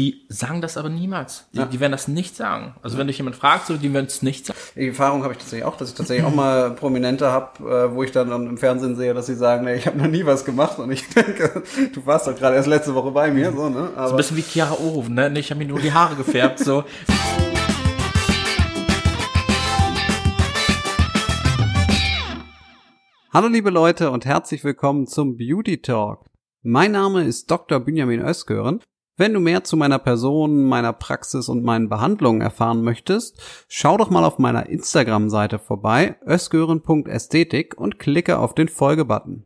Die 0.00 0.24
sagen 0.30 0.62
das 0.62 0.78
aber 0.78 0.88
niemals. 0.88 1.44
Die, 1.52 1.58
ja. 1.58 1.66
die 1.66 1.78
werden 1.78 1.92
das 1.92 2.08
nicht 2.08 2.34
sagen. 2.34 2.74
Also 2.80 2.96
wenn 2.96 3.06
dich 3.06 3.18
jemand 3.18 3.36
fragt, 3.36 3.66
so, 3.66 3.76
die 3.76 3.92
werden 3.92 4.06
es 4.06 4.22
nicht 4.22 4.46
sagen. 4.46 4.58
Die 4.74 4.88
Erfahrung 4.88 5.24
habe 5.24 5.34
ich 5.34 5.38
tatsächlich 5.40 5.66
auch, 5.66 5.76
dass 5.76 5.90
ich 5.90 5.94
tatsächlich 5.94 6.24
auch 6.24 6.34
mal 6.34 6.70
Prominente 6.70 7.30
habe, 7.30 7.62
äh, 7.70 7.94
wo 7.94 8.02
ich 8.02 8.10
dann 8.10 8.32
im 8.32 8.56
Fernsehen 8.56 8.96
sehe, 8.96 9.12
dass 9.12 9.26
sie 9.26 9.34
sagen, 9.34 9.66
nee, 9.66 9.74
ich 9.74 9.86
habe 9.86 9.98
noch 9.98 10.06
nie 10.06 10.24
was 10.24 10.46
gemacht 10.46 10.78
und 10.78 10.90
ich 10.90 11.06
denke, 11.14 11.62
du 11.92 12.06
warst 12.06 12.26
doch 12.26 12.34
gerade 12.34 12.56
erst 12.56 12.66
letzte 12.66 12.94
Woche 12.94 13.10
bei 13.10 13.30
mir, 13.30 13.52
so, 13.52 13.68
ne? 13.68 13.90
Aber 13.94 14.06
so 14.06 14.14
ein 14.14 14.16
bisschen 14.16 14.38
wie 14.38 14.40
Chiara 14.40 14.72
Ohoven, 14.72 15.12
ne? 15.12 15.38
Ich 15.38 15.50
habe 15.50 15.58
mir 15.58 15.68
nur 15.68 15.80
die 15.80 15.92
Haare 15.92 16.16
gefärbt, 16.16 16.60
so. 16.60 16.84
Hallo 23.34 23.48
liebe 23.48 23.68
Leute 23.68 24.10
und 24.10 24.24
herzlich 24.24 24.64
willkommen 24.64 25.06
zum 25.06 25.36
Beauty 25.36 25.82
Talk. 25.82 26.24
Mein 26.62 26.92
Name 26.92 27.24
ist 27.24 27.50
Dr. 27.50 27.80
Benjamin 27.80 28.22
Özgören 28.22 28.80
wenn 29.20 29.34
du 29.34 29.40
mehr 29.40 29.64
zu 29.64 29.76
meiner 29.76 29.98
Person, 29.98 30.64
meiner 30.64 30.94
Praxis 30.94 31.50
und 31.50 31.62
meinen 31.62 31.90
Behandlungen 31.90 32.40
erfahren 32.40 32.82
möchtest, 32.82 33.38
schau 33.68 33.98
doch 33.98 34.08
mal 34.08 34.24
auf 34.24 34.38
meiner 34.38 34.70
Instagram-Seite 34.70 35.58
vorbei, 35.58 36.16
ösgören.ästhetik 36.26 37.76
und 37.76 37.98
klicke 37.98 38.38
auf 38.38 38.54
den 38.54 38.68
Folge-Button. 38.68 39.44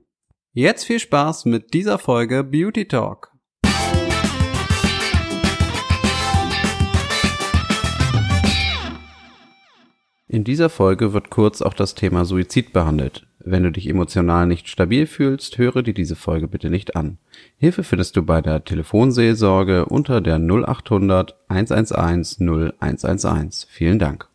Jetzt 0.52 0.84
viel 0.84 1.00
Spaß 1.00 1.46
mit 1.46 1.74
dieser 1.74 1.98
Folge 1.98 2.44
Beauty 2.44 2.86
Talk. 2.86 3.32
In 10.28 10.44
dieser 10.44 10.70
Folge 10.70 11.12
wird 11.12 11.30
kurz 11.30 11.62
auch 11.62 11.74
das 11.74 11.96
Thema 11.96 12.24
Suizid 12.24 12.72
behandelt. 12.72 13.26
Wenn 13.46 13.62
du 13.62 13.70
dich 13.70 13.90
emotional 13.90 14.46
nicht 14.46 14.68
stabil 14.68 15.06
fühlst, 15.06 15.58
höre 15.58 15.82
dir 15.82 15.92
diese 15.92 16.16
Folge 16.16 16.48
bitte 16.48 16.70
nicht 16.70 16.96
an. 16.96 17.18
Hilfe 17.58 17.84
findest 17.84 18.16
du 18.16 18.22
bei 18.22 18.40
der 18.40 18.64
Telefonseelsorge 18.64 19.84
unter 19.84 20.22
der 20.22 20.38
0800 20.38 21.36
111 21.48 22.38
0111. 22.40 23.66
Vielen 23.68 23.98
Dank. 23.98 24.28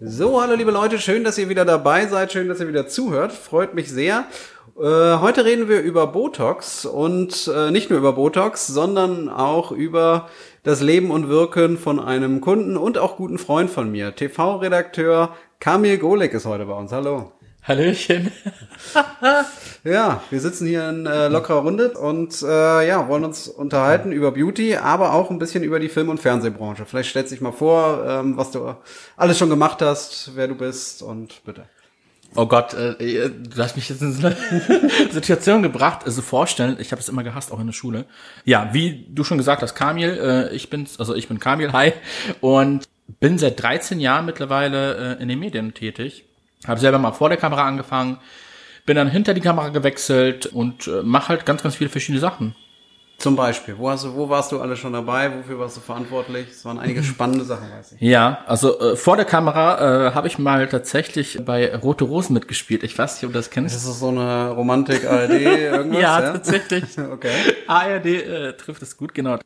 So, 0.00 0.42
hallo 0.42 0.54
liebe 0.56 0.72
Leute, 0.72 0.98
schön, 0.98 1.22
dass 1.22 1.38
ihr 1.38 1.48
wieder 1.48 1.64
dabei 1.64 2.06
seid, 2.06 2.32
schön, 2.32 2.48
dass 2.48 2.58
ihr 2.58 2.66
wieder 2.66 2.88
zuhört, 2.88 3.32
freut 3.32 3.74
mich 3.74 3.88
sehr. 3.90 4.26
Äh, 4.76 5.18
heute 5.18 5.44
reden 5.44 5.68
wir 5.68 5.80
über 5.80 6.08
Botox 6.08 6.84
und 6.84 7.48
äh, 7.52 7.70
nicht 7.70 7.90
nur 7.90 7.98
über 8.00 8.12
Botox, 8.12 8.66
sondern 8.66 9.28
auch 9.28 9.70
über 9.70 10.28
das 10.64 10.80
Leben 10.82 11.12
und 11.12 11.28
Wirken 11.28 11.78
von 11.78 12.00
einem 12.00 12.40
Kunden 12.40 12.76
und 12.76 12.98
auch 12.98 13.16
guten 13.16 13.38
Freund 13.38 13.70
von 13.70 13.90
mir. 13.90 14.16
TV-Redakteur 14.16 15.30
Kamil 15.60 15.98
Golek 15.98 16.34
ist 16.34 16.46
heute 16.46 16.66
bei 16.66 16.74
uns. 16.74 16.92
Hallo. 16.92 17.32
Hallöchen. 17.68 18.32
ja, 19.84 20.22
wir 20.30 20.40
sitzen 20.40 20.66
hier 20.66 20.88
in 20.88 21.04
äh, 21.04 21.28
lockerer 21.28 21.58
Runde 21.58 21.90
und 21.90 22.42
äh, 22.42 22.88
ja, 22.88 23.06
wollen 23.08 23.24
uns 23.24 23.46
unterhalten 23.46 24.10
über 24.10 24.32
Beauty, 24.32 24.76
aber 24.76 25.12
auch 25.12 25.30
ein 25.30 25.38
bisschen 25.38 25.62
über 25.62 25.78
die 25.78 25.90
Film- 25.90 26.08
und 26.08 26.18
Fernsehbranche. 26.18 26.86
Vielleicht 26.86 27.10
stellst 27.10 27.30
dich 27.30 27.42
mal 27.42 27.52
vor, 27.52 28.06
ähm, 28.08 28.38
was 28.38 28.52
du 28.52 28.74
alles 29.18 29.36
schon 29.36 29.50
gemacht 29.50 29.82
hast, 29.82 30.32
wer 30.34 30.48
du 30.48 30.54
bist 30.54 31.02
und 31.02 31.44
bitte. 31.44 31.66
Oh 32.34 32.46
Gott, 32.46 32.72
äh, 32.72 33.28
du 33.28 33.62
hast 33.62 33.76
mich 33.76 33.90
jetzt 33.90 34.00
in 34.00 34.14
so 34.14 34.26
eine 34.26 34.36
Situation 35.10 35.62
gebracht, 35.62 36.06
also 36.06 36.22
vorstellen, 36.22 36.78
ich 36.80 36.90
habe 36.92 37.02
es 37.02 37.10
immer 37.10 37.22
gehasst, 37.22 37.52
auch 37.52 37.60
in 37.60 37.66
der 37.66 37.74
Schule. 37.74 38.06
Ja, 38.46 38.70
wie 38.72 39.06
du 39.10 39.24
schon 39.24 39.36
gesagt 39.36 39.60
hast, 39.60 39.74
Kamil, 39.74 40.18
äh, 40.18 40.54
ich 40.54 40.70
bin's, 40.70 40.98
also 40.98 41.14
ich 41.14 41.28
bin 41.28 41.38
Kamil, 41.38 41.72
hi, 41.72 41.92
und 42.40 42.88
bin 43.20 43.36
seit 43.36 43.62
13 43.62 44.00
Jahren 44.00 44.24
mittlerweile 44.24 45.18
äh, 45.18 45.22
in 45.22 45.28
den 45.28 45.38
Medien 45.38 45.74
tätig 45.74 46.27
habe 46.66 46.80
selber 46.80 46.98
mal 46.98 47.12
vor 47.12 47.28
der 47.28 47.38
Kamera 47.38 47.66
angefangen, 47.66 48.18
bin 48.86 48.96
dann 48.96 49.08
hinter 49.08 49.34
die 49.34 49.40
Kamera 49.40 49.68
gewechselt 49.68 50.46
und 50.46 50.86
äh, 50.86 51.02
mache 51.02 51.28
halt 51.28 51.46
ganz, 51.46 51.62
ganz 51.62 51.76
viele 51.76 51.90
verschiedene 51.90 52.20
Sachen. 52.20 52.54
Zum 53.18 53.34
Beispiel, 53.34 53.76
wo, 53.76 53.90
hast 53.90 54.04
du, 54.04 54.14
wo 54.14 54.28
warst 54.28 54.52
du 54.52 54.60
alle 54.60 54.76
schon 54.76 54.92
dabei? 54.92 55.36
Wofür 55.36 55.58
warst 55.58 55.76
du 55.76 55.80
verantwortlich? 55.80 56.50
Es 56.50 56.64
waren 56.64 56.78
einige 56.78 57.02
spannende 57.04 57.44
Sachen, 57.44 57.68
weiß 57.68 57.92
ich. 57.92 58.00
Ja, 58.00 58.44
also 58.46 58.78
äh, 58.78 58.96
vor 58.96 59.16
der 59.16 59.24
Kamera 59.24 60.06
äh, 60.06 60.14
habe 60.14 60.28
ich 60.28 60.38
mal 60.38 60.68
tatsächlich 60.68 61.36
bei 61.44 61.74
Rote 61.74 62.04
Rosen 62.04 62.34
mitgespielt. 62.34 62.84
Ich 62.84 62.96
weiß 62.96 63.16
nicht, 63.16 63.24
ob 63.24 63.32
du 63.32 63.38
das 63.38 63.50
kennst. 63.50 63.74
Das 63.74 63.84
ist 63.84 63.98
so 63.98 64.08
eine 64.08 64.50
Romantik 64.50 65.04
ARD 65.04 65.30
irgendwas? 65.32 66.00
ja, 66.00 66.20
ja, 66.20 66.32
tatsächlich. 66.32 66.84
okay. 67.12 67.32
ARD 67.66 68.06
äh, 68.06 68.52
trifft 68.52 68.82
es 68.82 68.96
gut, 68.96 69.14
genau. 69.14 69.38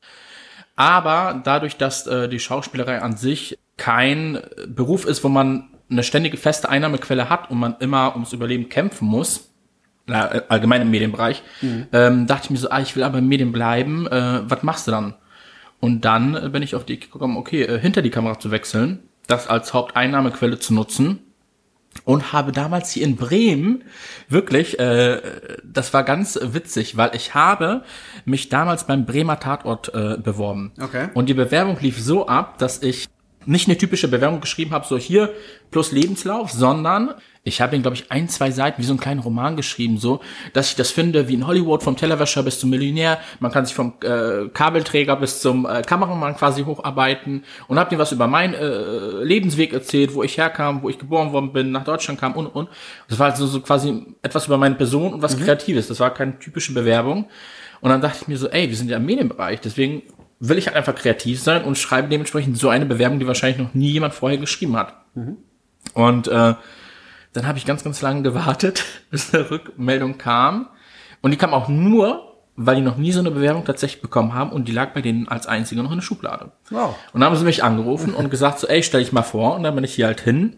Aber 0.76 1.40
dadurch, 1.42 1.78
dass 1.78 2.06
äh, 2.06 2.28
die 2.28 2.40
Schauspielerei 2.40 3.00
an 3.00 3.16
sich 3.16 3.58
kein 3.78 4.42
Beruf 4.68 5.06
ist, 5.06 5.24
wo 5.24 5.30
man 5.30 5.71
eine 5.92 6.02
ständige 6.02 6.36
feste 6.36 6.68
Einnahmequelle 6.68 7.28
hat 7.28 7.50
und 7.50 7.58
man 7.58 7.76
immer 7.80 8.14
ums 8.14 8.32
Überleben 8.32 8.68
kämpfen 8.68 9.06
muss, 9.06 9.50
äh, 10.08 10.40
allgemein 10.48 10.82
im 10.82 10.90
Medienbereich, 10.90 11.42
mhm. 11.60 11.86
ähm, 11.92 12.26
dachte 12.26 12.44
ich 12.44 12.50
mir 12.50 12.56
so, 12.56 12.70
ah, 12.70 12.80
ich 12.80 12.96
will 12.96 13.04
aber 13.04 13.18
im 13.18 13.28
Medien 13.28 13.52
bleiben, 13.52 14.06
äh, 14.06 14.40
was 14.44 14.62
machst 14.62 14.86
du 14.86 14.90
dann? 14.90 15.14
Und 15.80 16.04
dann 16.04 16.34
äh, 16.34 16.48
bin 16.48 16.62
ich 16.62 16.74
auf 16.74 16.84
die 16.84 16.94
Idee 16.94 17.06
gekommen, 17.06 17.36
okay, 17.36 17.62
äh, 17.62 17.78
hinter 17.78 18.02
die 18.02 18.10
Kamera 18.10 18.38
zu 18.38 18.50
wechseln, 18.50 19.00
das 19.26 19.46
als 19.46 19.74
Haupteinnahmequelle 19.74 20.58
zu 20.58 20.74
nutzen 20.74 21.20
und 22.04 22.32
habe 22.32 22.52
damals 22.52 22.90
hier 22.90 23.04
in 23.04 23.16
Bremen 23.16 23.84
wirklich, 24.28 24.78
äh, 24.78 25.20
das 25.64 25.92
war 25.92 26.04
ganz 26.04 26.38
witzig, 26.42 26.96
weil 26.96 27.10
ich 27.14 27.34
habe 27.34 27.82
mich 28.24 28.48
damals 28.48 28.86
beim 28.86 29.06
Bremer 29.06 29.38
Tatort 29.38 29.94
äh, 29.94 30.16
beworben. 30.16 30.72
Okay. 30.80 31.08
Und 31.14 31.28
die 31.28 31.34
Bewerbung 31.34 31.78
lief 31.80 32.00
so 32.00 32.26
ab, 32.26 32.58
dass 32.58 32.82
ich 32.82 33.08
nicht 33.46 33.68
eine 33.68 33.78
typische 33.78 34.08
Bewerbung 34.08 34.40
geschrieben 34.40 34.72
habe, 34.72 34.86
so 34.86 34.96
hier 34.98 35.32
plus 35.70 35.92
Lebenslauf, 35.92 36.50
sondern 36.50 37.14
ich 37.44 37.60
habe 37.60 37.74
ihn, 37.74 37.82
glaube 37.82 37.96
ich, 37.96 38.10
ein, 38.12 38.28
zwei 38.28 38.52
Seiten 38.52 38.80
wie 38.80 38.86
so 38.86 38.92
einen 38.92 39.00
kleinen 39.00 39.18
Roman 39.18 39.56
geschrieben, 39.56 39.98
so, 39.98 40.20
dass 40.52 40.70
ich 40.70 40.76
das 40.76 40.92
finde, 40.92 41.26
wie 41.26 41.34
in 41.34 41.46
Hollywood, 41.46 41.82
vom 41.82 41.96
Tellerwäscher 41.96 42.44
bis 42.44 42.60
zum 42.60 42.70
Millionär. 42.70 43.18
Man 43.40 43.50
kann 43.50 43.66
sich 43.66 43.74
vom 43.74 43.94
äh, 44.04 44.48
Kabelträger 44.48 45.16
bis 45.16 45.40
zum 45.40 45.66
äh, 45.66 45.82
Kameramann 45.82 46.36
quasi 46.36 46.62
hocharbeiten 46.62 47.42
und 47.66 47.80
habe 47.80 47.94
ihm 47.94 47.98
was 47.98 48.12
über 48.12 48.28
meinen 48.28 48.54
äh, 48.54 49.24
Lebensweg 49.24 49.72
erzählt, 49.72 50.14
wo 50.14 50.22
ich 50.22 50.38
herkam, 50.38 50.82
wo 50.82 50.88
ich 50.88 50.98
geboren 50.98 51.32
worden 51.32 51.52
bin, 51.52 51.72
nach 51.72 51.84
Deutschland 51.84 52.20
kam 52.20 52.34
und 52.34 52.46
und. 52.46 52.68
Das 53.08 53.18
war 53.18 53.30
also 53.30 53.46
so 53.46 53.60
quasi 53.60 54.04
etwas 54.22 54.46
über 54.46 54.56
meine 54.56 54.76
Person 54.76 55.14
und 55.14 55.22
was 55.22 55.36
mhm. 55.36 55.44
Kreatives. 55.44 55.88
Das 55.88 55.98
war 55.98 56.14
keine 56.14 56.38
typische 56.38 56.72
Bewerbung. 56.72 57.26
Und 57.80 57.90
dann 57.90 58.00
dachte 58.00 58.18
ich 58.22 58.28
mir 58.28 58.38
so, 58.38 58.48
ey, 58.48 58.68
wir 58.68 58.76
sind 58.76 58.88
ja 58.88 58.98
im 58.98 59.06
Medienbereich, 59.06 59.60
deswegen 59.60 60.02
will 60.44 60.58
ich 60.58 60.66
halt 60.66 60.76
einfach 60.76 60.96
kreativ 60.96 61.40
sein 61.40 61.62
und 61.62 61.78
schreibe 61.78 62.08
dementsprechend 62.08 62.58
so 62.58 62.68
eine 62.68 62.84
Bewerbung, 62.84 63.20
die 63.20 63.28
wahrscheinlich 63.28 63.58
noch 63.58 63.74
nie 63.74 63.92
jemand 63.92 64.12
vorher 64.12 64.38
geschrieben 64.38 64.76
hat. 64.76 64.94
Mhm. 65.14 65.36
Und 65.94 66.26
äh, 66.26 66.54
dann 67.32 67.46
habe 67.46 67.58
ich 67.58 67.64
ganz, 67.64 67.84
ganz 67.84 68.02
lange 68.02 68.22
gewartet, 68.22 68.84
bis 69.10 69.32
eine 69.32 69.48
Rückmeldung 69.48 70.18
kam. 70.18 70.68
Und 71.20 71.30
die 71.30 71.36
kam 71.36 71.54
auch 71.54 71.68
nur, 71.68 72.34
weil 72.56 72.74
die 72.74 72.82
noch 72.82 72.96
nie 72.96 73.12
so 73.12 73.20
eine 73.20 73.30
Bewerbung 73.30 73.64
tatsächlich 73.64 74.02
bekommen 74.02 74.34
haben 74.34 74.50
und 74.50 74.66
die 74.66 74.72
lag 74.72 74.92
bei 74.94 75.00
denen 75.00 75.28
als 75.28 75.46
einzige 75.46 75.80
noch 75.80 75.92
in 75.92 75.98
der 75.98 76.02
Schublade. 76.02 76.50
Wow. 76.70 76.96
Und 77.12 77.20
dann 77.20 77.30
haben 77.30 77.36
sie 77.36 77.44
mich 77.44 77.62
angerufen 77.62 78.12
und 78.12 78.28
gesagt 78.28 78.58
so, 78.58 78.66
ey, 78.66 78.82
stell 78.82 79.00
dich 79.00 79.12
mal 79.12 79.22
vor. 79.22 79.54
Und 79.54 79.62
dann 79.62 79.76
bin 79.76 79.84
ich 79.84 79.94
hier 79.94 80.06
halt 80.06 80.22
hin. 80.22 80.56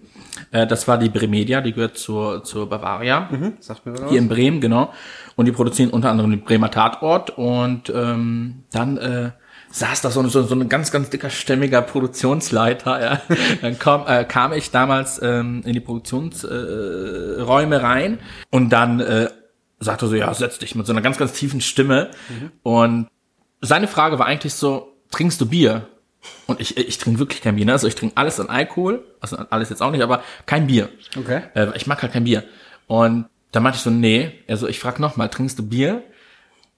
Äh, 0.50 0.66
das 0.66 0.88
war 0.88 0.96
die 0.96 1.10
Bremedia, 1.10 1.60
die 1.60 1.74
gehört 1.74 1.98
zur, 1.98 2.42
zur 2.42 2.70
Bavaria. 2.70 3.28
Mhm, 3.30 3.52
sagt 3.60 3.84
mir 3.84 4.08
hier 4.08 4.18
in 4.18 4.30
Bremen, 4.30 4.62
genau. 4.62 4.94
Und 5.36 5.44
die 5.44 5.52
produzieren 5.52 5.90
unter 5.90 6.10
anderem 6.10 6.30
den 6.30 6.40
Bremer 6.40 6.70
Tatort. 6.70 7.36
Und 7.36 7.92
ähm, 7.94 8.64
dann 8.72 8.96
äh, 8.96 9.30
saß 9.74 10.02
da 10.02 10.10
so, 10.12 10.26
so, 10.28 10.44
so 10.44 10.54
ein 10.54 10.68
ganz, 10.68 10.92
ganz 10.92 11.10
dicker, 11.10 11.30
stämmiger 11.30 11.82
Produktionsleiter. 11.82 13.02
Ja. 13.02 13.22
Dann 13.60 13.76
kam, 13.76 14.06
äh, 14.06 14.24
kam 14.24 14.52
ich 14.52 14.70
damals 14.70 15.20
ähm, 15.20 15.62
in 15.66 15.72
die 15.72 15.80
Produktionsräume 15.80 17.74
äh, 17.74 17.78
rein 17.78 18.20
und 18.50 18.70
dann 18.70 19.00
äh, 19.00 19.30
sagte 19.80 20.06
so, 20.06 20.14
ja, 20.14 20.32
setz 20.32 20.60
dich 20.60 20.76
mit 20.76 20.86
so 20.86 20.92
einer 20.92 21.02
ganz, 21.02 21.18
ganz 21.18 21.32
tiefen 21.32 21.60
Stimme. 21.60 22.10
Mhm. 22.28 22.52
Und 22.62 23.08
seine 23.62 23.88
Frage 23.88 24.20
war 24.20 24.26
eigentlich 24.26 24.54
so, 24.54 24.96
trinkst 25.10 25.40
du 25.40 25.46
Bier? 25.46 25.88
Und 26.46 26.60
ich, 26.60 26.76
ich 26.76 26.98
trinke 26.98 27.18
wirklich 27.18 27.42
kein 27.42 27.56
Bier. 27.56 27.66
Ne? 27.66 27.72
Also 27.72 27.88
ich 27.88 27.96
trinke 27.96 28.16
alles 28.16 28.38
an 28.38 28.48
Alkohol, 28.48 29.04
also 29.20 29.36
alles 29.50 29.70
jetzt 29.70 29.82
auch 29.82 29.90
nicht, 29.90 30.02
aber 30.02 30.22
kein 30.46 30.68
Bier. 30.68 30.88
Okay. 31.18 31.42
Äh, 31.54 31.76
ich 31.76 31.88
mag 31.88 32.00
halt 32.00 32.12
kein 32.12 32.24
Bier. 32.24 32.44
Und 32.86 33.26
dann 33.50 33.62
meinte 33.64 33.78
ich 33.78 33.82
so, 33.82 33.90
nee, 33.90 34.32
also 34.48 34.68
ich 34.68 34.78
frag 34.78 35.00
nochmal, 35.00 35.30
trinkst 35.30 35.58
du 35.58 35.66
Bier? 35.66 36.04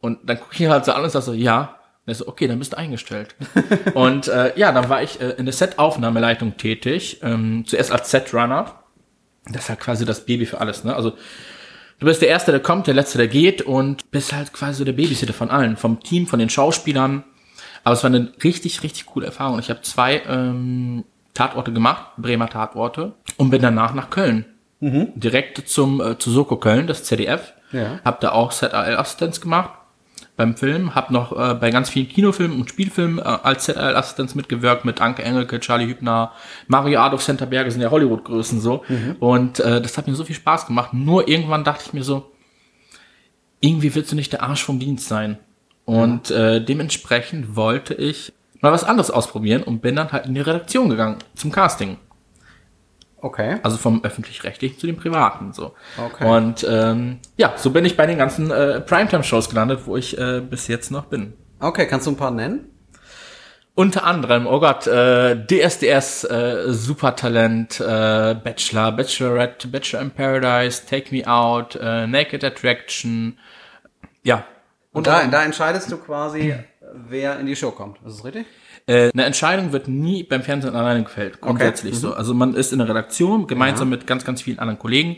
Und 0.01 0.19
dann 0.25 0.41
gucke 0.41 0.55
ich 0.55 0.71
halt 0.71 0.87
so 0.87 0.93
an 0.93 1.05
und 1.05 1.11
sag 1.11 1.23
so, 1.23 1.35
ja. 1.35 1.76
Und 2.07 2.13
er 2.13 2.15
so, 2.15 2.29
okay, 2.29 2.47
dann 2.47 2.61
bist 2.61 2.73
du 2.73 2.79
eingestellt. 2.79 3.35
und 3.95 4.29
äh, 4.29 4.57
ja, 4.57 4.71
dann 4.71 4.89
war 4.89 5.03
ich 5.03 5.21
äh, 5.21 5.31
in 5.31 5.45
der 5.45 5.53
Set-Aufnahmeleitung 5.53 6.57
tätig, 6.57 7.21
ähm, 7.23 7.65
zuerst 7.67 7.91
als 7.91 8.13
Set-Runner. 8.13 8.81
Das 9.49 9.65
ist 9.65 9.69
halt 9.71 9.81
quasi 9.81 10.05
das 10.05 10.25
Baby 10.25 10.47
für 10.47 10.61
alles, 10.61 10.85
ne? 10.85 10.95
Also 10.95 11.13
du 11.99 12.07
bist 12.07 12.23
der 12.23 12.29
Erste, 12.29 12.53
der 12.53 12.61
kommt, 12.61 12.87
der 12.87 12.95
Letzte, 12.95 13.19
der 13.19 13.27
geht 13.27 13.63
und 13.63 14.11
bist 14.13 14.33
halt 14.33 14.53
quasi 14.53 14.79
so 14.79 14.85
der 14.85 14.93
Babysitter 14.93 15.33
von 15.33 15.51
allen, 15.51 15.77
vom 15.77 16.01
Team, 16.01 16.29
von 16.29 16.39
den 16.39 16.49
Schauspielern. 16.49 17.25
Aber 17.83 17.95
es 17.95 18.05
war 18.05 18.11
eine 18.11 18.33
richtig, 18.43 18.85
richtig 18.85 19.07
coole 19.07 19.27
Erfahrung. 19.27 19.59
Ich 19.59 19.71
habe 19.71 19.83
zwei 19.83 20.23
ähm, 20.29 21.05
Tatorte 21.35 21.73
gemacht, 21.73 22.13
Bremer 22.19 22.49
Tatorte, 22.49 23.15
und 23.37 23.51
bin 23.51 23.63
danach 23.63 23.95
nach 23.95 24.11
Köln. 24.11 24.45
Mhm. 24.79 25.09
Direkt 25.17 25.69
zum 25.69 26.01
äh, 26.01 26.19
zu 26.19 26.31
Soko 26.31 26.57
Köln, 26.57 26.87
das 26.87 27.03
ZDF. 27.03 27.53
Ja. 27.73 28.01
Hab 28.05 28.21
da 28.21 28.31
auch 28.31 28.53
Set-AL-Assistenz 28.53 29.41
gemacht 29.41 29.71
beim 30.37 30.57
Film, 30.57 30.95
habe 30.95 31.13
noch 31.13 31.33
äh, 31.33 31.55
bei 31.55 31.71
ganz 31.71 31.89
vielen 31.89 32.09
Kinofilmen 32.09 32.61
und 32.61 32.69
Spielfilmen 32.69 33.19
äh, 33.19 33.23
als 33.23 33.65
ZL-Assistenz 33.65 34.35
mitgewirkt 34.35 34.85
mit 34.85 35.01
Anke 35.01 35.23
Engelke, 35.23 35.61
Charlie 35.61 35.87
Hübner, 35.87 36.33
Mario 36.67 37.01
Adolf 37.01 37.25
Centerberger 37.25 37.71
sind 37.71 37.81
ja 37.81 37.91
Hollywood-Größen 37.91 38.61
so. 38.61 38.85
Mhm. 38.89 39.17
Und 39.19 39.61
äh, 39.61 39.81
das 39.81 39.97
hat 39.97 40.07
mir 40.07 40.15
so 40.15 40.25
viel 40.25 40.37
Spaß 40.37 40.67
gemacht. 40.67 40.93
Nur 40.93 41.27
irgendwann 41.29 41.65
dachte 41.65 41.85
ich 41.87 41.93
mir 41.95 42.05
so, 42.05 42.31
irgendwie 43.61 43.95
willst 43.95 44.13
du 44.13 44.17
nicht 44.17 44.33
der 44.33 44.43
Arsch 44.43 44.63
vom 44.63 44.79
Dienst 44.79 45.09
sein. 45.09 45.39
Und 45.87 46.31
äh, 46.31 46.63
dementsprechend 46.63 47.57
wollte 47.57 47.95
ich 47.95 48.33
mal 48.61 48.73
was 48.73 48.85
anderes 48.85 49.11
ausprobieren 49.11 49.63
und 49.63 49.81
bin 49.81 49.97
dann 49.97 50.13
halt 50.13 50.27
in 50.27 50.35
die 50.35 50.41
Redaktion 50.41 50.91
gegangen 50.91 51.19
zum 51.35 51.53
Casting. 51.53 51.97
Okay. 53.21 53.59
Also 53.63 53.77
vom 53.77 54.05
öffentlich-rechtlichen 54.05 54.79
zu 54.79 54.87
den 54.87 54.97
privaten 54.97 55.53
so. 55.53 55.75
Okay. 55.97 56.29
Und 56.29 56.67
ähm, 56.69 57.19
ja, 57.37 57.55
so 57.57 57.71
bin 57.71 57.85
ich 57.85 57.97
bei 57.97 58.07
den 58.07 58.19
ganzen 58.19 58.51
äh, 58.51 58.81
Primetime-Shows 58.81 59.49
gelandet, 59.49 59.81
wo 59.87 59.97
ich 59.97 60.19
äh, 60.19 60.41
bis 60.41 60.69
jetzt 60.69 60.91
noch 60.91 61.07
bin. 61.07 61.33
Okay, 61.59 61.87
kannst 61.87 62.07
du 62.07 62.11
ein 62.11 62.17
paar 62.17 62.31
nennen? 62.31 62.71
Unter 63.75 64.05
anderem, 64.05 64.47
oh 64.47 64.59
Gott, 64.59 64.87
äh, 64.87 65.37
DSDS, 65.37 66.25
äh, 66.25 66.73
Supertalent, 66.73 67.79
äh, 67.79 68.35
Bachelor, 68.35 68.93
Bachelorette, 68.93 69.69
Bachelor 69.69 70.01
in 70.01 70.11
Paradise, 70.13 70.87
Take 70.87 71.15
Me 71.15 71.27
Out, 71.27 71.77
äh, 71.77 72.07
Naked 72.07 72.43
Attraction, 72.43 73.39
ja. 74.23 74.45
Und 74.93 75.07
da, 75.07 75.27
da 75.27 75.45
entscheidest 75.45 75.93
du 75.93 75.99
quasi, 75.99 76.55
wer 76.95 77.39
in 77.39 77.45
die 77.45 77.55
Show 77.55 77.71
kommt. 77.71 77.99
Ist 77.99 78.19
das 78.19 78.25
richtig? 78.25 78.47
Äh, 78.87 79.11
eine 79.13 79.25
Entscheidung 79.25 79.73
wird 79.73 79.89
nie 79.89 80.23
beim 80.23 80.43
Fernsehen 80.43 80.77
alleine 80.77 81.03
gefällt, 81.03 81.41
grundsätzlich 81.41 81.99
so. 81.99 82.15
Also 82.15 82.35
man 82.35 82.55
ist 82.55 82.73
in 82.73 82.79
der 82.79 82.89
Redaktion 82.89 83.47
gemeinsam 83.49 83.89
mit 83.89 84.07
ganz, 84.07 84.25
ganz 84.25 84.43
vielen 84.43 84.59
anderen 84.61 84.79
Kollegen 84.79 85.17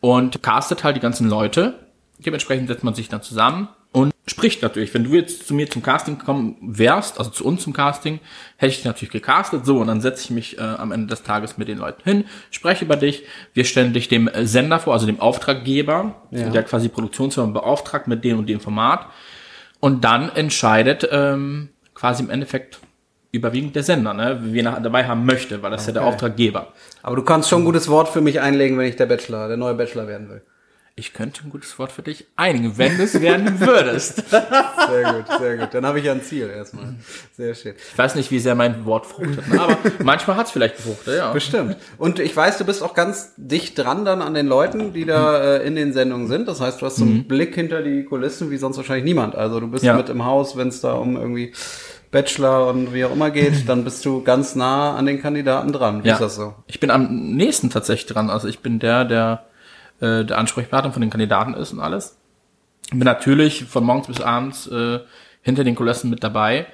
und 0.00 0.42
castet 0.42 0.84
halt 0.84 0.96
die 0.96 1.00
ganzen 1.00 1.28
Leute. 1.28 1.78
Dementsprechend 2.18 2.68
setzt 2.68 2.82
man 2.84 2.94
sich 2.94 3.08
dann 3.08 3.22
zusammen 3.22 3.68
und 3.92 4.12
spricht 4.26 4.62
natürlich. 4.62 4.94
Wenn 4.94 5.04
du 5.04 5.14
jetzt 5.14 5.46
zu 5.46 5.54
mir 5.54 5.68
zum 5.68 5.82
Casting 5.82 6.18
gekommen 6.18 6.56
wärst, 6.62 7.18
also 7.18 7.30
zu 7.30 7.44
uns 7.44 7.62
zum 7.62 7.72
Casting, 7.74 8.20
hätte 8.56 8.70
ich 8.70 8.76
dich 8.76 8.84
natürlich 8.86 9.10
gecastet. 9.12 9.66
So, 9.66 9.78
und 9.78 9.86
dann 9.88 10.00
setze 10.00 10.24
ich 10.24 10.30
mich 10.30 10.58
äh, 10.58 10.62
am 10.62 10.92
Ende 10.92 11.08
des 11.08 11.22
Tages 11.22 11.58
mit 11.58 11.68
den 11.68 11.78
Leuten 11.78 12.02
hin, 12.04 12.24
spreche 12.50 12.84
über 12.86 12.96
dich. 12.96 13.24
Wir 13.52 13.64
stellen 13.64 13.92
dich 13.92 14.08
dem 14.08 14.28
äh, 14.28 14.46
Sender 14.46 14.78
vor, 14.78 14.94
also 14.94 15.04
dem 15.06 15.20
Auftraggeber, 15.20 16.14
Ja. 16.30 16.48
der 16.50 16.62
quasi 16.62 16.88
Produktionsfirma 16.88 17.52
beauftragt 17.52 18.06
mit 18.06 18.24
dem 18.24 18.38
und 18.38 18.48
dem 18.48 18.60
Format. 18.60 19.06
Und 19.80 20.04
dann 20.04 20.28
entscheidet 20.30 21.08
ähm, 21.10 21.70
quasi 21.94 22.22
im 22.22 22.30
Endeffekt 22.30 22.80
überwiegend 23.32 23.76
der 23.76 23.82
Sender, 23.82 24.12
ne, 24.14 24.38
wen 24.42 24.66
er 24.66 24.80
dabei 24.80 25.06
haben 25.06 25.24
möchte, 25.24 25.62
weil 25.62 25.70
das 25.70 25.82
ist 25.82 25.86
ja 25.88 25.92
der 25.94 26.02
Okay. 26.02 26.10
Auftraggeber. 26.12 26.68
Aber 27.02 27.16
du 27.16 27.22
kannst 27.22 27.48
schon 27.48 27.62
ein 27.62 27.64
gutes 27.64 27.88
Wort 27.88 28.08
für 28.08 28.20
mich 28.20 28.40
einlegen, 28.40 28.76
wenn 28.78 28.86
ich 28.88 28.96
der 28.96 29.06
Bachelor, 29.06 29.48
der 29.48 29.56
neue 29.56 29.74
Bachelor 29.74 30.08
werden 30.08 30.28
will. 30.28 30.42
Ich 30.96 31.14
könnte 31.14 31.42
ein 31.44 31.50
gutes 31.50 31.78
Wort 31.78 31.92
für 31.92 32.02
dich 32.02 32.26
einigen, 32.36 32.76
wenn 32.76 32.98
du 32.98 33.04
es 33.04 33.18
werden 33.22 33.58
würdest. 33.60 34.28
Sehr 34.28 35.12
gut, 35.14 35.38
sehr 35.38 35.56
gut. 35.56 35.68
Dann 35.72 35.86
habe 35.86 35.98
ich 36.00 36.04
ja 36.04 36.12
ein 36.12 36.20
Ziel 36.22 36.50
erstmal. 36.50 36.92
Sehr 37.36 37.54
schön. 37.54 37.74
Ich 37.92 37.96
weiß 37.96 38.16
nicht, 38.16 38.30
wie 38.30 38.38
sehr 38.38 38.54
mein 38.54 38.84
Wort 38.84 39.06
fruchtet, 39.06 39.48
ne, 39.48 39.60
aber 39.60 39.78
manchmal 40.02 40.36
hat 40.36 40.46
es 40.46 40.52
vielleicht 40.52 40.76
gefruchtet, 40.76 41.16
ja. 41.16 41.32
Bestimmt. 41.32 41.76
Und 41.96 42.18
ich 42.18 42.36
weiß, 42.36 42.58
du 42.58 42.64
bist 42.66 42.82
auch 42.82 42.92
ganz 42.92 43.32
dicht 43.36 43.78
dran 43.78 44.04
dann 44.04 44.20
an 44.20 44.34
den 44.34 44.46
Leuten, 44.46 44.92
die 44.92 45.06
da 45.06 45.40
äh, 45.58 45.66
in 45.66 45.74
den 45.76 45.94
Sendungen 45.94 46.26
sind. 46.26 46.48
Das 46.48 46.60
heißt, 46.60 46.82
du 46.82 46.86
hast 46.86 46.96
so 46.96 47.04
einen 47.04 47.26
Blick 47.26 47.54
hinter 47.54 47.80
die 47.82 48.04
Kulissen 48.04 48.50
wie 48.50 48.58
sonst 48.58 48.76
wahrscheinlich 48.76 49.04
niemand. 49.04 49.36
Also 49.36 49.60
du 49.60 49.68
bist 49.68 49.84
Ja. 49.84 49.94
mit 49.96 50.08
im 50.10 50.24
Haus, 50.26 50.56
wenn 50.56 50.68
es 50.68 50.82
da 50.82 50.94
um 50.94 51.16
irgendwie 51.16 51.54
Bachelor 52.10 52.68
und 52.68 52.92
wie 52.94 53.04
auch 53.04 53.12
immer 53.12 53.30
geht, 53.30 53.52
dann 53.68 53.84
bist 53.84 54.04
du 54.04 54.22
ganz 54.22 54.54
nah 54.56 54.96
an 54.96 55.06
den 55.06 55.20
Kandidaten 55.22 55.72
dran. 55.72 56.02
Wie 56.04 56.08
Ja. 56.08 56.14
ist 56.14 56.20
das 56.20 56.34
so? 56.36 56.54
Ich 56.66 56.80
bin 56.80 56.90
am 56.90 57.34
nächsten 57.36 57.70
tatsächlich 57.70 58.12
dran. 58.12 58.30
Also 58.30 58.48
ich 58.48 58.60
bin 58.60 58.78
der, 58.78 59.04
der 59.04 59.44
äh, 60.00 60.24
der 60.24 60.38
Ansprechpartner 60.38 60.92
von 60.92 61.02
den 61.02 61.10
Kandidaten 61.10 61.54
ist 61.54 61.72
und 61.72 61.80
alles. 61.80 62.16
Bin 62.90 63.00
natürlich 63.00 63.64
von 63.66 63.84
morgens 63.84 64.06
bis 64.08 64.20
abends 64.20 64.66
äh, 64.66 65.00
hinter 65.42 65.62
den 65.64 65.74
Kulissen 65.76 66.10
mit 66.10 66.24
dabei. 66.24 66.66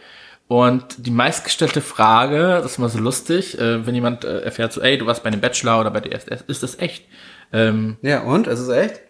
Und 0.48 1.04
die 1.04 1.10
meistgestellte 1.10 1.80
Frage, 1.80 2.60
das 2.62 2.72
ist 2.72 2.78
immer 2.78 2.88
so 2.88 2.98
lustig, 3.00 3.58
äh, 3.58 3.84
wenn 3.84 3.94
jemand 3.96 4.24
äh, 4.24 4.42
erfährt 4.42 4.72
so, 4.72 4.80
ey, 4.80 4.96
du 4.96 5.04
warst 5.06 5.24
bei 5.24 5.28
einem 5.28 5.40
Bachelor 5.40 5.80
oder 5.80 5.90
bei 5.90 6.00
DSDS, 6.00 6.42
ist 6.46 6.62
das 6.62 6.78
echt? 6.78 7.04
Ähm, 7.52 7.96
Ja, 8.02 8.20
und? 8.22 8.46
Es 8.46 8.60
ist 8.60 8.68
echt? 8.68 9.00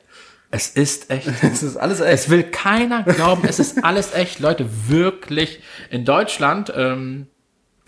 Es 0.50 0.68
ist 0.68 1.10
echt. 1.10 1.28
Es 1.42 1.62
ist 1.62 1.76
alles 1.76 2.00
echt. 2.00 2.14
Es 2.14 2.30
will 2.30 2.44
keiner 2.44 3.02
glauben, 3.02 3.42
es 3.46 3.58
ist 3.58 3.84
alles 3.84 4.14
echt. 4.14 4.40
Leute, 4.40 4.66
wirklich. 4.88 5.60
In 5.90 6.04
Deutschland, 6.04 6.72
ähm, 6.74 7.26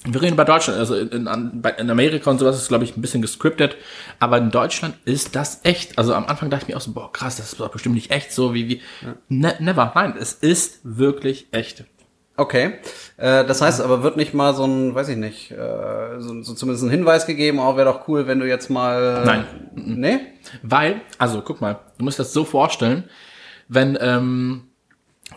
wir 0.04 0.22
reden 0.22 0.34
über 0.34 0.44
Deutschland, 0.44 0.78
also 0.78 0.94
in, 0.96 1.08
in, 1.08 1.90
Amerika 1.90 2.30
und 2.30 2.38
sowas 2.38 2.56
ist, 2.56 2.68
glaube 2.68 2.84
ich, 2.84 2.96
ein 2.96 3.00
bisschen 3.00 3.22
gescriptet, 3.22 3.76
aber 4.20 4.38
in 4.38 4.50
Deutschland 4.50 4.94
ist 5.04 5.34
das 5.34 5.60
echt. 5.64 5.98
Also 5.98 6.14
am 6.14 6.26
Anfang 6.26 6.50
dachte 6.50 6.64
ich 6.64 6.68
mir 6.68 6.76
auch 6.76 6.82
so, 6.82 6.92
boah, 6.92 7.12
krass, 7.12 7.36
das 7.36 7.52
ist 7.52 7.60
doch 7.60 7.70
bestimmt 7.70 7.96
nicht 7.96 8.10
echt 8.10 8.32
so 8.32 8.54
wie, 8.54 8.68
wie, 8.68 8.82
ne, 9.28 9.56
never, 9.58 9.92
nein, 9.94 10.14
es 10.18 10.32
ist 10.32 10.80
wirklich 10.84 11.48
echt. 11.50 11.84
Okay. 12.38 12.74
Äh, 13.16 13.44
das 13.44 13.60
heißt 13.60 13.80
aber, 13.82 14.02
wird 14.02 14.16
nicht 14.16 14.32
mal 14.32 14.54
so 14.54 14.64
ein, 14.64 14.94
weiß 14.94 15.08
ich 15.08 15.16
nicht, 15.16 15.50
äh, 15.50 16.20
so, 16.20 16.40
so 16.42 16.54
zumindest 16.54 16.84
ein 16.84 16.90
Hinweis 16.90 17.26
gegeben, 17.26 17.58
auch 17.58 17.76
wäre 17.76 17.92
doch 17.92 18.06
cool, 18.08 18.26
wenn 18.28 18.38
du 18.38 18.46
jetzt 18.46 18.70
mal. 18.70 19.24
Nein. 19.24 19.44
Nee? 19.74 20.20
Weil, 20.62 21.00
also 21.18 21.42
guck 21.42 21.60
mal, 21.60 21.80
du 21.98 22.04
musst 22.04 22.18
das 22.18 22.32
so 22.32 22.44
vorstellen, 22.44 23.04
wenn 23.68 23.98
ähm, 24.00 24.62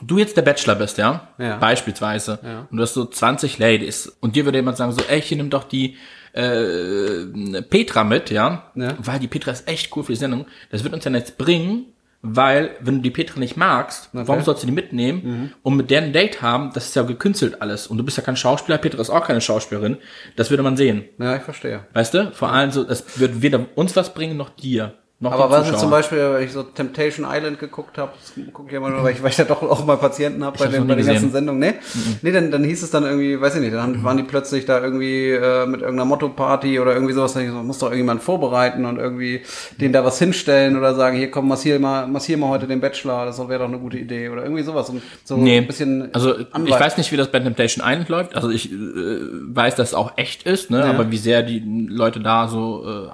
du 0.01 0.19
jetzt 0.19 0.37
der 0.37 0.43
Bachelor 0.43 0.75
bist, 0.75 0.97
ja, 0.99 1.27
Ja. 1.39 1.57
beispielsweise, 1.57 2.39
Ja. 2.43 2.67
und 2.69 2.77
du 2.77 2.83
hast 2.83 2.93
so 2.93 3.03
20 3.05 3.57
Ladies 3.57 4.07
und 4.21 4.35
dir 4.35 4.45
würde 4.45 4.59
jemand 4.59 4.77
sagen 4.77 4.91
so, 4.91 5.01
ey, 5.09 5.21
hier 5.21 5.37
nimm 5.37 5.49
doch 5.49 5.63
die 5.63 5.97
äh, 6.33 7.61
Petra 7.63 8.03
mit, 8.03 8.29
ja? 8.29 8.71
Ja. 8.75 8.93
weil 8.99 9.19
die 9.19 9.27
Petra 9.27 9.51
ist 9.51 9.67
echt 9.67 9.95
cool 9.95 10.03
für 10.03 10.13
die 10.13 10.17
Sendung, 10.19 10.45
das 10.71 10.83
wird 10.83 10.93
uns 10.93 11.03
ja 11.03 11.11
nichts 11.11 11.31
bringen, 11.31 11.87
weil 12.23 12.71
wenn 12.81 12.97
du 12.97 13.01
die 13.01 13.09
Petra 13.11 13.39
nicht 13.39 13.57
magst, 13.57 14.09
warum 14.13 14.43
sollst 14.43 14.61
du 14.63 14.67
die 14.67 14.73
mitnehmen 14.73 15.53
und 15.63 15.75
mit 15.75 15.89
der 15.89 16.01
ein 16.03 16.13
Date 16.13 16.41
haben, 16.41 16.71
das 16.73 16.85
ist 16.87 16.95
ja 16.95 17.01
gekünstelt 17.03 17.61
alles 17.61 17.87
und 17.87 17.97
du 17.97 18.03
bist 18.03 18.17
ja 18.17 18.23
kein 18.23 18.35
Schauspieler, 18.37 18.77
Petra 18.77 19.01
ist 19.01 19.09
auch 19.09 19.25
keine 19.25 19.41
Schauspielerin, 19.41 19.97
das 20.35 20.49
würde 20.49 20.61
man 20.63 20.77
sehen, 20.77 21.05
Ja, 21.17 21.35
ich 21.35 21.41
verstehe. 21.43 21.85
weißt 21.93 22.13
du? 22.13 22.31
Vor 22.33 22.51
allem 22.51 22.71
so, 22.71 22.85
es 22.87 23.19
wird 23.19 23.41
weder 23.41 23.65
uns 23.75 23.95
was 23.95 24.13
bringen, 24.13 24.37
noch 24.37 24.49
dir. 24.49 24.93
Noch 25.23 25.33
Aber 25.33 25.51
was 25.51 25.69
ist 25.69 25.79
zum 25.79 25.91
Beispiel, 25.91 26.17
wenn 26.33 26.43
ich 26.43 26.51
so 26.51 26.63
Temptation 26.63 27.27
Island 27.29 27.59
geguckt 27.59 27.99
habe, 27.99 28.13
gucke 28.51 28.69
ich 28.69 28.75
immer 28.75 28.89
nur, 28.89 29.03
weil 29.03 29.13
ich, 29.13 29.21
weil 29.21 29.29
ich 29.29 29.35
da 29.35 29.43
doch 29.43 29.61
auch 29.61 29.85
mal 29.85 29.97
Patienten 29.97 30.43
habe 30.43 30.57
bei 30.57 30.65
den, 30.65 30.87
bei 30.87 30.95
den 30.95 31.05
ganzen. 31.05 31.31
Sendungen. 31.31 31.59
Nee, 31.59 31.75
nee 32.23 32.31
dann, 32.31 32.49
dann 32.49 32.63
hieß 32.63 32.81
es 32.81 32.89
dann 32.89 33.03
irgendwie, 33.03 33.39
weiß 33.39 33.53
ich 33.53 33.61
nicht, 33.61 33.71
dann 33.71 34.03
waren 34.03 34.17
die 34.17 34.23
plötzlich 34.23 34.65
da 34.65 34.81
irgendwie 34.81 35.29
äh, 35.29 35.67
mit 35.67 35.81
irgendeiner 35.81 36.05
Motto-Party 36.05 36.79
oder 36.79 36.95
irgendwie 36.95 37.13
sowas. 37.13 37.33
Da 37.33 37.39
ich 37.41 37.49
so, 37.49 37.53
muss 37.53 37.77
doch 37.77 37.89
irgendjemand 37.89 38.23
vorbereiten 38.23 38.83
und 38.83 38.97
irgendwie 38.97 39.41
denen 39.79 39.93
da 39.93 40.03
was 40.03 40.17
hinstellen 40.17 40.75
oder 40.75 40.95
sagen, 40.95 41.15
hier 41.17 41.29
komm, 41.29 41.47
massier 41.49 41.77
mal, 41.79 42.07
massier 42.07 42.37
mal 42.37 42.49
heute 42.49 42.65
den 42.65 42.81
Bachelor, 42.81 43.25
das 43.25 43.37
wäre 43.47 43.59
doch 43.59 43.67
eine 43.67 43.77
gute 43.77 43.99
Idee 43.99 44.29
oder 44.29 44.41
irgendwie 44.41 44.63
sowas. 44.63 44.89
Und 44.89 45.03
so 45.23 45.37
Nee, 45.37 45.59
ein 45.59 45.67
bisschen 45.67 46.09
also 46.15 46.39
ich 46.39 46.47
Anwalt- 46.51 46.81
weiß 46.81 46.97
nicht, 46.97 47.11
wie 47.11 47.17
das 47.17 47.31
bei 47.31 47.39
Temptation 47.39 47.85
Island 47.87 48.09
läuft. 48.09 48.33
Also 48.33 48.49
ich 48.49 48.71
äh, 48.71 48.75
weiß, 48.75 49.75
dass 49.75 49.89
es 49.89 49.93
auch 49.93 50.13
echt 50.15 50.43
ist, 50.47 50.71
ne? 50.71 50.83
aber 50.83 51.11
wie 51.11 51.17
sehr 51.17 51.43
die 51.43 51.59
Leute 51.87 52.21
da 52.21 52.47
so 52.47 52.83
äh, 52.87 53.09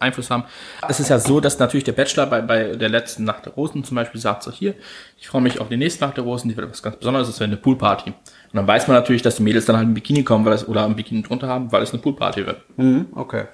Einfluss 0.00 0.30
haben. 0.30 0.44
Es 0.88 1.00
ist 1.00 1.08
ja 1.08 1.18
so, 1.18 1.40
dass 1.40 1.58
natürlich 1.58 1.84
der 1.84 1.92
Bachelor 1.92 2.26
bei, 2.26 2.40
bei 2.40 2.76
der 2.76 2.88
letzten 2.88 3.24
Nacht 3.24 3.46
der 3.46 3.52
Rosen 3.52 3.84
zum 3.84 3.94
Beispiel 3.94 4.20
sagt 4.20 4.42
so, 4.42 4.50
hier, 4.50 4.74
ich 5.18 5.28
freue 5.28 5.42
mich 5.42 5.60
auf 5.60 5.68
die 5.68 5.76
nächste 5.76 6.04
Nacht 6.04 6.16
der 6.16 6.24
Rosen, 6.24 6.48
die 6.48 6.56
wird 6.56 6.70
was 6.70 6.82
ganz 6.82 6.96
Besonderes, 6.96 7.28
das 7.28 7.40
wäre 7.40 7.48
eine 7.48 7.56
Poolparty. 7.56 8.10
Und 8.10 8.16
dann 8.52 8.66
weiß 8.66 8.88
man 8.88 8.96
natürlich, 8.96 9.22
dass 9.22 9.36
die 9.36 9.42
Mädels 9.42 9.66
dann 9.66 9.76
halt 9.76 9.86
im 9.86 9.94
Bikini 9.94 10.24
kommen, 10.24 10.44
weil 10.44 10.54
es, 10.54 10.66
oder 10.66 10.84
im 10.86 10.96
Bikini 10.96 11.22
drunter 11.22 11.48
haben, 11.48 11.70
weil 11.72 11.82
es 11.82 11.92
eine 11.92 12.00
Poolparty 12.00 12.46
wird. 12.46 12.62
Mhm, 12.76 13.06
okay. 13.14 13.44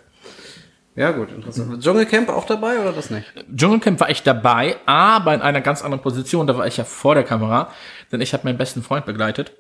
Ja, 0.96 1.10
gut, 1.10 1.32
interessant. 1.32 1.82
Dschungelcamp 1.82 2.28
auch 2.28 2.46
dabei 2.46 2.78
oder 2.78 2.92
das 2.92 3.10
nicht? 3.10 3.26
Dschungelcamp 3.54 3.98
war 3.98 4.10
ich 4.10 4.22
dabei, 4.22 4.76
aber 4.86 5.34
in 5.34 5.42
einer 5.42 5.60
ganz 5.60 5.82
anderen 5.82 6.02
Position. 6.02 6.46
Da 6.46 6.56
war 6.56 6.68
ich 6.68 6.76
ja 6.76 6.84
vor 6.84 7.16
der 7.16 7.24
Kamera, 7.24 7.68
denn 8.12 8.20
ich 8.20 8.32
habe 8.32 8.44
meinen 8.44 8.58
besten 8.58 8.82
Freund 8.82 9.04
begleitet 9.04 9.52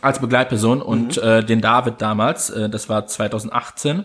als 0.00 0.20
Begleitperson 0.20 0.80
und 0.80 1.18
äh, 1.18 1.44
den 1.44 1.60
David 1.60 2.00
damals. 2.00 2.50
Äh, 2.50 2.70
das 2.70 2.88
war 2.88 3.06
2018 3.06 4.04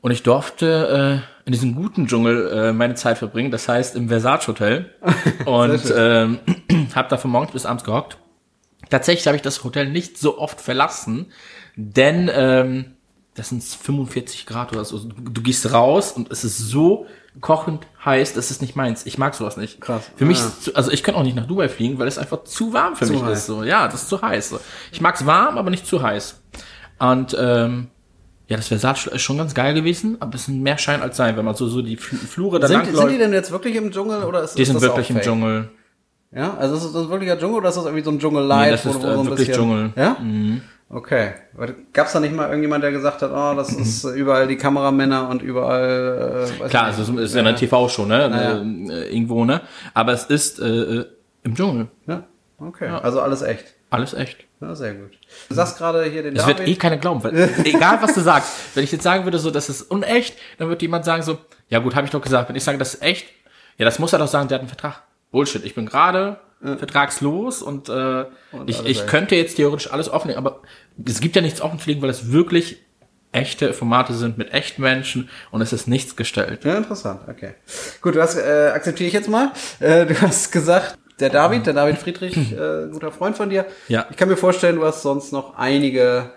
und 0.00 0.10
ich 0.10 0.22
durfte 0.22 1.22
äh, 1.24 1.46
in 1.46 1.52
diesem 1.52 1.74
guten 1.74 2.06
Dschungel 2.06 2.48
äh, 2.52 2.72
meine 2.72 2.94
Zeit 2.94 3.18
verbringen. 3.18 3.50
Das 3.50 3.68
heißt 3.68 3.96
im 3.96 4.08
Versace 4.08 4.48
Hotel 4.48 4.90
und 5.46 5.92
ähm, 5.96 6.38
habe 6.94 7.08
da 7.08 7.16
von 7.16 7.30
morgens 7.30 7.52
bis 7.52 7.66
abends 7.66 7.84
gehockt. 7.84 8.16
Tatsächlich 8.88 9.26
habe 9.26 9.36
ich 9.36 9.42
das 9.42 9.62
Hotel 9.64 9.88
nicht 9.88 10.18
so 10.18 10.38
oft 10.38 10.60
verlassen, 10.60 11.26
denn 11.76 12.30
ähm, 12.32 12.92
das 13.34 13.50
sind 13.50 13.62
45 13.62 14.46
Grad 14.46 14.72
oder 14.72 14.84
so. 14.84 14.98
Du, 14.98 15.30
du 15.30 15.42
gehst 15.42 15.72
raus 15.72 16.12
und 16.12 16.30
es 16.32 16.44
ist 16.44 16.58
so 16.58 17.06
kochend 17.40 17.86
heiß, 18.04 18.34
das 18.34 18.50
ist 18.50 18.60
nicht 18.60 18.74
meins. 18.74 19.06
Ich 19.06 19.16
mag 19.16 19.34
sowas 19.34 19.56
nicht. 19.56 19.80
Krass. 19.80 20.10
Für 20.16 20.24
mich, 20.24 20.38
Ah. 20.40 20.46
ist 20.46 20.64
zu, 20.64 20.74
also 20.74 20.90
ich 20.90 21.04
kann 21.04 21.14
auch 21.14 21.22
nicht 21.22 21.36
nach 21.36 21.46
Dubai 21.46 21.68
fliegen, 21.68 21.98
weil 22.00 22.08
es 22.08 22.18
einfach 22.18 22.42
zu 22.44 22.72
warm 22.72 22.96
für 22.96 23.06
Zu 23.06 23.12
mich 23.12 23.22
heiß. 23.22 23.38
ist. 23.38 23.46
So, 23.46 23.62
ja, 23.62 23.86
das 23.86 24.02
ist 24.02 24.08
zu 24.08 24.20
heiß. 24.20 24.48
So. 24.50 24.60
Ich 24.90 25.00
mag's 25.00 25.24
warm, 25.26 25.56
aber 25.56 25.70
nicht 25.70 25.86
zu 25.86 26.02
heiß. 26.02 26.40
Und 26.98 27.36
ähm, 27.38 27.86
ja, 28.50 28.56
das 28.56 28.68
Versace 28.68 29.06
ist 29.06 29.22
schon 29.22 29.38
ganz 29.38 29.54
geil 29.54 29.72
gewesen, 29.74 30.16
aber 30.20 30.34
es 30.34 30.42
ist 30.42 30.48
mehr 30.48 30.76
Schein 30.76 31.00
als 31.00 31.16
Sein, 31.16 31.36
wenn 31.36 31.44
man 31.44 31.54
so 31.54 31.66
so 31.68 31.80
die 31.80 31.96
Fl- 31.96 32.16
Flure 32.16 32.60
da 32.60 32.66
Sind, 32.68 32.84
sind 32.94 33.10
die 33.10 33.16
denn 33.18 33.32
jetzt 33.32 33.50
wirklich 33.50 33.76
im 33.76 33.90
Dschungel 33.90 34.24
oder 34.24 34.42
ist 34.42 34.58
Die 34.58 34.62
ist 34.62 34.68
sind 34.68 34.74
das 34.76 34.82
wirklich 34.82 35.06
auch 35.06 35.10
im 35.10 35.16
fake? 35.16 35.24
Dschungel. 35.24 35.68
Ja, 36.32 36.54
also 36.58 36.74
ist 36.76 36.94
das 36.94 37.08
wirklicher 37.08 37.38
Dschungel 37.38 37.58
oder 37.58 37.68
ist 37.70 37.76
das 37.76 37.84
irgendwie 37.86 38.04
so 38.04 38.10
ein 38.10 38.18
Dschungel 38.18 38.44
live? 38.44 38.64
Nee, 38.66 38.70
das 38.72 38.86
ist, 38.86 38.94
wo- 38.96 39.02
wo 39.02 39.06
äh, 39.06 39.14
so 39.14 39.20
ein 39.20 39.26
wirklich 39.28 39.48
bisschen- 39.48 39.54
Dschungel. 39.54 39.92
Ja? 39.96 40.16
Okay. 40.92 41.30
Gab's 41.92 42.12
da 42.12 42.18
nicht 42.20 42.34
mal 42.34 42.48
irgendjemand, 42.48 42.82
der 42.82 42.90
gesagt 42.90 43.22
hat, 43.22 43.30
oh, 43.32 43.54
das 43.56 43.72
ist 43.72 44.02
überall 44.16 44.48
die 44.48 44.56
Kameramänner 44.56 45.28
und 45.28 45.40
überall, 45.42 46.48
äh, 46.60 46.68
Klar, 46.68 46.88
nicht. 46.88 46.98
also 46.98 47.14
es 47.18 47.30
ist 47.30 47.34
ja 47.34 47.40
eine 47.42 47.54
TV-Show, 47.54 48.06
ne? 48.06 48.18
Ja. 48.90 48.94
Äh, 48.96 49.08
irgendwo, 49.14 49.44
ne? 49.44 49.60
Aber 49.94 50.12
es 50.12 50.24
ist 50.24 50.58
äh, 50.60 50.66
äh, 50.66 51.06
im 51.44 51.54
Dschungel. 51.54 51.86
Ja, 52.08 52.24
okay. 52.58 52.88
Also 52.88 53.20
alles 53.20 53.42
echt. 53.42 53.76
Alles 53.90 54.14
echt. 54.14 54.38
Ja, 54.60 54.74
sehr 54.74 54.94
gut. 54.94 55.12
Du 55.48 55.54
sagst 55.54 55.78
gerade 55.78 56.04
hier 56.04 56.22
den 56.22 56.34
Das 56.34 56.46
wird 56.46 56.60
eh 56.60 56.76
keiner 56.76 56.98
glauben, 56.98 57.24
weil 57.24 57.34
egal 57.64 58.02
was 58.02 58.14
du 58.14 58.20
sagst, 58.20 58.52
wenn 58.74 58.84
ich 58.84 58.92
jetzt 58.92 59.02
sagen 59.02 59.24
würde, 59.24 59.38
so 59.38 59.50
das 59.50 59.68
ist 59.68 59.82
unecht, 59.82 60.36
dann 60.58 60.68
wird 60.68 60.82
jemand 60.82 61.04
sagen 61.04 61.22
so, 61.22 61.38
ja 61.68 61.78
gut, 61.78 61.94
habe 61.94 62.04
ich 62.04 62.10
doch 62.10 62.20
gesagt. 62.20 62.48
Wenn 62.48 62.56
ich 62.56 62.64
sage, 62.64 62.76
das 62.78 62.94
ist 62.94 63.02
echt, 63.02 63.26
ja, 63.78 63.84
das 63.84 63.98
muss 63.98 64.12
er 64.12 64.18
doch 64.18 64.28
sagen, 64.28 64.48
der 64.48 64.56
hat 64.56 64.60
einen 64.60 64.68
Vertrag. 64.68 65.02
Bullshit. 65.30 65.64
Ich 65.64 65.74
bin 65.74 65.86
gerade 65.86 66.40
vertragslos 66.60 67.62
und, 67.62 67.88
äh, 67.88 68.22
ich, 68.66 68.78
alles 68.78 68.80
ich 68.84 69.00
weg. 69.00 69.06
könnte 69.06 69.34
jetzt 69.34 69.56
theoretisch 69.56 69.90
alles 69.90 70.10
offenlegen, 70.10 70.44
aber 70.44 70.60
es 71.02 71.20
gibt 71.20 71.34
ja 71.34 71.40
nichts 71.40 71.62
offenzulegen, 71.62 72.02
weil 72.02 72.10
es 72.10 72.32
wirklich 72.32 72.82
echte 73.32 73.72
Formate 73.72 74.12
sind 74.12 74.36
mit 74.36 74.52
echten 74.52 74.82
Menschen 74.82 75.30
und 75.50 75.62
es 75.62 75.72
ist 75.72 75.86
nichts 75.88 76.16
gestellt. 76.16 76.64
Ja, 76.64 76.76
interessant, 76.76 77.22
okay. 77.28 77.54
Gut, 78.02 78.14
du 78.14 78.20
hast, 78.20 78.36
äh, 78.36 78.72
akzeptiere 78.74 79.08
ich 79.08 79.14
jetzt 79.14 79.28
mal. 79.28 79.52
Äh, 79.78 80.04
du 80.04 80.20
hast 80.20 80.50
gesagt, 80.52 80.98
der 81.20 81.30
David, 81.30 81.66
der 81.66 81.74
David 81.74 81.98
Friedrich, 81.98 82.36
äh, 82.52 82.88
guter 82.90 83.12
Freund 83.12 83.36
von 83.36 83.50
dir. 83.50 83.66
Ja. 83.88 84.06
Ich 84.10 84.16
kann 84.16 84.28
mir 84.28 84.36
vorstellen, 84.36 84.76
du 84.76 84.84
hast 84.84 85.02
sonst 85.02 85.32
noch 85.32 85.56
einige 85.56 86.30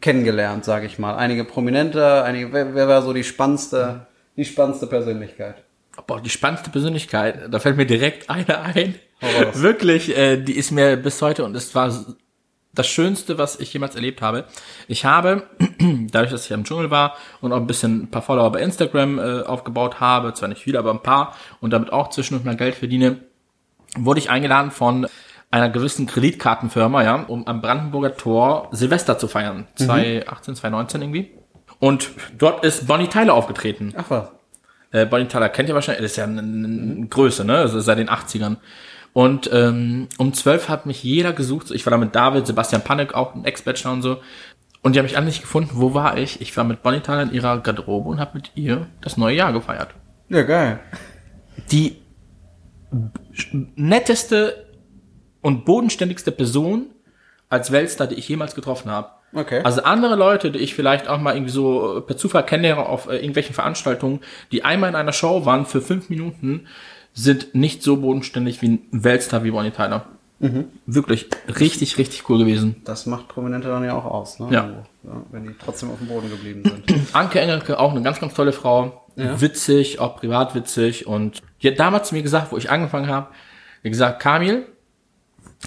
kennengelernt, 0.00 0.64
sage 0.64 0.86
ich 0.86 0.98
mal. 0.98 1.16
Einige 1.16 1.44
Prominente, 1.44 2.22
einige, 2.22 2.52
wer, 2.52 2.74
wer 2.74 2.88
war 2.88 3.02
so 3.02 3.12
die 3.12 3.24
spannendste, 3.24 4.06
die 4.36 4.44
spannendste 4.44 4.86
Persönlichkeit? 4.86 5.56
Boah, 6.06 6.20
die 6.20 6.30
spannendste 6.30 6.70
Persönlichkeit, 6.70 7.48
da 7.50 7.58
fällt 7.58 7.76
mir 7.76 7.86
direkt 7.86 8.28
eine 8.28 8.60
ein. 8.60 8.96
Raus. 9.22 9.54
Wirklich, 9.62 10.16
äh, 10.16 10.36
die 10.36 10.56
ist 10.56 10.70
mir 10.70 10.96
bis 10.96 11.22
heute 11.22 11.44
und 11.44 11.56
es 11.56 11.74
war 11.74 11.90
das 12.74 12.86
Schönste, 12.86 13.38
was 13.38 13.58
ich 13.58 13.72
jemals 13.72 13.94
erlebt 13.94 14.20
habe. 14.20 14.44
Ich 14.86 15.04
habe, 15.04 15.44
dadurch, 16.10 16.30
dass 16.30 16.44
ich 16.44 16.50
im 16.50 16.64
Dschungel 16.64 16.90
war 16.90 17.16
und 17.40 17.52
auch 17.52 17.56
ein 17.56 17.66
bisschen 17.66 18.02
ein 18.02 18.10
paar 18.10 18.22
Follower 18.22 18.52
bei 18.52 18.60
Instagram 18.60 19.18
äh, 19.18 19.42
aufgebaut 19.42 20.00
habe, 20.00 20.34
zwar 20.34 20.48
nicht 20.48 20.62
viele, 20.62 20.78
aber 20.78 20.90
ein 20.90 21.02
paar 21.02 21.34
und 21.60 21.70
damit 21.72 21.92
auch 21.92 22.10
zwischendurch 22.10 22.44
mal 22.44 22.56
Geld 22.56 22.74
verdiene, 22.74 23.20
wurde 23.96 24.20
ich 24.20 24.30
eingeladen 24.30 24.70
von 24.70 25.06
einer 25.50 25.70
gewissen 25.70 26.06
Kreditkartenfirma, 26.06 27.02
ja, 27.02 27.24
um 27.28 27.46
am 27.46 27.60
Brandenburger 27.60 28.16
Tor 28.16 28.68
Silvester 28.72 29.18
zu 29.18 29.28
feiern. 29.28 29.66
2018, 29.76 30.56
2019 30.56 31.02
irgendwie. 31.02 31.30
Und 31.78 32.10
dort 32.36 32.64
ist 32.64 32.86
Bonnie 32.86 33.08
Tyler 33.08 33.34
aufgetreten. 33.34 33.94
Ach 33.96 34.04
was. 34.08 34.28
Äh, 34.92 35.06
Bonnie 35.06 35.28
Tyler 35.28 35.48
kennt 35.48 35.68
ihr 35.68 35.74
wahrscheinlich, 35.74 36.02
das 36.02 36.12
ist 36.12 36.16
ja 36.16 36.24
eine, 36.24 36.40
eine 36.40 37.06
Größe, 37.08 37.44
ne? 37.44 37.58
Also 37.58 37.80
seit 37.80 37.98
den 37.98 38.08
80ern. 38.08 38.56
Und 39.12 39.50
ähm, 39.52 40.08
um 40.18 40.32
12 40.32 40.68
hat 40.68 40.86
mich 40.86 41.02
jeder 41.02 41.32
gesucht. 41.32 41.70
Ich 41.70 41.86
war 41.86 41.90
da 41.90 41.96
mit 41.96 42.14
David, 42.14 42.46
Sebastian 42.46 42.82
Panek, 42.82 43.14
auch 43.14 43.34
ein 43.34 43.44
Ex-Bachelor 43.44 43.92
und 43.92 44.02
so. 44.02 44.18
Und 44.82 44.94
die 44.94 44.98
haben 44.98 45.06
mich 45.06 45.16
alle 45.16 45.26
nicht 45.26 45.40
gefunden. 45.40 45.70
Wo 45.74 45.94
war 45.94 46.18
ich? 46.18 46.40
Ich 46.40 46.56
war 46.56 46.64
mit 46.64 46.82
Bonnie 46.82 47.00
Tyler 47.00 47.22
in 47.22 47.32
ihrer 47.32 47.58
Garderobe 47.60 48.08
und 48.08 48.20
habe 48.20 48.32
mit 48.34 48.52
ihr 48.54 48.86
das 49.00 49.16
neue 49.16 49.36
Jahr 49.36 49.52
gefeiert. 49.52 49.88
Ja, 50.28 50.42
geil. 50.42 50.80
Die 51.70 51.96
netteste 53.76 54.66
und 55.42 55.64
bodenständigste 55.64 56.32
Person 56.32 56.86
als 57.48 57.70
Weltstar, 57.70 58.06
die 58.06 58.16
ich 58.16 58.28
jemals 58.28 58.54
getroffen 58.54 58.90
habe. 58.90 59.10
Okay. 59.32 59.60
Also 59.62 59.82
andere 59.82 60.16
Leute, 60.16 60.50
die 60.50 60.58
ich 60.60 60.74
vielleicht 60.74 61.08
auch 61.08 61.20
mal 61.20 61.34
irgendwie 61.34 61.52
so 61.52 61.98
äh, 61.98 62.00
per 62.00 62.16
Zufall 62.16 62.44
kennenlerne 62.44 62.86
auf 62.86 63.08
äh, 63.08 63.16
irgendwelchen 63.16 63.54
Veranstaltungen, 63.54 64.20
die 64.50 64.64
einmal 64.64 64.90
in 64.90 64.96
einer 64.96 65.12
Show 65.12 65.44
waren 65.44 65.66
für 65.66 65.82
fünf 65.82 66.08
Minuten, 66.08 66.66
sind 67.12 67.54
nicht 67.54 67.82
so 67.82 67.98
bodenständig 67.98 68.62
wie 68.62 68.68
ein 68.68 68.86
Weltstar 68.92 69.44
wie 69.44 69.50
Bonnie 69.50 69.70
Tyler. 69.70 70.06
Wirklich 70.86 71.28
richtig, 71.48 71.96
richtig 71.98 72.28
cool 72.28 72.38
gewesen. 72.38 72.76
Das 72.84 73.06
macht 73.06 73.28
Prominente 73.28 73.68
dann 73.68 73.84
ja 73.84 73.94
auch 73.94 74.04
aus, 74.04 74.38
ne? 74.38 74.48
Ja. 74.50 74.68
ja 75.02 75.22
wenn 75.30 75.44
die 75.44 75.54
trotzdem 75.58 75.90
auf 75.90 75.98
dem 75.98 76.08
Boden 76.08 76.28
geblieben 76.28 76.62
sind. 76.64 77.06
Anke 77.14 77.40
Engelke, 77.40 77.78
auch 77.78 77.92
eine 77.92 78.02
ganz, 78.02 78.20
ganz 78.20 78.34
tolle 78.34 78.52
Frau. 78.52 79.05
Ja. 79.16 79.40
Witzig, 79.40 79.98
auch 79.98 80.16
privat 80.16 80.54
witzig. 80.54 81.06
Und 81.06 81.42
die 81.62 81.68
hat 81.68 81.78
damals 81.78 82.08
zu 82.08 82.14
mir 82.14 82.22
gesagt, 82.22 82.52
wo 82.52 82.56
ich 82.56 82.70
angefangen 82.70 83.08
habe, 83.08 83.26
hat 83.28 83.82
gesagt, 83.82 84.20
Kamil, 84.20 84.66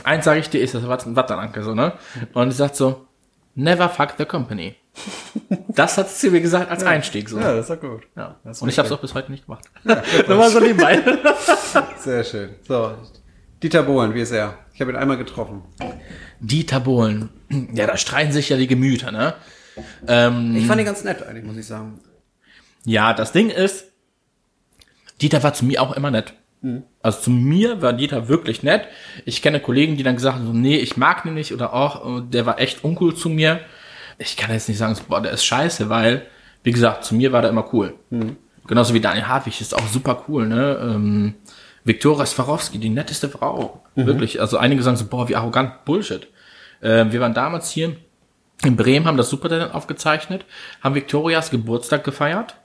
eins 0.03 0.25
sage 0.25 0.39
ich 0.39 0.49
dir, 0.49 0.61
ist 0.61 0.75
das 0.75 0.87
was 0.87 1.03
was 1.15 1.25
dann 1.25 1.39
Anke 1.39 1.63
so, 1.63 1.73
ne? 1.73 1.93
Und 2.33 2.51
sie 2.51 2.57
sagt 2.57 2.75
so, 2.75 3.07
never 3.55 3.89
fuck 3.89 4.13
the 4.17 4.25
company. 4.25 4.75
Das 5.69 5.97
hat 5.97 6.09
sie 6.09 6.29
mir 6.29 6.41
gesagt 6.41 6.69
als 6.69 6.83
Einstieg 6.83 7.29
so. 7.29 7.39
ja, 7.39 7.55
das 7.55 7.69
ist 7.69 7.79
gut. 7.79 8.01
Ja. 8.17 8.35
Das 8.43 8.61
Und 8.61 8.67
ich 8.69 8.77
habe 8.77 8.87
es 8.87 8.91
auch 8.91 8.99
bis 8.99 9.13
heute 9.13 9.31
nicht 9.31 9.45
gemacht. 9.45 9.63
Nur 10.27 10.37
mal 10.37 10.49
so 10.49 10.59
nebenbei. 10.59 10.99
Sehr 11.97 12.23
schön. 12.23 12.49
So. 12.67 12.95
Dieter 13.63 13.83
Bohlen, 13.83 14.13
wie 14.13 14.21
ist 14.21 14.31
er? 14.31 14.55
Ich 14.73 14.81
habe 14.81 14.91
ihn 14.91 14.97
einmal 14.97 15.17
getroffen. 15.17 15.61
Dieter 16.41 16.81
Bohlen. 16.81 17.29
Ja, 17.73 17.87
da 17.87 17.95
streiten 17.97 18.31
sich 18.33 18.49
ja 18.49 18.57
die 18.57 18.67
Gemüter, 18.67 19.11
ne? 19.11 19.35
Ähm, 20.07 20.55
Ich 20.57 20.67
fand 20.67 20.81
ihn 20.81 20.85
ganz 20.85 21.03
nett 21.05 21.23
eigentlich, 21.23 21.45
muss 21.45 21.55
ich 21.55 21.67
sagen. 21.67 21.99
Ja, 22.85 23.13
das 23.13 23.31
Ding 23.31 23.49
ist, 23.49 23.85
Dieter 25.21 25.43
war 25.43 25.53
zu 25.53 25.65
mir 25.65 25.81
auch 25.81 25.95
immer 25.95 26.11
nett. 26.11 26.33
Also 27.01 27.21
zu 27.21 27.29
mir 27.29 27.81
war 27.81 27.93
Dieter 27.93 28.27
wirklich 28.27 28.63
nett. 28.63 28.87
Ich 29.25 29.41
kenne 29.41 29.59
Kollegen, 29.59 29.95
die 29.95 30.03
dann 30.03 30.15
gesagt 30.15 30.37
haben, 30.37 30.45
so, 30.45 30.53
nee, 30.53 30.77
ich 30.77 30.97
mag 30.97 31.23
den 31.23 31.33
nicht 31.33 31.53
oder 31.53 31.73
auch, 31.73 32.19
äh, 32.19 32.21
der 32.21 32.45
war 32.45 32.59
echt 32.59 32.83
uncool 32.83 33.15
zu 33.15 33.29
mir. 33.29 33.61
Ich 34.17 34.35
kann 34.35 34.51
jetzt 34.51 34.67
nicht 34.67 34.77
sagen, 34.77 34.95
so, 34.95 35.03
boah, 35.07 35.21
der 35.21 35.31
ist 35.31 35.45
scheiße, 35.45 35.89
weil, 35.89 36.25
wie 36.63 36.71
gesagt, 36.73 37.05
zu 37.05 37.15
mir 37.15 37.31
war 37.31 37.41
der 37.41 37.51
immer 37.51 37.73
cool. 37.73 37.95
Genauso 38.67 38.93
wie 38.93 38.99
Daniel 38.99 39.27
Hartwig 39.27 39.61
ist 39.61 39.73
auch 39.73 39.87
super 39.87 40.25
cool, 40.27 40.47
ne? 40.47 40.77
Ähm, 40.81 41.35
Viktoria 41.85 42.25
Swarovski, 42.25 42.77
die 42.77 42.89
netteste 42.89 43.29
Frau. 43.29 43.83
Wirklich. 44.05 44.41
Also 44.41 44.57
einige 44.57 44.83
sagen 44.83 44.97
so, 44.97 45.07
boah, 45.07 45.29
wie 45.29 45.37
arrogant, 45.37 45.85
Bullshit. 45.85 46.27
Ähm, 46.83 47.11
wir 47.13 47.21
waren 47.21 47.33
damals 47.33 47.71
hier 47.71 47.95
in 48.65 48.75
Bremen, 48.75 49.07
haben 49.07 49.17
das 49.17 49.29
Supertalent 49.29 49.73
aufgezeichnet, 49.73 50.45
haben 50.81 50.93
Victorias 50.93 51.49
Geburtstag 51.49 52.03
gefeiert. 52.03 52.55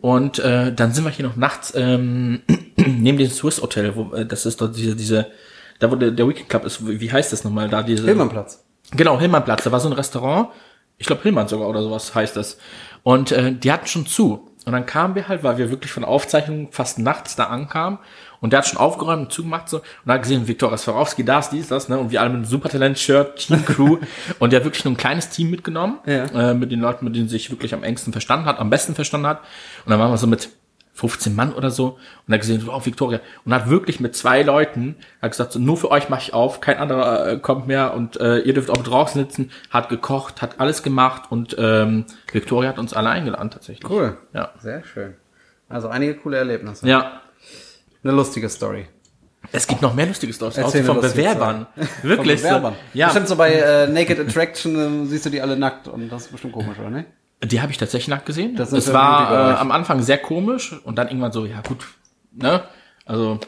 Und 0.00 0.38
äh, 0.38 0.72
dann 0.72 0.92
sind 0.92 1.04
wir 1.04 1.10
hier 1.10 1.26
noch 1.26 1.36
nachts 1.36 1.72
ähm, 1.76 2.42
neben 2.76 3.18
dem 3.18 3.30
Swiss 3.30 3.60
Hotel, 3.60 3.94
wo 3.96 4.14
äh, 4.14 4.26
das 4.26 4.46
ist 4.46 4.60
dort 4.60 4.76
diese, 4.76 4.96
diese, 4.96 5.26
da 5.78 5.90
wo 5.90 5.96
der, 5.96 6.10
der 6.10 6.28
Weekend 6.28 6.48
Club 6.48 6.64
ist, 6.64 6.86
wie 6.86 7.00
wie 7.00 7.12
heißt 7.12 7.32
das 7.32 7.44
nochmal 7.44 7.68
da? 7.68 7.82
Diese, 7.82 8.04
Hillmannplatz. 8.04 8.64
Genau, 8.92 9.18
Hillmannplatz. 9.18 9.64
Da 9.64 9.72
war 9.72 9.80
so 9.80 9.88
ein 9.88 9.94
Restaurant. 9.94 10.48
Ich 10.98 11.06
glaube 11.06 11.22
Hillmann 11.22 11.48
sogar 11.48 11.68
oder 11.68 11.82
sowas 11.82 12.14
heißt 12.14 12.36
das. 12.36 12.58
Und 13.02 13.32
äh, 13.32 13.52
die 13.52 13.72
hatten 13.72 13.86
schon 13.86 14.06
zu. 14.06 14.50
Und 14.66 14.72
dann 14.72 14.84
kamen 14.84 15.14
wir 15.14 15.28
halt, 15.28 15.42
weil 15.42 15.56
wir 15.56 15.70
wirklich 15.70 15.92
von 15.92 16.02
der 16.02 16.10
Aufzeichnung 16.10 16.68
fast 16.70 16.98
nachts 16.98 17.34
da 17.36 17.44
ankamen. 17.44 17.98
Und 18.40 18.52
der 18.52 18.60
hat 18.60 18.66
schon 18.66 18.78
aufgeräumt 18.78 19.24
und 19.24 19.32
zugemacht 19.32 19.68
so. 19.68 19.78
Und 20.04 20.12
hat 20.12 20.22
gesehen, 20.22 20.48
Viktor 20.48 20.76
Swarovski, 20.76 21.24
das, 21.24 21.50
dies, 21.50 21.68
das, 21.68 21.88
ne? 21.88 21.98
Und 21.98 22.10
wir 22.10 22.20
alle 22.20 22.30
mit 22.30 22.36
einem 22.38 22.44
Supertalent-Shirt, 22.46 23.36
Team-Crew. 23.36 23.98
und 24.38 24.52
der 24.52 24.60
hat 24.60 24.64
wirklich 24.64 24.84
nur 24.84 24.94
ein 24.94 24.96
kleines 24.96 25.28
Team 25.28 25.50
mitgenommen. 25.50 25.98
Ja. 26.06 26.50
Äh, 26.50 26.54
mit 26.54 26.72
den 26.72 26.80
Leuten, 26.80 27.04
mit 27.04 27.16
denen 27.16 27.28
sich 27.28 27.50
wirklich 27.50 27.74
am 27.74 27.82
engsten 27.82 28.12
verstanden 28.12 28.46
hat, 28.46 28.58
am 28.58 28.70
besten 28.70 28.94
verstanden 28.94 29.26
hat. 29.26 29.40
Und 29.84 29.90
dann 29.90 30.00
waren 30.00 30.10
wir 30.10 30.18
so 30.18 30.26
mit 30.26 30.48
15 31.00 31.34
Mann 31.34 31.54
oder 31.54 31.70
so 31.70 31.98
und 32.26 32.34
hat 32.34 32.40
gesehen, 32.40 32.68
oh, 32.68 32.84
Victoria. 32.84 33.20
Und 33.44 33.54
hat 33.54 33.70
wirklich 33.70 34.00
mit 34.00 34.14
zwei 34.14 34.42
Leuten, 34.42 34.96
hat 35.22 35.30
gesagt, 35.30 35.52
so, 35.52 35.58
nur 35.58 35.76
für 35.76 35.90
euch 35.90 36.08
mache 36.08 36.20
ich 36.22 36.34
auf, 36.34 36.60
kein 36.60 36.76
anderer 36.76 37.26
äh, 37.26 37.38
kommt 37.38 37.66
mehr 37.66 37.94
und 37.94 38.20
äh, 38.20 38.40
ihr 38.40 38.52
dürft 38.52 38.70
auch 38.70 38.82
draußen 38.82 39.22
sitzen, 39.22 39.50
hat 39.70 39.88
gekocht, 39.88 40.42
hat 40.42 40.60
alles 40.60 40.82
gemacht 40.82 41.30
und 41.30 41.56
ähm, 41.58 42.04
Victoria 42.30 42.68
hat 42.68 42.78
uns 42.78 42.92
alle 42.92 43.08
eingeladen 43.08 43.50
tatsächlich. 43.50 43.88
Cool. 43.90 44.18
Ja. 44.34 44.50
Sehr 44.58 44.84
schön. 44.84 45.14
Also 45.68 45.88
einige 45.88 46.16
coole 46.16 46.36
Erlebnisse. 46.36 46.86
Ja. 46.86 47.22
Eine 48.02 48.12
lustige 48.12 48.48
Story. 48.48 48.86
Es 49.52 49.66
gibt 49.66 49.82
noch 49.82 49.94
mehr 49.94 50.06
lustige 50.06 50.32
Stories, 50.32 50.58
auch 50.58 50.68
so 50.72 50.82
von 50.82 50.96
lustige 50.96 51.14
Bewerbern. 51.22 51.66
Wirklich. 52.02 52.40
Von 52.40 52.48
Bewerbern. 52.50 52.74
So. 52.74 52.98
Ja, 52.98 53.06
Bestimmt 53.06 53.28
so 53.28 53.36
bei 53.36 53.52
äh, 53.52 53.86
Naked 53.88 54.20
Attraction 54.20 54.74
ähm, 54.76 55.06
siehst 55.06 55.26
du 55.26 55.30
die 55.30 55.40
alle 55.40 55.56
nackt 55.56 55.88
und 55.88 56.08
das 56.10 56.26
ist 56.26 56.32
bestimmt 56.32 56.52
komisch, 56.52 56.78
oder 56.78 56.90
ne? 56.90 57.06
die 57.42 57.60
habe 57.62 57.72
ich 57.72 57.78
tatsächlich 57.78 58.08
nackt 58.08 58.26
gesehen. 58.26 58.54
Das 58.54 58.70
ist 58.72 58.88
es 58.88 58.92
war 58.92 59.52
äh, 59.52 59.54
am 59.56 59.70
Anfang 59.70 60.02
sehr 60.02 60.18
komisch 60.18 60.78
und 60.84 60.96
dann 60.98 61.08
irgendwann 61.08 61.32
so, 61.32 61.46
ja 61.46 61.62
gut, 61.66 61.86
ne? 62.32 62.64
Also 63.06 63.40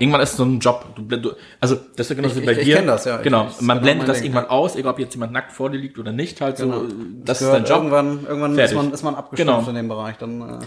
irgendwann 0.00 0.20
ist 0.20 0.36
so 0.36 0.44
ein 0.44 0.58
Job. 0.58 0.84
Du, 0.96 1.02
du, 1.16 1.30
also 1.60 1.76
das 1.94 2.06
ist 2.06 2.10
ja 2.10 2.16
genauso 2.16 2.40
Ich- 2.40 2.44
bei 2.46 2.52
ich- 2.52 2.58
ich 2.58 2.64
dir. 2.64 2.76
kenn 2.78 2.88
das, 2.88 3.04
ja. 3.04 3.18
Ich- 3.18 3.22
Genau. 3.22 3.46
ich- 3.48 3.60
man 3.60 3.76
genau 3.78 3.84
blendet 3.84 4.08
das 4.08 4.16
Ding, 4.16 4.32
irgendwann 4.32 4.50
aus, 4.50 4.74
egal 4.74 4.92
ob 4.94 4.98
jetzt 4.98 5.14
jemand 5.14 5.32
nackt 5.32 5.52
vor 5.52 5.70
dir 5.70 5.78
liegt 5.78 5.96
oder 6.00 6.10
nicht. 6.10 6.40
Halt 6.40 6.56
Genau. 6.56 6.80
so, 6.80 6.88
das 7.24 7.40
ist 7.40 7.48
dein 7.48 7.64
Job. 7.64 7.76
Irgendwann, 7.84 8.26
irgendwann 8.26 8.58
ist 8.58 8.74
man, 8.74 8.92
ist 8.92 9.04
man 9.04 9.14
abgestumpft 9.14 9.58
Genau. 9.60 9.68
in 9.70 9.76
dem 9.76 9.86
Bereich. 9.88 10.16
Dann 10.18 10.40
äh, 10.40 10.58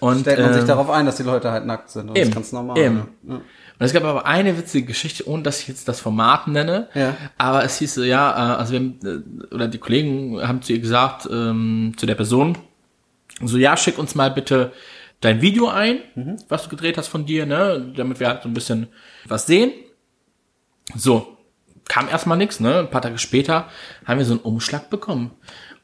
Und, 0.00 0.20
stellt 0.20 0.38
man 0.40 0.52
sich 0.52 0.62
ähm, 0.62 0.68
darauf 0.68 0.90
ein, 0.90 1.06
dass 1.06 1.16
die 1.16 1.22
Leute 1.22 1.50
halt 1.50 1.66
nackt 1.66 1.90
sind. 1.90 2.08
Und 2.10 2.16
Eben, 2.16 2.24
das 2.24 2.28
ist 2.30 2.34
ganz 2.34 2.52
normal. 2.52 2.78
eben. 2.78 2.96
Ja. 3.26 3.34
Ja. 3.34 3.40
Und 3.78 3.84
es 3.84 3.92
gab 3.92 4.04
aber 4.04 4.24
eine 4.24 4.56
witzige 4.56 4.86
Geschichte, 4.86 5.28
ohne 5.28 5.42
dass 5.42 5.60
ich 5.60 5.68
jetzt 5.68 5.86
das 5.86 6.00
Format 6.00 6.48
nenne. 6.48 6.88
Ja. 6.94 7.14
Aber 7.36 7.62
es 7.64 7.78
hieß 7.78 7.94
so, 7.94 8.02
ja, 8.04 8.30
äh, 8.54 8.56
also 8.58 8.72
wir 8.72 8.80
haben, 8.80 8.98
äh, 9.50 9.54
oder 9.54 9.68
die 9.68 9.78
Kollegen 9.78 10.40
haben 10.46 10.62
zu 10.62 10.72
ihr 10.72 10.78
gesagt, 10.80 11.28
ähm, 11.30 11.92
zu 11.96 12.06
der 12.06 12.14
Person, 12.14 12.56
so, 13.42 13.58
ja, 13.58 13.76
schick 13.76 13.98
uns 13.98 14.14
mal 14.14 14.30
bitte 14.30 14.72
dein 15.20 15.42
Video 15.42 15.68
ein, 15.68 15.98
Mhm. 16.14 16.36
was 16.48 16.62
du 16.64 16.68
gedreht 16.70 16.96
hast 16.96 17.08
von 17.08 17.26
dir, 17.26 17.44
ne, 17.46 17.92
damit 17.96 18.18
wir 18.20 18.28
halt 18.28 18.42
so 18.42 18.48
ein 18.48 18.54
bisschen 18.54 18.88
was 19.26 19.46
sehen. 19.46 19.72
So, 20.94 21.36
kam 21.88 22.08
erstmal 22.08 22.38
nichts, 22.38 22.60
ne? 22.60 22.80
Ein 22.80 22.90
paar 22.90 23.02
Tage 23.02 23.18
später 23.18 23.68
haben 24.04 24.18
wir 24.18 24.24
so 24.24 24.32
einen 24.34 24.40
Umschlag 24.42 24.88
bekommen. 24.90 25.32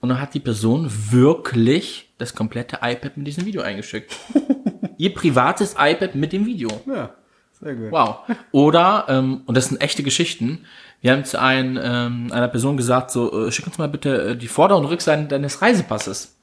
Und 0.03 0.09
dann 0.09 0.21
hat 0.21 0.35
die 0.35 0.41
Person 0.41 0.91
wirklich 1.11 2.13
das 2.19 2.35
komplette 2.35 2.81
iPad 2.83 3.17
mit 3.17 3.27
diesem 3.29 3.47
Video 3.47 3.63
eingeschickt. 3.63 4.15
Ihr 4.99 5.15
privates 5.15 5.77
iPad 5.79 6.17
mit 6.17 6.33
dem 6.33 6.45
Video. 6.45 6.69
ja, 6.87 7.11
sehr 7.53 7.77
gut. 7.77 7.93
Wow. 7.93 8.17
Oder, 8.51 9.07
ähm, 9.09 9.43
und 9.47 9.57
das 9.57 9.67
sind 9.69 9.81
echte 9.81 10.03
Geschichten, 10.03 10.67
wir 11.03 11.13
haben 11.13 11.25
zu 11.25 11.41
ein, 11.41 11.79
ähm, 11.81 12.33
einer 12.33 12.49
Person 12.49 12.77
gesagt, 12.77 13.13
so, 13.13 13.47
äh, 13.47 13.53
schick 13.53 13.67
uns 13.67 13.79
mal 13.79 13.89
bitte 13.89 14.31
äh, 14.31 14.37
die 14.37 14.49
Vorder- 14.49 14.77
und 14.77 14.87
Rückseite 14.87 15.25
deines 15.25 15.63
Reisepasses. 15.63 16.37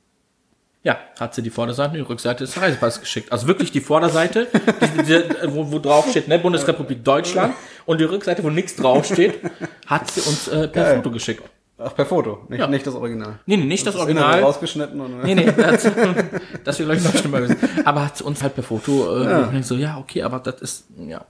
Ja, 0.84 0.98
hat 1.20 1.36
sie 1.36 1.42
die 1.42 1.50
Vorderseite 1.50 1.90
und 1.90 1.96
die 1.96 2.02
Rückseite 2.02 2.46
des 2.46 2.60
Reisepasses 2.62 3.02
geschickt. 3.02 3.30
Also 3.30 3.48
wirklich 3.48 3.74
die 3.74 3.82
Vorderseite, 3.82 4.48
die, 4.54 5.04
die, 5.04 5.04
die, 5.04 5.24
wo, 5.54 5.70
wo 5.70 5.80
drauf 5.80 6.10
steht, 6.10 6.30
ne, 6.30 6.40
Bundesrepublik 6.40 7.04
Deutschland, 7.04 7.54
und 7.86 8.00
die 8.00 8.06
Rückseite, 8.06 8.42
wo 8.42 8.50
nichts 8.50 8.78
drauf 8.78 9.06
steht, 9.06 9.40
hat 9.86 10.10
sie 10.10 10.22
uns 10.22 10.48
äh, 10.48 10.70
per 10.70 10.84
Geil. 10.84 10.96
Foto 10.96 11.12
geschickt. 11.12 11.44
Ach, 11.82 11.96
per 11.96 12.06
Foto, 12.06 12.46
nicht, 12.50 12.60
Ja. 12.60 12.68
nicht 12.68 12.86
das 12.86 12.96
Original. 12.96 13.40
Nee, 13.46 13.58
nee, 13.58 13.66
nicht 13.66 13.88
das, 13.88 13.96
Innere 13.96 14.06
Original. 14.08 14.44
rausgeschnitten 14.44 15.00
und 15.00 15.24
Nee, 15.24 15.36
nee, 15.36 15.52
das, 15.56 15.84
das 16.64 16.80
wäre, 16.80 16.90
glaube 16.90 16.96
ich, 16.98 17.04
noch 17.04 17.16
schlimmer 17.16 17.42
gewesen. 17.42 17.58
Aber 17.86 18.06
hat 18.06 18.22
uns 18.22 18.44
halt 18.44 18.56
per 18.56 18.64
Foto 18.64 19.18
äh, 19.24 19.58
ich 19.58 19.66
so, 19.66 19.76
ja, 19.76 19.98
okay, 19.98 20.24
aber 20.24 20.40
das 20.40 20.62
ist, 20.62 20.86
ja. 21.08 21.22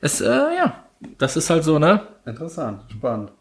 es, 0.00 0.20
äh, 0.20 0.26
ja, 0.26 0.74
das 1.18 1.36
ist 1.36 1.48
halt 1.50 1.64
so, 1.64 1.78
ne? 1.78 2.00
Interessant, 2.26 2.82
spannend. 2.90 3.32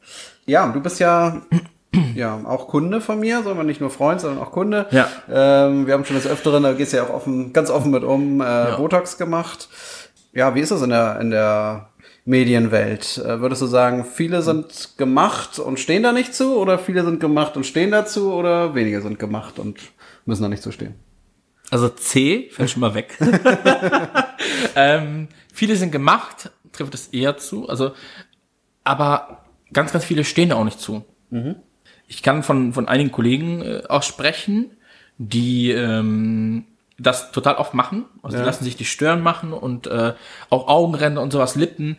Ja, 0.46 0.68
du 0.72 0.80
bist 0.82 1.00
ja 1.00 1.42
ja, 2.16 2.40
auch 2.46 2.68
Kunde 2.68 3.02
von 3.02 3.20
mir, 3.20 3.44
sondern 3.44 3.66
nicht 3.68 3.82
nur 3.82 3.90
Freund, 3.90 4.22
sondern 4.22 4.42
auch 4.42 4.52
Kunde. 4.52 4.88
Ja. 4.92 5.08
Ähm, 5.30 5.86
wir 5.86 5.94
haben 5.94 6.06
schon 6.06 6.16
des 6.16 6.28
Öfteren, 6.28 6.64
da 6.64 6.74
gehst 6.74 6.94
du 6.94 6.98
ja 6.98 7.04
auch 7.04 7.14
offen, 7.14 7.52
ganz 7.54 7.70
offen 7.70 7.92
mit 7.92 8.04
um, 8.04 8.42
äh, 8.42 8.46
ja. 8.46 8.76
Botox 8.78 9.18
gemacht. 9.18 9.68
Ja, 10.34 10.56
wie 10.56 10.62
ist 10.62 10.72
das 10.72 10.82
in 10.82 10.92
der, 10.92 11.20
in 11.20 11.30
der 11.30 11.90
Medienwelt? 12.26 13.18
Äh, 13.18 13.42
würdest 13.42 13.62
du 13.62 13.66
sagen, 13.66 14.06
viele 14.06 14.42
sind 14.42 14.98
gemacht 14.98 15.60
und 15.60 15.80
stehen 15.80 16.04
da 16.04 16.12
nicht 16.12 16.34
zu 16.34 16.56
oder 16.56 16.80
viele 16.80 17.04
sind 17.04 17.20
gemacht 17.20 17.58
und 17.58 17.66
stehen 17.66 17.92
dazu 17.92 18.34
oder 18.34 18.76
wenige 18.76 19.02
sind 19.02 19.20
gemacht 19.20 19.60
und 19.60 19.80
müssen 20.26 20.44
da 20.44 20.50
nicht 20.50 20.64
zu 20.64 20.72
stehen? 20.72 20.96
Also 21.70 21.90
C 21.90 22.50
fällt 22.52 22.70
schon 22.70 22.82
mal 22.82 22.94
weg. 22.94 23.18
ähm, 24.76 25.30
viele 25.54 25.76
sind 25.76 25.92
gemacht, 25.92 26.52
trifft 26.72 26.94
es 26.94 27.08
eher 27.08 27.38
zu. 27.38 27.70
Also, 27.70 27.94
aber 28.84 29.46
ganz, 29.72 29.94
ganz 29.94 30.04
viele 30.04 30.26
stehen 30.26 30.50
da 30.50 30.56
auch 30.56 30.66
nicht 30.66 30.80
zu. 30.80 31.06
Mhm 31.30 31.56
ich 32.12 32.22
kann 32.22 32.44
von, 32.44 32.74
von 32.74 32.90
einigen 32.90 33.12
Kollegen 33.12 33.62
äh, 33.62 33.84
auch 33.88 34.04
sprechen, 34.04 34.72
die 35.18 35.72
ähm, 35.72 36.66
das 37.02 37.32
total 37.32 37.56
oft 37.56 37.74
machen. 37.74 38.06
Also 38.22 38.38
ja. 38.38 38.44
die 38.44 38.46
lassen 38.46 38.64
sich 38.64 38.76
die 38.76 38.86
Stirn 38.86 39.22
machen 39.22 39.54
und 39.54 39.88
äh, 39.88 40.14
auch 40.50 40.68
Augenränder 40.68 41.22
und 41.22 41.32
sowas, 41.32 41.56
Lippen. 41.56 41.98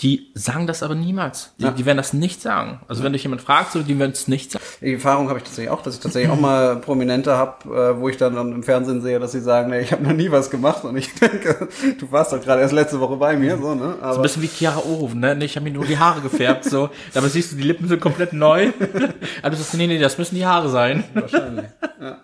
Die 0.00 0.32
sagen 0.34 0.66
das 0.66 0.82
aber 0.82 0.96
niemals. 0.96 1.54
Die, 1.58 1.64
ja. 1.64 1.70
die 1.70 1.86
werden 1.86 1.98
das 1.98 2.12
nicht 2.12 2.42
sagen. 2.42 2.80
Also 2.88 3.04
wenn 3.04 3.12
dich 3.12 3.22
jemand 3.22 3.40
fragt, 3.40 3.70
so, 3.70 3.82
die 3.82 3.96
werden 4.00 4.10
es 4.10 4.26
nicht 4.26 4.50
sagen. 4.50 4.64
Die 4.80 4.94
Erfahrung 4.94 5.28
habe 5.28 5.38
ich 5.38 5.44
tatsächlich 5.44 5.70
auch, 5.70 5.80
dass 5.80 5.94
ich 5.94 6.00
tatsächlich 6.00 6.32
auch 6.32 6.40
mal 6.40 6.76
Prominente 6.76 7.36
habe, 7.36 7.68
äh, 7.72 8.00
wo 8.00 8.08
ich 8.08 8.16
dann 8.16 8.36
im 8.36 8.64
Fernsehen 8.64 9.00
sehe, 9.00 9.20
dass 9.20 9.30
sie 9.30 9.40
sagen, 9.40 9.70
nee, 9.70 9.80
ich 9.80 9.92
habe 9.92 10.02
noch 10.02 10.12
nie 10.12 10.28
was 10.32 10.50
gemacht 10.50 10.84
und 10.84 10.96
ich 10.96 11.14
denke, 11.20 11.68
du 12.00 12.10
warst 12.10 12.32
doch 12.32 12.40
gerade 12.40 12.62
erst 12.62 12.72
letzte 12.72 12.98
Woche 12.98 13.16
bei 13.16 13.36
mir. 13.36 13.56
So, 13.58 13.76
ne? 13.76 13.94
Aber 14.00 14.14
so 14.14 14.18
ein 14.18 14.22
bisschen 14.22 14.42
wie 14.42 14.48
Chiara 14.48 14.80
Ohren, 14.80 15.20
ne? 15.20 15.36
Nee, 15.36 15.44
ich 15.44 15.54
habe 15.54 15.64
mir 15.64 15.72
nur 15.72 15.84
die 15.84 15.98
Haare 15.98 16.20
gefärbt. 16.20 16.64
so. 16.64 16.90
Dabei 17.14 17.28
siehst 17.28 17.52
du, 17.52 17.56
die 17.56 17.62
Lippen 17.62 17.86
sind 17.86 18.00
komplett 18.00 18.32
neu. 18.32 18.72
aber 19.42 19.50
du 19.50 19.56
sagst, 19.56 19.74
nee, 19.74 19.86
nee, 19.86 20.00
das 20.00 20.18
müssen 20.18 20.34
die 20.34 20.46
Haare 20.46 20.68
sein. 20.68 21.04
Wahrscheinlich. 21.14 21.66
Ja, 22.00 22.18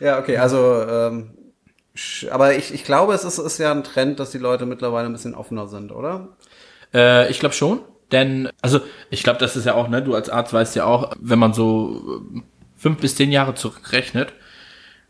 ja 0.00 0.18
okay, 0.18 0.36
also 0.36 0.82
ähm, 0.82 1.30
aber 2.30 2.56
ich, 2.56 2.72
ich 2.72 2.84
glaube, 2.84 3.14
es 3.14 3.24
ist, 3.24 3.38
ist 3.38 3.58
ja 3.58 3.70
ein 3.72 3.84
Trend, 3.84 4.20
dass 4.20 4.30
die 4.30 4.38
Leute 4.38 4.66
mittlerweile 4.66 5.06
ein 5.06 5.12
bisschen 5.12 5.34
offener 5.34 5.66
sind, 5.66 5.92
oder? 5.92 6.28
Äh, 6.94 7.30
ich 7.30 7.40
glaube 7.40 7.54
schon. 7.54 7.80
Denn, 8.12 8.48
also 8.62 8.80
ich 9.10 9.22
glaube, 9.22 9.38
das 9.38 9.54
ist 9.56 9.66
ja 9.66 9.74
auch, 9.74 9.88
ne, 9.88 10.02
du 10.02 10.14
als 10.14 10.30
Arzt 10.30 10.52
weißt 10.52 10.76
ja 10.76 10.84
auch, 10.84 11.12
wenn 11.20 11.38
man 11.38 11.52
so 11.52 12.22
äh, 12.34 12.40
fünf 12.76 13.00
bis 13.00 13.16
zehn 13.16 13.30
Jahre 13.30 13.54
zurückrechnet, 13.54 14.32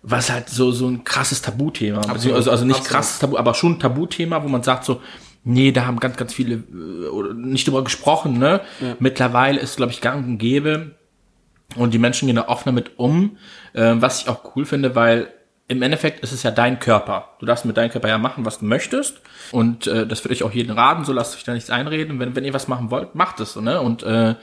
was 0.02 0.30
halt 0.30 0.49
so, 0.49 0.73
so 0.73 0.88
ein 0.88 1.04
krasses 1.04 1.42
Tabuthema. 1.42 2.00
Absolut. 2.00 2.37
Also, 2.37 2.50
also 2.50 2.64
nicht 2.64 2.78
Absolut. 2.78 2.97
krasses 2.97 3.18
Tabu, 3.18 3.37
aber 3.37 3.54
schon 3.54 3.73
ein 3.73 3.80
Tabuthema, 3.80 4.42
wo 4.42 4.49
man 4.49 4.62
sagt 4.62 4.85
so, 4.85 5.00
nee, 5.45 5.73
da 5.73 5.87
haben 5.87 6.00
ganz, 6.00 6.16
ganz 6.16 6.35
viele 6.35 6.57
äh, 6.57 7.09
oder 7.09 7.35
nicht 7.35 7.66
drüber 7.66 7.85
gesprochen, 7.85 8.38
ne? 8.38 8.61
Ja. 8.80 8.97
Mittlerweile 8.99 9.61
ist, 9.61 9.76
glaube 9.76 9.92
ich, 9.92 10.00
gang 10.00 10.26
und 10.26 10.38
gäbe. 10.38 10.97
Und 11.76 11.92
die 11.92 11.99
Menschen 11.99 12.26
gehen 12.26 12.37
da 12.37 12.49
offener 12.49 12.73
mit 12.73 12.99
um, 12.99 13.37
äh, 13.75 13.95
was 13.97 14.23
ich 14.23 14.28
auch 14.28 14.57
cool 14.57 14.64
finde, 14.64 14.95
weil 14.95 15.28
im 15.69 15.83
Endeffekt 15.83 16.21
ist 16.21 16.33
es 16.33 16.43
ja 16.43 16.51
dein 16.51 16.81
Körper. 16.81 17.37
Du 17.39 17.47
darfst 17.47 17.67
mit 17.67 17.77
deinem 17.77 17.91
Körper 17.91 18.09
ja 18.09 18.17
machen, 18.17 18.47
was 18.47 18.61
du 18.61 18.65
möchtest. 18.65 19.21
Und 19.53 19.87
äh, 19.87 20.07
das 20.07 20.25
würde 20.25 20.33
ich 20.33 20.43
auch 20.43 20.53
jedem 20.53 20.75
raten, 20.75 21.05
so 21.05 21.13
lasst 21.13 21.37
euch 21.37 21.45
da 21.45 21.53
nichts 21.53 21.69
einreden. 21.71 22.19
Wenn, 22.19 22.35
wenn 22.35 22.45
ihr 22.45 22.55
was 22.55 22.69
machen 22.69 22.91
wollt, 22.91 23.15
macht 23.15 23.39
es 23.41 23.53
so, 23.53 23.61
ne? 23.61 23.81
Und 23.83 24.03
äh, 24.03 24.35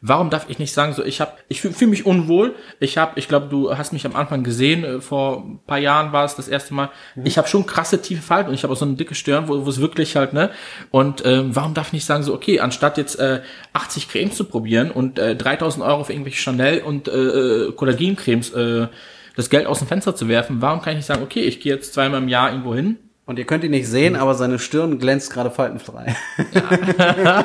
warum 0.00 0.28
darf 0.28 0.46
ich 0.48 0.58
nicht 0.58 0.72
sagen, 0.72 0.92
so 0.92 1.04
ich 1.04 1.20
habe, 1.20 1.30
ich 1.46 1.60
fühle 1.60 1.72
fühl 1.72 1.86
mich 1.86 2.04
unwohl. 2.04 2.56
Ich 2.80 2.98
habe, 2.98 3.12
ich 3.14 3.28
glaube, 3.28 3.46
du 3.46 3.78
hast 3.78 3.92
mich 3.92 4.04
am 4.04 4.16
Anfang 4.16 4.42
gesehen, 4.42 4.82
äh, 4.82 5.00
vor 5.00 5.44
ein 5.44 5.60
paar 5.64 5.78
Jahren 5.78 6.12
war 6.12 6.24
es 6.24 6.34
das 6.34 6.48
erste 6.48 6.74
Mal. 6.74 6.90
Mhm. 7.14 7.26
Ich 7.26 7.38
habe 7.38 7.46
schon 7.46 7.64
krasse 7.64 8.02
tiefe 8.02 8.22
Falten 8.22 8.48
und 8.48 8.54
ich 8.54 8.64
habe 8.64 8.72
auch 8.72 8.78
so 8.78 8.84
eine 8.84 8.94
dicke 8.94 9.14
Stirn, 9.14 9.46
wo, 9.46 9.56
es 9.68 9.80
wirklich 9.80 10.16
halt, 10.16 10.32
ne? 10.32 10.50
Und 10.90 11.24
ähm, 11.24 11.54
warum 11.54 11.74
darf 11.74 11.88
ich 11.88 11.92
nicht 11.92 12.06
sagen, 12.06 12.24
so 12.24 12.34
okay, 12.34 12.58
anstatt 12.58 12.98
jetzt 12.98 13.20
äh, 13.20 13.42
80 13.72 14.08
Cremes 14.08 14.36
zu 14.36 14.44
probieren 14.44 14.90
und 14.90 15.20
äh, 15.20 15.36
3000 15.36 15.84
Euro 15.84 16.02
für 16.02 16.12
irgendwelche 16.12 16.38
Chanel 16.38 16.80
und 16.80 17.06
äh 17.06 17.70
Kollagencremes 17.76 18.50
äh, 18.50 18.88
das 19.36 19.50
Geld 19.50 19.66
aus 19.66 19.78
dem 19.78 19.88
Fenster 19.88 20.14
zu 20.14 20.28
werfen. 20.28 20.60
Warum 20.60 20.80
kann 20.80 20.92
ich 20.92 20.98
nicht 20.98 21.06
sagen, 21.06 21.22
okay, 21.22 21.40
ich 21.40 21.60
gehe 21.60 21.74
jetzt 21.74 21.94
zweimal 21.94 22.22
im 22.22 22.28
Jahr 22.28 22.50
irgendwo 22.50 22.74
hin? 22.74 22.98
Und 23.24 23.38
ihr 23.38 23.44
könnt 23.44 23.62
ihn 23.64 23.70
nicht 23.70 23.88
sehen, 23.88 24.16
aber 24.16 24.34
seine 24.34 24.58
Stirn 24.58 24.98
glänzt 24.98 25.32
gerade 25.32 25.50
faltenfrei. 25.50 26.16
Ja. 26.52 27.44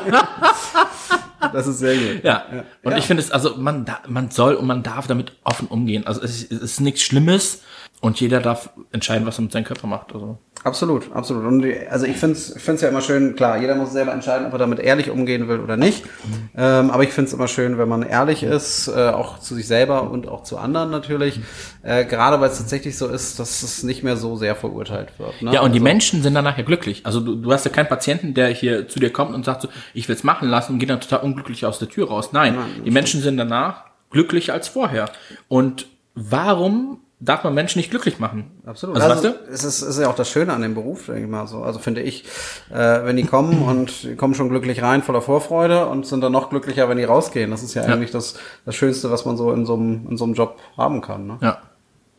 das 1.54 1.68
ist 1.68 1.80
sehr 1.80 1.96
gut. 1.96 2.24
Ja. 2.24 2.46
ja. 2.52 2.64
Und 2.84 2.92
ja. 2.92 2.98
ich 2.98 3.06
finde 3.06 3.22
es, 3.22 3.32
also 3.32 3.58
man, 3.58 3.86
man 4.08 4.32
soll 4.32 4.56
und 4.56 4.66
man 4.66 4.82
darf 4.82 5.08
damit 5.08 5.34
offen 5.44 5.68
umgehen. 5.68 6.08
Also 6.08 6.22
es 6.24 6.44
ist, 6.44 6.52
es 6.52 6.62
ist 6.62 6.82
nichts 6.82 7.02
Schlimmes 7.04 7.62
und 8.02 8.20
jeder 8.20 8.40
darf 8.40 8.72
entscheiden, 8.92 9.28
was 9.28 9.38
er 9.38 9.44
mit 9.44 9.52
seinem 9.52 9.66
Körper 9.66 9.88
macht. 9.88 10.14
Also. 10.14 10.40
Absolut, 10.64 11.12
absolut. 11.14 11.46
Und 11.46 11.62
die, 11.62 11.88
also 11.88 12.06
ich 12.06 12.18
finde 12.18 12.36
es 12.36 12.56
ich 12.56 12.62
find's 12.62 12.82
ja 12.82 12.90
immer 12.90 13.02
schön, 13.02 13.36
klar, 13.36 13.58
jeder 13.58 13.76
muss 13.76 13.92
selber 13.92 14.12
entscheiden, 14.12 14.48
ob 14.48 14.54
er 14.54 14.60
damit 14.60 14.80
ehrlich 14.80 15.10
umgehen 15.10 15.48
will 15.48 15.60
oder 15.60 15.78
nicht. 15.78 16.04
Mhm. 16.06 16.50
Ähm, 16.58 16.92
aber 16.92 17.04
ich 17.04 17.12
finde 17.12 17.30
es 17.30 17.34
immer 17.34 17.48
schön, 17.48 17.78
wenn 17.78 17.88
man 17.88 18.04
ehrlich 18.04 18.44
ist, 18.44 18.88
äh, 18.88 19.10
auch 19.10 19.40
zu 19.40 19.56
sich 19.56 19.68
selber 19.68 20.10
und 20.10 20.28
auch 20.28 20.44
zu 20.44 20.58
anderen 20.58 20.90
natürlich. 20.90 21.40
Äh, 21.84 22.06
gerade 22.06 22.42
weil 22.42 22.50
es 22.50 22.58
tatsächlich 22.58 22.98
so 22.98 23.08
ist, 23.08 23.40
dass 23.40 23.64
es 23.64 23.84
nicht 23.84 24.04
mehr 24.04 24.18
so 24.18 24.36
sehr 24.36 24.56
verurteilt 24.56 25.10
wird. 25.18 25.42
Ne? 25.42 25.54
Ja, 25.54 25.60
und 25.60 25.68
also, 25.68 25.74
die 25.74 25.80
Menschen 25.80 26.22
sind 26.22 26.34
danach 26.34 26.58
ja 26.58 26.64
glücklich. 26.64 27.06
Also 27.06 27.20
du, 27.20 27.36
du 27.36 27.52
hast 27.54 27.66
ja 27.66 27.72
keinen 27.72 27.88
Patienten, 27.88 28.34
der 28.34 28.50
hier 28.50 28.88
zu 28.88 29.00
dir 29.00 29.14
kommt 29.14 29.34
und 29.36 29.46
sagt 29.46 29.62
so, 29.62 29.70
ich 29.94 30.08
will 30.10 30.16
es 30.16 30.24
machen 30.24 30.50
lassen 30.50 30.74
und 30.74 30.80
geht 30.80 30.90
dann 30.90 31.02
total 31.02 31.20
unglücklich 31.20 31.66
aus 31.66 31.80
der 31.80 31.88
Tür 31.88 32.10
raus. 32.10 32.34
Nein, 32.34 32.56
Nein 32.56 32.84
die 32.84 32.92
Menschen 32.92 33.22
sind 33.22 33.38
danach 33.38 33.86
glücklicher 34.10 34.54
als 34.54 34.68
vorher. 34.68 35.10
Und 35.48 35.88
warum 36.16 37.00
darf 37.20 37.44
man 37.44 37.54
Menschen 37.54 37.80
nicht 37.80 37.90
glücklich 37.90 38.20
machen. 38.20 38.52
Absolut. 38.66 38.98
Also, 38.98 39.30
also 39.30 39.40
es 39.52 39.64
ist, 39.64 39.82
ist 39.82 40.00
ja 40.00 40.08
auch 40.08 40.16
das 40.16 40.30
Schöne 40.30 40.54
an 40.54 40.62
dem 40.62 40.76
Beruf, 40.76 41.08
denke 41.08 41.22
ich 41.22 41.28
mal 41.28 41.48
so. 41.48 41.64
Also 41.64 41.80
finde 41.80 42.02
ich, 42.02 42.26
äh, 42.70 43.04
wenn 43.06 43.16
die 43.18 43.24
kommen 43.24 43.64
und 43.64 44.04
die 44.04 44.16
kommen 44.16 44.36
schon 44.36 44.50
glücklich 44.50 44.84
rein, 44.84 45.02
voller 45.02 45.22
Vorfreude 45.22 45.88
und 45.88 46.06
sind 46.06 46.22
dann 46.22 46.32
noch 46.32 46.50
glücklicher, 46.50 46.90
wenn 46.90 46.98
die 46.98 47.06
rausgehen. 47.06 47.50
Das 47.50 47.64
ist 47.64 47.74
ja, 47.74 47.84
ja. 47.84 47.94
eigentlich 47.94 48.12
das, 48.12 48.36
das 48.66 48.76
Schönste, 48.76 49.10
was 49.10 49.26
man 49.26 49.36
so 49.36 49.52
in 49.52 49.66
so 49.66 49.74
einem, 49.74 50.08
in 50.10 50.18
so 50.18 50.26
einem 50.26 50.36
Job 50.36 50.60
haben 50.78 51.02
kann. 51.02 51.26
Ne? 51.26 51.38
Ja. 51.42 51.58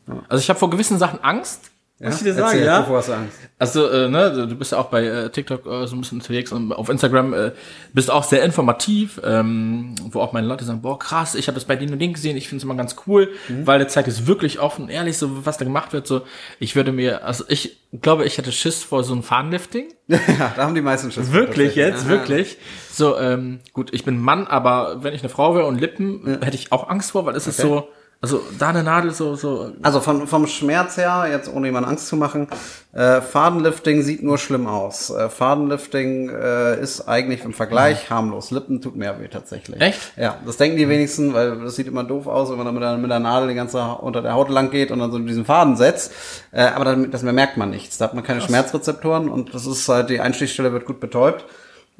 ja. 0.09 0.15
Also 0.29 0.43
ich 0.43 0.49
habe 0.49 0.59
vor 0.59 0.71
gewissen 0.71 0.99
Sachen 0.99 1.23
Angst, 1.23 1.71
ja? 2.01 2.09
Was 2.09 2.19
ich 2.19 2.23
dir 2.23 2.35
sagen, 2.35 2.59
Erzähl, 2.59 2.65
ja? 2.65 2.87
Hast 2.89 3.11
Angst. 3.11 3.39
Also, 3.59 3.89
äh, 3.89 4.09
ne, 4.09 4.47
du 4.49 4.55
bist 4.55 4.71
ja 4.71 4.79
auch 4.79 4.87
bei 4.87 5.05
äh, 5.05 5.31
TikTok 5.31 5.67
äh, 5.67 5.87
so 5.89 5.97
ein 5.97 6.01
bisschen 6.01 6.19
unterwegs 6.19 6.53
und 6.53 6.73
auf 6.73 6.89
Instagram 6.89 7.35
äh, 7.35 7.51
bist 7.93 8.09
auch 8.09 8.23
sehr 8.23 8.45
informativ, 8.45 9.21
ähm, 9.25 9.97
wo 10.11 10.21
auch 10.21 10.33
meine 10.33 10.47
Leute 10.47 10.65
sagen, 10.65 10.81
boah, 10.81 10.97
krass, 10.97 11.35
ich 11.35 11.49
habe 11.49 11.57
das 11.57 11.65
bei 11.65 11.75
denen 11.75 11.93
und 11.93 11.99
denen 11.99 12.15
gesehen, 12.15 12.37
ich 12.37 12.49
finde 12.49 12.59
es 12.59 12.65
immer 12.65 12.77
ganz 12.77 12.95
cool, 13.09 13.31
mhm. 13.49 13.67
weil 13.67 13.79
der 13.79 13.89
zeigt 13.89 14.07
es 14.07 14.29
wirklich 14.29 14.61
offen 14.61 14.85
und 14.85 14.91
ehrlich, 14.91 15.19
so 15.19 15.45
was 15.45 15.59
da 15.59 15.65
gemacht 15.65 15.93
wird. 15.93 16.07
So, 16.07 16.23
ich 16.61 16.77
würde 16.77 16.93
mir, 16.93 17.25
also 17.25 17.43
ich 17.49 17.81
glaube, 18.01 18.27
ich 18.27 18.39
hätte 18.39 18.53
Schiss 18.53 18.85
vor 18.85 19.03
so 19.03 19.13
einem 19.13 19.25
Fahnenlifting. 19.25 19.89
ja, 20.07 20.19
da 20.55 20.63
haben 20.63 20.77
die 20.77 20.83
meisten 20.83 21.11
Schiss. 21.11 21.33
Wirklich 21.33 21.75
jetzt, 21.75 22.03
Aha. 22.03 22.11
wirklich. 22.11 22.59
So, 22.93 23.19
ähm, 23.19 23.59
gut, 23.73 23.93
ich 23.93 24.05
bin 24.05 24.21
Mann, 24.21 24.47
aber 24.47 25.03
wenn 25.03 25.15
ich 25.15 25.23
eine 25.23 25.31
Frau 25.31 25.57
wäre 25.57 25.67
und 25.67 25.81
Lippen, 25.81 26.23
ja. 26.25 26.47
hätte 26.47 26.57
ich 26.57 26.71
auch 26.71 26.89
Angst 26.89 27.11
vor, 27.11 27.27
weil 27.27 27.35
es 27.35 27.49
okay. 27.49 27.51
ist 27.51 27.61
so 27.61 27.89
also 28.21 28.43
da 28.59 28.71
eine 28.71 28.83
Nadel 28.83 29.13
so 29.13 29.37
so. 29.37 29.73
Also 29.83 30.01
von, 30.01 30.27
vom 30.27 30.49
Schmerz 30.49 30.97
her, 30.97 31.27
jetzt 31.31 31.49
ohne 31.53 31.69
jemand 31.69 31.87
Angst 31.87 32.09
zu 32.09 32.17
machen, 32.17 32.49
äh, 32.93 33.21
Fadenlifting 33.21 34.03
sieht 34.03 34.25
nur 34.25 34.39
schlimm 34.39 34.67
aus. 34.67 35.11
Äh, 35.11 35.29
Fadenlifting 35.29 36.29
äh, 36.31 36.81
ist 36.81 37.09
eigentlich 37.09 37.45
im 37.45 37.53
Vergleich 37.53 38.11
harmlos. 38.11 38.51
Lippen 38.51 38.81
tut 38.81 38.97
mehr 38.97 39.21
weh 39.21 39.29
tatsächlich. 39.29 39.81
Echt? 39.81 40.01
Ja, 40.17 40.37
das 40.45 40.57
denken 40.57 40.77
die 40.77 40.89
wenigsten, 40.89 41.33
weil 41.33 41.61
das 41.61 41.77
sieht 41.77 41.87
immer 41.87 42.03
doof 42.03 42.27
aus, 42.27 42.51
wenn 42.51 42.57
man 42.57 42.67
dann 42.67 42.75
mit 42.75 42.83
der, 42.83 42.97
mit 42.97 43.11
der 43.11 43.21
Nadel 43.21 43.51
die 43.51 43.55
ganze 43.55 43.81
unter 44.01 44.21
der 44.21 44.35
Haut 44.35 44.49
lang 44.49 44.71
geht 44.71 44.91
und 44.91 44.99
dann 44.99 45.13
so 45.13 45.19
diesen 45.21 45.45
Faden 45.45 45.77
setzt. 45.77 46.13
Äh, 46.51 46.63
aber 46.63 46.85
dann, 46.87 47.13
das 47.13 47.23
merkt 47.23 47.57
man 47.57 47.71
nichts. 47.71 47.99
Da 47.99 48.07
hat 48.07 48.15
man 48.15 48.25
keine 48.25 48.41
Krass. 48.41 48.49
Schmerzrezeptoren 48.49 49.29
und 49.29 49.55
das 49.55 49.65
ist 49.65 49.89
halt 49.89 50.11
die 50.11 50.21
Einstichstelle 50.21 50.73
wird 50.73 50.87
gut 50.87 50.99
betäubt. 50.99 51.45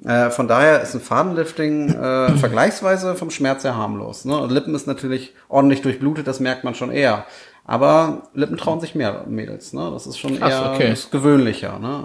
Äh, 0.05 0.31
von 0.31 0.47
daher 0.47 0.81
ist 0.83 0.95
ein 0.95 1.01
Fadenlifting 1.01 1.91
äh, 1.91 2.31
vergleichsweise 2.37 3.15
vom 3.17 3.31
Schmerz 3.31 3.63
sehr 3.63 3.77
harmlos. 3.77 4.25
Ne? 4.25 4.39
Und 4.39 4.53
Lippen 4.53 4.75
ist 4.75 4.87
natürlich 4.87 5.35
ordentlich 5.49 5.83
durchblutet, 5.83 6.27
das 6.27 6.41
merkt 6.41 6.65
man 6.65 6.75
schon 6.75 6.91
eher. 6.91 7.27
Aber 7.69 8.23
Lippen 8.33 8.57
trauen 8.57 8.81
sich 8.81 8.95
mehr 8.95 9.27
Mädels, 9.29 9.75
ne? 9.75 9.91
Das 9.93 10.07
ist 10.07 10.17
schon 10.17 10.39
Krass, 10.39 10.55
eher 10.55 10.73
okay. 10.73 10.95
gewöhnlicher, 11.11 11.79
ne? 11.79 12.03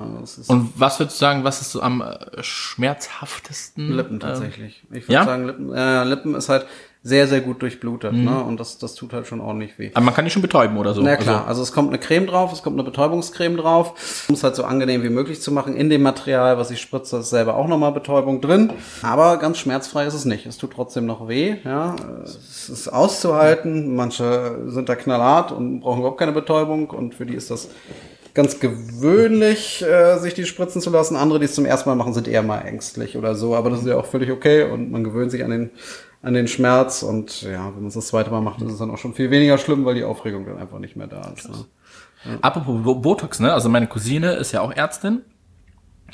Und 0.47 0.73
was 0.75 0.99
würdest 0.99 1.15
du 1.15 1.19
sagen, 1.21 1.45
was 1.45 1.61
ist 1.61 1.71
so 1.71 1.81
am 1.81 2.01
äh, 2.01 2.43
schmerzhaftesten? 2.43 3.93
Lippen 3.93 4.19
tatsächlich. 4.19 4.83
Ich 4.91 5.03
würde 5.03 5.13
ja? 5.13 5.23
sagen, 5.23 5.45
Lippen, 5.45 5.73
äh, 5.73 6.03
Lippen 6.03 6.35
ist 6.35 6.49
halt, 6.49 6.65
sehr, 7.05 7.27
sehr 7.27 7.41
gut 7.41 7.61
durchblutet. 7.61 8.13
Mhm. 8.13 8.23
Ne? 8.23 8.43
Und 8.43 8.59
das, 8.61 8.77
das 8.77 8.95
tut 8.95 9.11
halt 9.11 9.27
schon 9.27 9.41
ordentlich 9.41 9.77
weh. 9.77 9.91
Aber 9.93 10.05
man 10.05 10.13
kann 10.13 10.23
die 10.23 10.31
schon 10.31 10.41
betäuben 10.41 10.77
oder 10.77 10.93
so. 10.93 11.01
Na 11.01 11.17
klar, 11.17 11.39
also, 11.39 11.49
also 11.49 11.63
es 11.63 11.73
kommt 11.73 11.89
eine 11.89 11.99
Creme 11.99 12.27
drauf, 12.27 12.53
es 12.53 12.63
kommt 12.63 12.77
eine 12.77 12.83
Betäubungscreme 12.83 13.57
drauf, 13.57 14.25
um 14.29 14.35
es 14.35 14.43
halt 14.43 14.55
so 14.55 14.63
angenehm 14.63 15.03
wie 15.03 15.09
möglich 15.09 15.41
zu 15.41 15.51
machen. 15.51 15.75
In 15.75 15.89
dem 15.89 16.01
Material, 16.01 16.57
was 16.57 16.71
ich 16.71 16.79
spritze, 16.79 17.17
ist 17.17 17.29
selber 17.29 17.57
auch 17.57 17.67
nochmal 17.67 17.91
Betäubung 17.91 18.39
drin. 18.39 18.71
Aber 19.01 19.37
ganz 19.37 19.57
schmerzfrei 19.57 20.05
ist 20.05 20.13
es 20.13 20.23
nicht. 20.23 20.45
Es 20.45 20.57
tut 20.57 20.71
trotzdem 20.71 21.05
noch 21.05 21.27
weh. 21.27 21.57
Ja, 21.65 21.95
Es 22.23 22.69
ist 22.69 22.87
auszuhalten. 22.87 23.95
Manche 23.95 24.61
sind 24.67 24.87
da 24.87 24.95
knallhart 24.95 25.51
und 25.51 25.81
brauchen 25.81 25.99
überhaupt 25.99 26.19
keine 26.19 26.31
Betäubung. 26.31 26.89
Und 26.89 27.15
für 27.15 27.25
die 27.25 27.35
ist 27.35 27.51
das 27.51 27.67
ganz 28.33 28.61
gewöhnlich, 28.61 29.83
äh, 29.83 30.17
sich 30.19 30.33
die 30.33 30.45
spritzen 30.45 30.81
zu 30.81 30.89
lassen. 30.89 31.17
Andere, 31.17 31.39
die 31.39 31.45
es 31.45 31.53
zum 31.53 31.65
ersten 31.65 31.89
Mal 31.89 31.95
machen, 31.95 32.13
sind 32.13 32.29
eher 32.29 32.43
mal 32.43 32.59
ängstlich 32.59 33.17
oder 33.17 33.35
so. 33.35 33.55
Aber 33.55 33.69
das 33.69 33.81
ist 33.81 33.87
ja 33.87 33.97
auch 33.97 34.05
völlig 34.05 34.31
okay 34.31 34.63
und 34.71 34.89
man 34.89 35.03
gewöhnt 35.03 35.31
sich 35.31 35.43
an 35.43 35.51
den 35.51 35.71
an 36.23 36.33
den 36.33 36.47
Schmerz 36.47 37.03
und 37.03 37.41
ja, 37.43 37.67
wenn 37.67 37.81
man 37.81 37.87
es 37.87 37.93
das 37.93 38.07
zweite 38.07 38.31
Mal 38.31 38.41
macht, 38.41 38.61
ist 38.61 38.71
es 38.71 38.79
dann 38.79 38.89
auch 38.89 38.97
schon 38.97 39.13
viel 39.13 39.29
weniger 39.29 39.57
schlimm, 39.57 39.83
weil 39.85 39.95
die 39.95 40.05
Aufregung 40.05 40.45
dann 40.45 40.57
einfach 40.57 40.79
nicht 40.79 40.95
mehr 40.95 41.07
da 41.07 41.33
ist. 41.35 41.49
Ne? 41.49 41.65
Ja. 42.23 42.37
Apropos 42.41 43.01
Botox, 43.01 43.41
ne? 43.41 43.53
Also 43.53 43.67
meine 43.67 43.87
Cousine 43.87 44.31
ist 44.33 44.53
ja 44.53 44.61
auch 44.61 44.71
Ärztin 44.71 45.21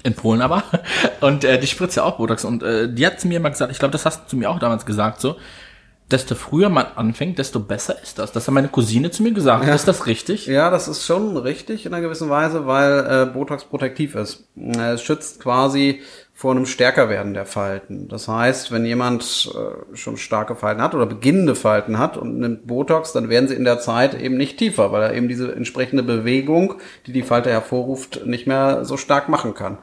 In 0.03 0.15
Polen 0.15 0.41
aber. 0.41 0.63
Und 1.21 1.43
äh, 1.43 1.59
die 1.59 1.67
spritzt 1.67 1.95
ja 1.95 2.03
auch 2.03 2.17
Botox. 2.17 2.43
Und 2.43 2.63
äh, 2.63 2.91
die 2.91 3.05
hat 3.05 3.19
zu 3.19 3.27
mir 3.27 3.37
immer 3.37 3.51
gesagt, 3.51 3.71
ich 3.71 3.77
glaube, 3.77 3.91
das 3.91 4.05
hast 4.07 4.23
du 4.23 4.27
zu 4.29 4.37
mir 4.37 4.49
auch 4.49 4.57
damals 4.57 4.87
gesagt, 4.87 5.21
so, 5.21 5.35
desto 6.11 6.35
früher 6.35 6.69
man 6.69 6.85
anfängt, 6.95 7.37
desto 7.37 7.59
besser 7.59 8.01
ist 8.01 8.17
das. 8.19 8.31
Das 8.31 8.47
hat 8.47 8.53
meine 8.53 8.67
Cousine 8.69 9.11
zu 9.11 9.23
mir 9.23 9.31
gesagt. 9.31 9.65
Ja. 9.65 9.75
Ist 9.75 9.87
das 9.87 10.07
richtig? 10.07 10.47
Ja, 10.47 10.69
das 10.69 10.87
ist 10.87 11.05
schon 11.05 11.37
richtig 11.37 11.85
in 11.85 11.93
einer 11.93 12.01
gewissen 12.01 12.29
Weise, 12.29 12.65
weil 12.65 13.05
äh, 13.07 13.25
Botox 13.31 13.65
protektiv 13.65 14.15
ist. 14.15 14.47
Äh, 14.57 14.93
Es 14.93 15.03
schützt 15.03 15.39
quasi 15.39 16.01
vor 16.33 16.51
einem 16.51 16.65
Stärkerwerden 16.65 17.33
der 17.33 17.45
Falten. 17.45 18.07
Das 18.07 18.29
heißt, 18.29 18.71
wenn 18.71 18.85
jemand 18.85 19.51
äh, 19.53 19.95
schon 19.97 20.15
starke 20.15 20.55
Falten 20.55 20.81
hat 20.81 20.95
oder 20.95 21.05
beginnende 21.05 21.53
Falten 21.53 21.99
hat 21.99 22.15
und 22.15 22.39
nimmt 22.39 22.65
Botox, 22.65 23.11
dann 23.11 23.27
werden 23.27 23.49
sie 23.49 23.55
in 23.55 23.65
der 23.65 23.79
Zeit 23.79 24.13
eben 24.13 24.37
nicht 24.37 24.57
tiefer, 24.57 24.91
weil 24.93 25.03
er 25.03 25.13
eben 25.13 25.27
diese 25.27 25.53
entsprechende 25.53 26.01
Bewegung, 26.01 26.75
die 27.07 27.11
die 27.11 27.23
Falte 27.23 27.49
hervorruft, 27.49 28.25
nicht 28.25 28.47
mehr 28.47 28.85
so 28.85 28.95
stark 28.95 29.27
machen 29.27 29.53
kann. 29.53 29.79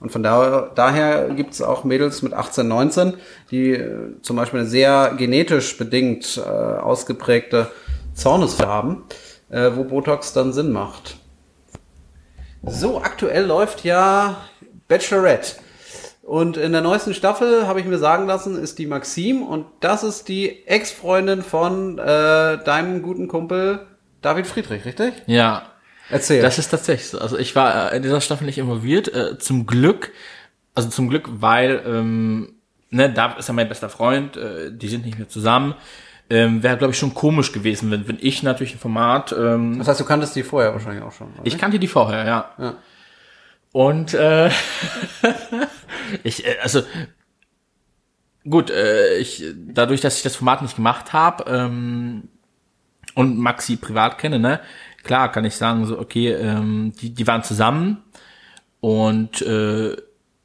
Und 0.00 0.10
von 0.10 0.22
da, 0.22 0.70
daher 0.74 1.28
gibt 1.28 1.52
es 1.52 1.60
auch 1.60 1.84
Mädels 1.84 2.22
mit 2.22 2.32
18, 2.32 2.66
19, 2.66 3.14
die 3.50 3.72
äh, 3.72 4.20
zum 4.22 4.36
Beispiel 4.36 4.60
eine 4.60 4.68
sehr 4.68 5.14
genetisch 5.16 5.76
bedingt 5.76 6.38
äh, 6.38 6.48
ausgeprägte 6.48 7.70
Zornesfalte 8.14 8.72
haben, 8.72 9.04
äh, 9.50 9.70
wo 9.74 9.84
Botox 9.84 10.32
dann 10.32 10.54
Sinn 10.54 10.72
macht. 10.72 11.16
So, 12.62 13.00
aktuell 13.02 13.44
läuft 13.44 13.84
ja 13.84 14.36
Bachelorette. 14.88 15.56
Und 16.22 16.56
in 16.56 16.72
der 16.72 16.80
neuesten 16.80 17.12
Staffel, 17.12 17.66
habe 17.66 17.80
ich 17.80 17.86
mir 17.86 17.98
sagen 17.98 18.26
lassen, 18.26 18.56
ist 18.56 18.78
die 18.78 18.86
Maxim 18.86 19.42
und 19.42 19.66
das 19.80 20.04
ist 20.04 20.28
die 20.28 20.66
Ex-Freundin 20.66 21.42
von 21.42 21.98
äh, 21.98 22.62
deinem 22.62 23.02
guten 23.02 23.26
Kumpel 23.26 23.86
David 24.22 24.46
Friedrich, 24.46 24.84
richtig? 24.84 25.14
Ja. 25.26 25.69
Erzähl. 26.10 26.42
Das 26.42 26.58
ist 26.58 26.68
tatsächlich 26.68 27.08
so. 27.08 27.18
Also 27.18 27.38
ich 27.38 27.54
war 27.56 27.92
äh, 27.92 27.96
in 27.96 28.02
dieser 28.02 28.20
Staffel 28.20 28.44
nicht 28.44 28.58
involviert. 28.58 29.12
Äh, 29.14 29.38
zum 29.38 29.66
Glück, 29.66 30.12
also 30.74 30.88
zum 30.88 31.08
Glück, 31.08 31.28
weil, 31.40 31.82
ähm, 31.86 32.54
ne, 32.90 33.12
David 33.12 33.38
ist 33.38 33.48
ja 33.48 33.54
mein 33.54 33.68
bester 33.68 33.88
Freund, 33.88 34.36
äh, 34.36 34.72
die 34.72 34.88
sind 34.88 35.04
nicht 35.04 35.18
mehr 35.18 35.28
zusammen. 35.28 35.74
Ähm, 36.28 36.62
Wäre, 36.62 36.76
glaube 36.76 36.92
ich, 36.92 36.98
schon 36.98 37.12
komisch 37.12 37.52
gewesen, 37.52 37.90
wenn, 37.90 38.06
wenn 38.06 38.18
ich 38.20 38.42
natürlich 38.42 38.74
ein 38.74 38.78
Format, 38.78 39.32
ähm, 39.36 39.78
das 39.78 39.88
heißt, 39.88 40.00
du 40.00 40.04
kanntest 40.04 40.36
die 40.36 40.44
vorher 40.44 40.72
wahrscheinlich 40.72 41.02
auch 41.02 41.12
schon. 41.12 41.32
oder? 41.34 41.42
ich 41.44 41.58
kannte 41.58 41.80
die 41.80 41.88
vorher, 41.88 42.24
ja. 42.24 42.50
Ja. 42.56 42.74
Und 43.72 44.14
äh, 44.14 44.50
ich, 46.22 46.46
äh, 46.46 46.56
also 46.62 46.82
gut, 48.48 48.70
äh, 48.70 49.18
ich 49.18 49.44
dadurch, 49.56 50.00
dass 50.00 50.16
ich 50.16 50.22
das 50.22 50.36
Format 50.36 50.62
nicht 50.62 50.76
gemacht 50.76 51.12
habe 51.12 51.44
ähm, 51.48 52.28
und 53.14 53.38
Maxi 53.38 53.76
privat 53.76 54.18
kenne, 54.18 54.38
ne, 54.38 54.60
klar 55.02 55.30
kann 55.32 55.44
ich 55.44 55.56
sagen 55.56 55.84
so, 55.86 55.98
okay, 55.98 56.32
ähm, 56.32 56.92
die 57.00 57.10
die 57.10 57.26
waren 57.26 57.42
zusammen 57.42 57.98
und 58.80 59.42
äh, 59.42 59.96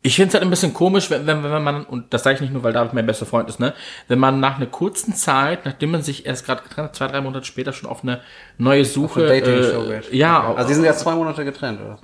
ich 0.05 0.17
finde 0.17 0.27
es 0.27 0.33
halt 0.35 0.43
ein 0.43 0.51
bisschen 0.51 0.73
komisch, 0.73 1.09
wenn, 1.09 1.25
wenn, 1.25 1.43
wenn 1.43 1.63
man, 1.63 1.83
und 1.83 2.13
das 2.13 2.21
sage 2.21 2.35
ich 2.35 2.41
nicht 2.41 2.53
nur, 2.53 2.61
weil 2.61 2.73
David 2.73 2.93
mein 2.93 3.07
bester 3.07 3.25
Freund 3.25 3.49
ist, 3.49 3.59
ne, 3.59 3.73
wenn 4.07 4.19
man 4.19 4.39
nach 4.39 4.57
einer 4.57 4.67
kurzen 4.67 5.15
Zeit, 5.15 5.65
nachdem 5.65 5.91
man 5.91 6.03
sich 6.03 6.27
erst 6.27 6.45
gerade 6.45 6.61
getrennt 6.61 6.89
hat, 6.89 6.95
zwei, 6.95 7.07
drei 7.07 7.21
Monate 7.21 7.43
später 7.45 7.73
schon 7.73 7.89
auf 7.89 8.03
eine 8.03 8.21
neue 8.59 8.85
Suche, 8.85 9.25
Eine 9.25 9.41
äh, 9.41 10.15
ja, 10.15 10.53
Also 10.53 10.67
die 10.67 10.75
sind 10.75 10.83
jetzt 10.83 10.99
zwei 10.99 11.15
Monate 11.15 11.43
getrennt, 11.43 11.79
oder? 11.81 11.97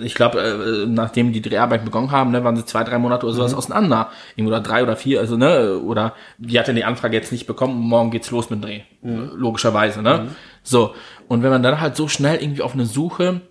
ich 0.00 0.14
glaube, 0.14 0.40
äh, 0.40 0.86
nachdem 0.86 1.32
die 1.32 1.42
Dreharbeiten 1.42 1.84
begonnen 1.84 2.10
haben, 2.10 2.30
ne, 2.30 2.44
waren 2.44 2.56
sie 2.56 2.64
zwei, 2.64 2.84
drei 2.84 2.98
Monate 2.98 3.26
oder 3.26 3.34
sowas 3.34 3.54
auseinander. 3.54 4.10
Irgendwo 4.36 4.54
oder 4.54 4.62
drei 4.62 4.82
oder 4.82 4.96
vier, 4.96 5.20
also, 5.20 5.36
ne, 5.36 5.78
oder 5.78 6.14
die 6.38 6.58
hat 6.58 6.68
dann 6.68 6.76
die 6.76 6.84
Anfrage 6.84 7.16
jetzt 7.16 7.32
nicht 7.32 7.46
bekommen, 7.46 7.80
morgen 7.80 8.10
geht's 8.10 8.30
los 8.30 8.50
mit 8.50 8.62
dem 8.62 8.62
Dreh. 8.62 8.80
Logischerweise, 9.02 10.02
ne? 10.02 10.28
So. 10.68 10.94
Und 11.28 11.42
wenn 11.42 11.50
man 11.50 11.62
dann 11.62 11.80
halt 11.80 11.96
so 11.96 12.08
schnell 12.08 12.40
irgendwie 12.42 12.62
auf 12.62 12.74
eine 12.74 12.86
Suche 12.86 13.42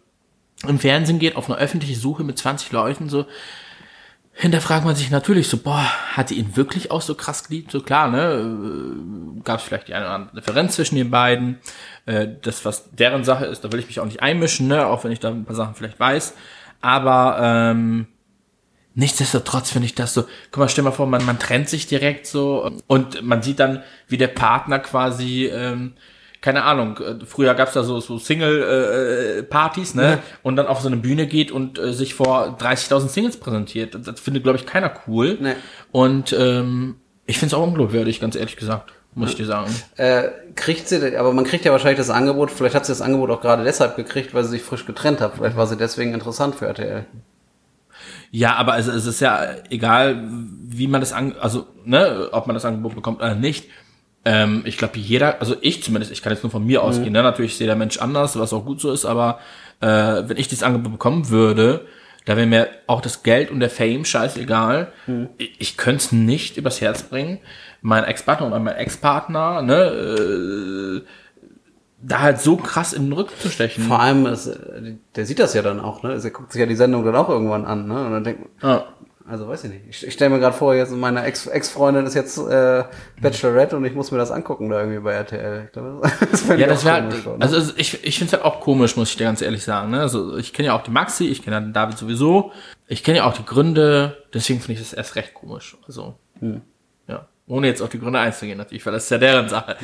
im 0.67 0.79
Fernsehen 0.79 1.19
geht, 1.19 1.35
auf 1.35 1.49
eine 1.49 1.59
öffentliche 1.59 1.95
Suche 1.95 2.23
mit 2.23 2.37
20 2.37 2.71
Leuten, 2.71 3.09
so, 3.09 3.25
hinterfragt 4.33 4.85
man 4.85 4.95
sich 4.95 5.09
natürlich 5.09 5.47
so, 5.47 5.57
boah, 5.57 5.83
hat 6.13 6.29
die 6.29 6.35
ihn 6.35 6.55
wirklich 6.55 6.91
auch 6.91 7.01
so 7.01 7.15
krass 7.15 7.47
geliebt? 7.47 7.71
So 7.71 7.81
klar, 7.81 8.09
ne? 8.09 9.41
Gab 9.43 9.59
es 9.59 9.65
vielleicht 9.65 9.87
die 9.87 9.95
eine 9.95 10.05
oder 10.05 10.13
andere 10.13 10.35
Differenz 10.35 10.75
zwischen 10.75 10.95
den 10.95 11.09
beiden. 11.09 11.57
Äh, 12.05 12.27
das, 12.43 12.63
was 12.63 12.91
deren 12.91 13.23
Sache 13.23 13.45
ist, 13.45 13.63
da 13.63 13.71
will 13.71 13.79
ich 13.79 13.87
mich 13.87 13.99
auch 13.99 14.05
nicht 14.05 14.21
einmischen, 14.21 14.67
ne? 14.67 14.85
Auch 14.85 15.03
wenn 15.03 15.11
ich 15.11 15.19
da 15.19 15.29
ein 15.29 15.45
paar 15.45 15.55
Sachen 15.55 15.73
vielleicht 15.73 15.99
weiß. 15.99 16.35
Aber 16.81 17.39
ähm, 17.41 18.07
nichtsdestotrotz 18.93 19.71
finde 19.71 19.87
ich 19.87 19.95
das 19.95 20.13
so, 20.13 20.25
guck 20.51 20.57
mal, 20.57 20.69
stell 20.69 20.83
mal 20.83 20.91
vor, 20.91 21.07
man, 21.07 21.25
man 21.25 21.39
trennt 21.39 21.67
sich 21.67 21.87
direkt 21.87 22.27
so 22.27 22.71
und 22.85 23.23
man 23.23 23.41
sieht 23.41 23.59
dann, 23.59 23.81
wie 24.07 24.17
der 24.17 24.27
Partner 24.27 24.77
quasi, 24.77 25.45
ähm, 25.45 25.93
keine 26.41 26.63
Ahnung, 26.63 26.97
äh, 26.97 27.25
früher 27.25 27.53
gab's 27.55 27.73
da 27.73 27.83
so, 27.83 27.99
so 27.99 28.17
Single-Partys, 28.17 29.95
ne? 29.95 30.03
Ja. 30.03 30.19
Und 30.43 30.55
dann 30.55 30.67
auf 30.67 30.81
so 30.81 30.87
eine 30.87 30.97
Bühne 30.97 31.27
geht 31.27 31.51
und 31.51 31.79
äh, 31.79 31.93
sich 31.93 32.13
vor 32.13 32.57
30.000 32.59 33.07
Singles 33.07 33.37
präsentiert. 33.37 33.97
Das, 34.07 34.19
findet, 34.19 34.43
glaube 34.43 34.57
ich, 34.57 34.65
keiner 34.65 34.91
cool. 35.07 35.37
Nee. 35.39 35.53
Und 35.91 36.33
ähm, 36.37 36.95
ich 37.25 37.39
finde 37.39 37.55
es 37.55 37.59
auch 37.59 37.63
unglaubwürdig, 37.63 38.19
ganz 38.19 38.35
ehrlich 38.35 38.55
gesagt, 38.55 38.93
muss 39.15 39.31
ich 39.31 39.35
dir 39.35 39.45
sagen. 39.45 39.73
Äh, 39.97 40.29
kriegt 40.55 40.87
sie, 40.87 41.17
aber 41.17 41.33
man 41.33 41.43
kriegt 41.43 41.65
ja 41.65 41.71
wahrscheinlich 41.71 41.97
das 41.97 42.09
Angebot, 42.09 42.51
vielleicht 42.51 42.75
hat 42.75 42.85
sie 42.85 42.91
das 42.91 43.01
Angebot 43.01 43.29
auch 43.31 43.41
gerade 43.41 43.63
deshalb 43.63 43.95
gekriegt, 43.95 44.33
weil 44.33 44.43
sie 44.43 44.51
sich 44.51 44.61
frisch 44.61 44.85
getrennt 44.85 45.21
hat. 45.21 45.35
Vielleicht 45.35 45.57
war 45.57 45.67
sie 45.67 45.77
deswegen 45.77 46.13
interessant 46.13 46.55
für 46.55 46.67
RTL. 46.67 47.05
Ja, 48.31 48.55
aber 48.55 48.77
es, 48.77 48.87
es 48.87 49.05
ist 49.05 49.19
ja 49.19 49.41
egal, 49.69 50.23
wie 50.29 50.87
man 50.87 51.01
das 51.01 51.13
an, 51.13 51.35
also 51.39 51.67
ne, 51.85 52.29
ob 52.31 52.47
man 52.47 52.53
das 52.53 52.65
Angebot 52.65 52.95
bekommt 52.95 53.19
oder 53.19 53.35
nicht. 53.35 53.69
Ähm, 54.29 54.63
ich 54.65 54.77
glaube, 54.77 54.99
jeder, 54.99 55.39
also 55.39 55.55
ich 55.61 55.81
zumindest, 55.83 56.11
ich 56.11 56.21
kann 56.21 56.33
jetzt 56.33 56.43
nur 56.43 56.51
von 56.51 56.65
mir 56.65 56.83
ausgehen. 56.83 57.13
Ne? 57.13 57.23
Natürlich 57.23 57.55
sehe 57.55 57.65
der 57.65 57.77
Mensch 57.77 57.97
anders, 57.99 58.37
was 58.37 58.51
auch 58.51 58.65
gut 58.65 58.81
so 58.81 58.91
ist, 58.91 59.05
aber 59.05 59.39
äh, 59.79 59.87
wenn 59.87 60.35
ich 60.35 60.49
dieses 60.49 60.63
Angebot 60.63 60.91
bekommen 60.91 61.29
würde, 61.29 61.85
da 62.25 62.35
wäre 62.35 62.45
mir 62.45 62.67
auch 62.87 62.99
das 62.99 63.23
Geld 63.23 63.51
und 63.51 63.61
der 63.61 63.69
Fame 63.69 64.03
scheißegal. 64.03 64.91
Ich, 65.37 65.55
ich 65.59 65.77
könnte 65.77 66.03
es 66.03 66.11
nicht 66.11 66.57
übers 66.57 66.81
Herz 66.81 67.03
bringen, 67.03 67.39
meinen 67.81 68.03
Ex-Partner 68.03 68.47
oder 68.47 68.59
meinen 68.59 68.75
Ex-Partner, 68.75 69.61
ne, 69.61 69.75
äh, 69.75 71.01
da 72.01 72.19
halt 72.19 72.41
so 72.41 72.57
krass 72.57 72.91
in 72.91 73.05
den 73.05 73.13
Rücken 73.13 73.33
zu 73.39 73.49
stechen. 73.49 73.85
Vor 73.85 74.01
allem, 74.01 74.25
ist, 74.25 74.51
der 75.15 75.25
sieht 75.25 75.39
das 75.39 75.53
ja 75.53 75.61
dann 75.61 75.79
auch, 75.79 76.03
ne? 76.03 76.19
Er 76.21 76.29
guckt 76.31 76.51
sich 76.51 76.59
ja 76.59 76.65
die 76.65 76.75
Sendung 76.75 77.05
dann 77.05 77.15
auch 77.15 77.29
irgendwann 77.29 77.65
an, 77.65 77.87
ne? 77.87 78.05
Und 78.05 78.11
dann 78.11 78.23
denkt 78.25 78.61
man, 78.61 78.71
Ja. 78.71 78.83
Also 79.29 79.47
weiß 79.47 79.65
ich 79.65 79.71
nicht. 79.71 79.83
Ich, 79.89 80.07
ich 80.07 80.13
stelle 80.13 80.29
mir 80.31 80.39
gerade 80.39 80.55
vor, 80.55 80.73
jetzt 80.75 80.91
meine 80.91 81.23
Ex- 81.23 81.47
Ex-Freundin 81.47 82.05
ist 82.05 82.13
jetzt 82.13 82.37
äh, 82.37 82.83
Bachelorette 83.21 83.75
und 83.75 83.85
ich 83.85 83.93
muss 83.93 84.11
mir 84.11 84.17
das 84.17 84.31
angucken 84.31 84.69
da 84.69 84.79
irgendwie 84.79 84.99
bei 84.99 85.13
RTL. 85.13 85.63
Ich 85.65 85.71
glaube, 85.73 86.01
das 86.31 86.47
Ja, 86.57 86.67
das 86.67 86.85
wäre, 86.85 87.09
also 87.39 87.57
es- 87.57 87.73
ich, 87.77 88.03
ich 88.05 88.17
finde 88.17 88.35
es 88.35 88.41
halt 88.41 88.43
auch 88.45 88.61
komisch, 88.61 88.95
muss 88.95 89.09
ich 89.09 89.17
dir 89.17 89.25
ganz 89.25 89.41
ehrlich 89.41 89.63
sagen. 89.63 89.91
Ne? 89.91 89.99
Also 90.01 90.37
ich 90.37 90.53
kenne 90.53 90.67
ja 90.67 90.73
auch 90.73 90.83
die 90.83 90.91
Maxi, 90.91 91.25
ich 91.27 91.43
kenne 91.43 91.57
ja 91.57 91.59
den 91.61 91.73
David 91.73 91.97
sowieso, 91.97 92.51
ich 92.87 93.03
kenne 93.03 93.17
ja 93.19 93.25
auch 93.25 93.33
die 93.33 93.45
Gründe, 93.45 94.23
deswegen 94.33 94.59
finde 94.59 94.73
ich 94.73 94.79
das 94.79 94.93
erst 94.93 95.15
recht 95.15 95.33
komisch. 95.33 95.77
Also 95.87 96.15
Hm. 96.39 96.61
ja, 97.07 97.27
ohne 97.47 97.67
jetzt 97.67 97.81
auf 97.81 97.89
die 97.89 97.99
Gründe 97.99 98.19
einzugehen 98.19 98.57
natürlich, 98.57 98.85
weil 98.85 98.93
das 98.93 99.05
ist 99.05 99.09
ja 99.09 99.17
deren 99.17 99.49
Sache. 99.49 99.75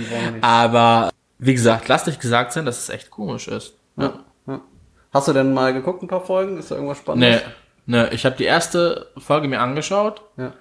Aber 0.41 1.09
wie 1.39 1.53
gesagt, 1.53 1.87
lasst 1.87 2.07
euch 2.07 2.19
gesagt 2.19 2.53
sein, 2.53 2.65
dass 2.65 2.79
es 2.79 2.89
echt 2.89 3.09
komisch 3.09 3.47
ist. 3.47 3.73
Ja. 3.97 4.13
ja. 4.47 4.61
Hast 5.13 5.27
du 5.27 5.33
denn 5.33 5.53
mal 5.53 5.73
geguckt, 5.73 6.01
ein 6.01 6.07
paar 6.07 6.21
Folgen? 6.25 6.57
Ist 6.57 6.71
da 6.71 6.75
irgendwas 6.75 6.97
Spannendes? 6.99 7.41
nee, 7.41 7.51
ich 7.85 8.25
habe 8.25 8.35
die 8.35 8.45
erste 8.45 9.07
Folge 9.17 9.47
mir 9.47 9.59
angeschaut. 9.59 10.21
Ja. 10.37 10.53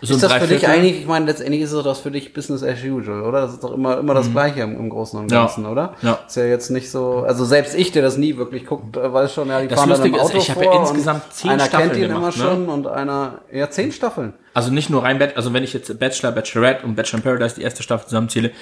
So 0.00 0.14
ist 0.14 0.22
das 0.22 0.32
für 0.32 0.46
dich 0.46 0.66
eigentlich, 0.66 1.00
ich 1.00 1.06
meine, 1.06 1.26
letztendlich 1.26 1.60
ist 1.62 1.72
das 1.72 2.00
für 2.00 2.10
dich 2.10 2.32
Business 2.32 2.62
as 2.62 2.82
usual, 2.82 3.22
oder? 3.22 3.42
Das 3.42 3.52
ist 3.54 3.62
doch 3.62 3.72
immer, 3.72 3.98
immer 3.98 4.14
das 4.14 4.30
Gleiche 4.30 4.62
im, 4.62 4.76
im 4.76 4.88
Großen 4.88 5.18
und 5.18 5.26
Mhm. 5.26 5.32
Ja. 5.32 5.40
Ganzen, 5.40 5.66
oder? 5.66 5.94
Ja. 6.02 6.18
Ist 6.26 6.36
ja 6.36 6.44
jetzt 6.44 6.70
nicht 6.70 6.90
so, 6.90 7.24
also 7.26 7.44
selbst 7.44 7.74
ich, 7.74 7.92
der 7.92 8.02
das 8.02 8.16
nie 8.16 8.36
wirklich 8.36 8.66
guckt, 8.66 8.96
äh, 8.96 9.12
weiß 9.12 9.32
schon, 9.32 9.48
ja, 9.48 9.60
die 9.60 9.68
Das 9.68 9.78
fahren 9.78 9.90
dann 9.90 10.04
im 10.04 10.12
Lustige 10.12 10.16
ist, 10.16 10.22
Auto 10.24 10.38
ich 10.38 10.50
habe 10.50 10.64
ja 10.64 10.80
insgesamt 10.80 11.32
zehn 11.32 11.50
einer 11.50 11.64
Staffeln 11.64 11.90
kennt 11.90 12.02
ihn 12.02 12.10
immer 12.10 12.14
gemacht, 12.14 12.36
ne? 12.36 12.42
schon 12.44 12.68
und 12.68 12.86
einer, 12.86 13.40
ja, 13.52 13.70
zehn 13.70 13.92
Staffeln. 13.92 14.34
Also 14.54 14.72
nicht 14.72 14.90
nur 14.90 15.02
rein, 15.04 15.18
Bachelor, 15.18 15.36
also 15.36 15.52
wenn 15.52 15.62
ich 15.62 15.72
jetzt 15.72 15.98
Bachelor, 15.98 16.32
Bachelorette 16.32 16.84
und 16.84 16.96
Bachelor 16.96 17.18
in 17.18 17.22
Paradise 17.22 17.54
die 17.54 17.62
erste 17.62 17.82
Staffel 17.82 18.06
zusammenzähle, 18.06 18.52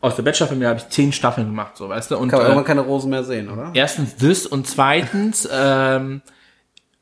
aus 0.00 0.16
der 0.16 0.22
Bachelor-Familie 0.22 0.68
habe 0.68 0.78
ich 0.78 0.88
zehn 0.90 1.12
Staffeln 1.12 1.48
gemacht, 1.48 1.76
so 1.76 1.88
weißt 1.88 2.10
du. 2.10 2.18
Und 2.18 2.28
Kann 2.28 2.38
man 2.38 2.46
äh, 2.46 2.50
irgendwann 2.50 2.66
keine 2.66 2.82
Rosen 2.82 3.10
mehr 3.10 3.24
sehen, 3.24 3.48
oder? 3.50 3.70
erstens 3.74 4.16
das 4.16 4.46
und 4.46 4.66
zweitens, 4.66 5.48
ähm, 5.52 6.22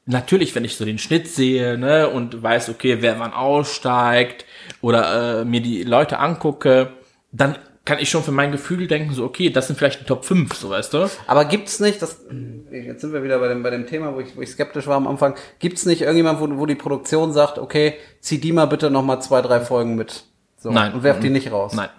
natürlich, 0.07 0.55
wenn 0.55 0.65
ich 0.65 0.77
so 0.77 0.85
den 0.85 0.99
Schnitt 0.99 1.29
sehe, 1.29 1.77
ne, 1.77 2.09
und 2.09 2.43
weiß, 2.43 2.71
okay, 2.71 2.99
wer 3.01 3.19
wann 3.19 3.33
aussteigt 3.33 4.45
oder 4.81 5.41
äh, 5.41 5.45
mir 5.45 5.61
die 5.61 5.83
Leute 5.83 6.19
angucke, 6.19 6.93
dann 7.33 7.57
kann 7.85 7.99
ich 8.01 8.11
schon 8.11 8.25
für 8.25 8.33
mein 8.33 8.51
Gefühl 8.51 8.89
denken, 8.89 9.15
so, 9.15 9.25
okay, 9.25 9.49
das 9.49 9.69
sind 9.69 9.77
vielleicht 9.77 10.01
die 10.01 10.05
Top 10.05 10.25
5, 10.25 10.53
so 10.55 10.71
weißt 10.71 10.93
du. 10.93 11.09
Aber 11.29 11.45
gibt's 11.45 11.79
nicht, 11.79 12.03
das, 12.03 12.25
jetzt 12.71 13.01
sind 13.01 13.13
wir 13.13 13.23
wieder 13.23 13.39
bei 13.39 13.49
dem, 13.49 13.63
bei 13.63 13.71
dem 13.71 13.87
Thema, 13.87 14.15
wo 14.15 14.21
ich, 14.21 14.37
wo 14.37 14.43
ich 14.43 14.51
skeptisch 14.51 14.89
war 14.89 14.97
am 14.97 15.07
Anfang, 15.07 15.37
gibt's 15.61 15.87
nicht 15.87 16.03
irgendjemand, 16.03 16.41
wo, 16.41 16.49
wo 16.59 16.67
die 16.67 16.75
Produktion 16.75 17.33
sagt, 17.33 17.59
okay, 17.59 17.95
zieh 18.21 18.39
die 18.39 18.53
mal 18.53 18.67
bitte 18.67 18.91
noch 18.91 19.05
mal 19.05 19.21
zwei, 19.21 19.41
drei 19.41 19.61
Folgen 19.61 19.95
mit. 19.95 20.25
So, 20.57 20.73
Nein. 20.73 20.95
Und 20.95 21.05
werf 21.05 21.21
die 21.21 21.31
nicht 21.31 21.53
raus. 21.53 21.75
Nein. 21.75 21.91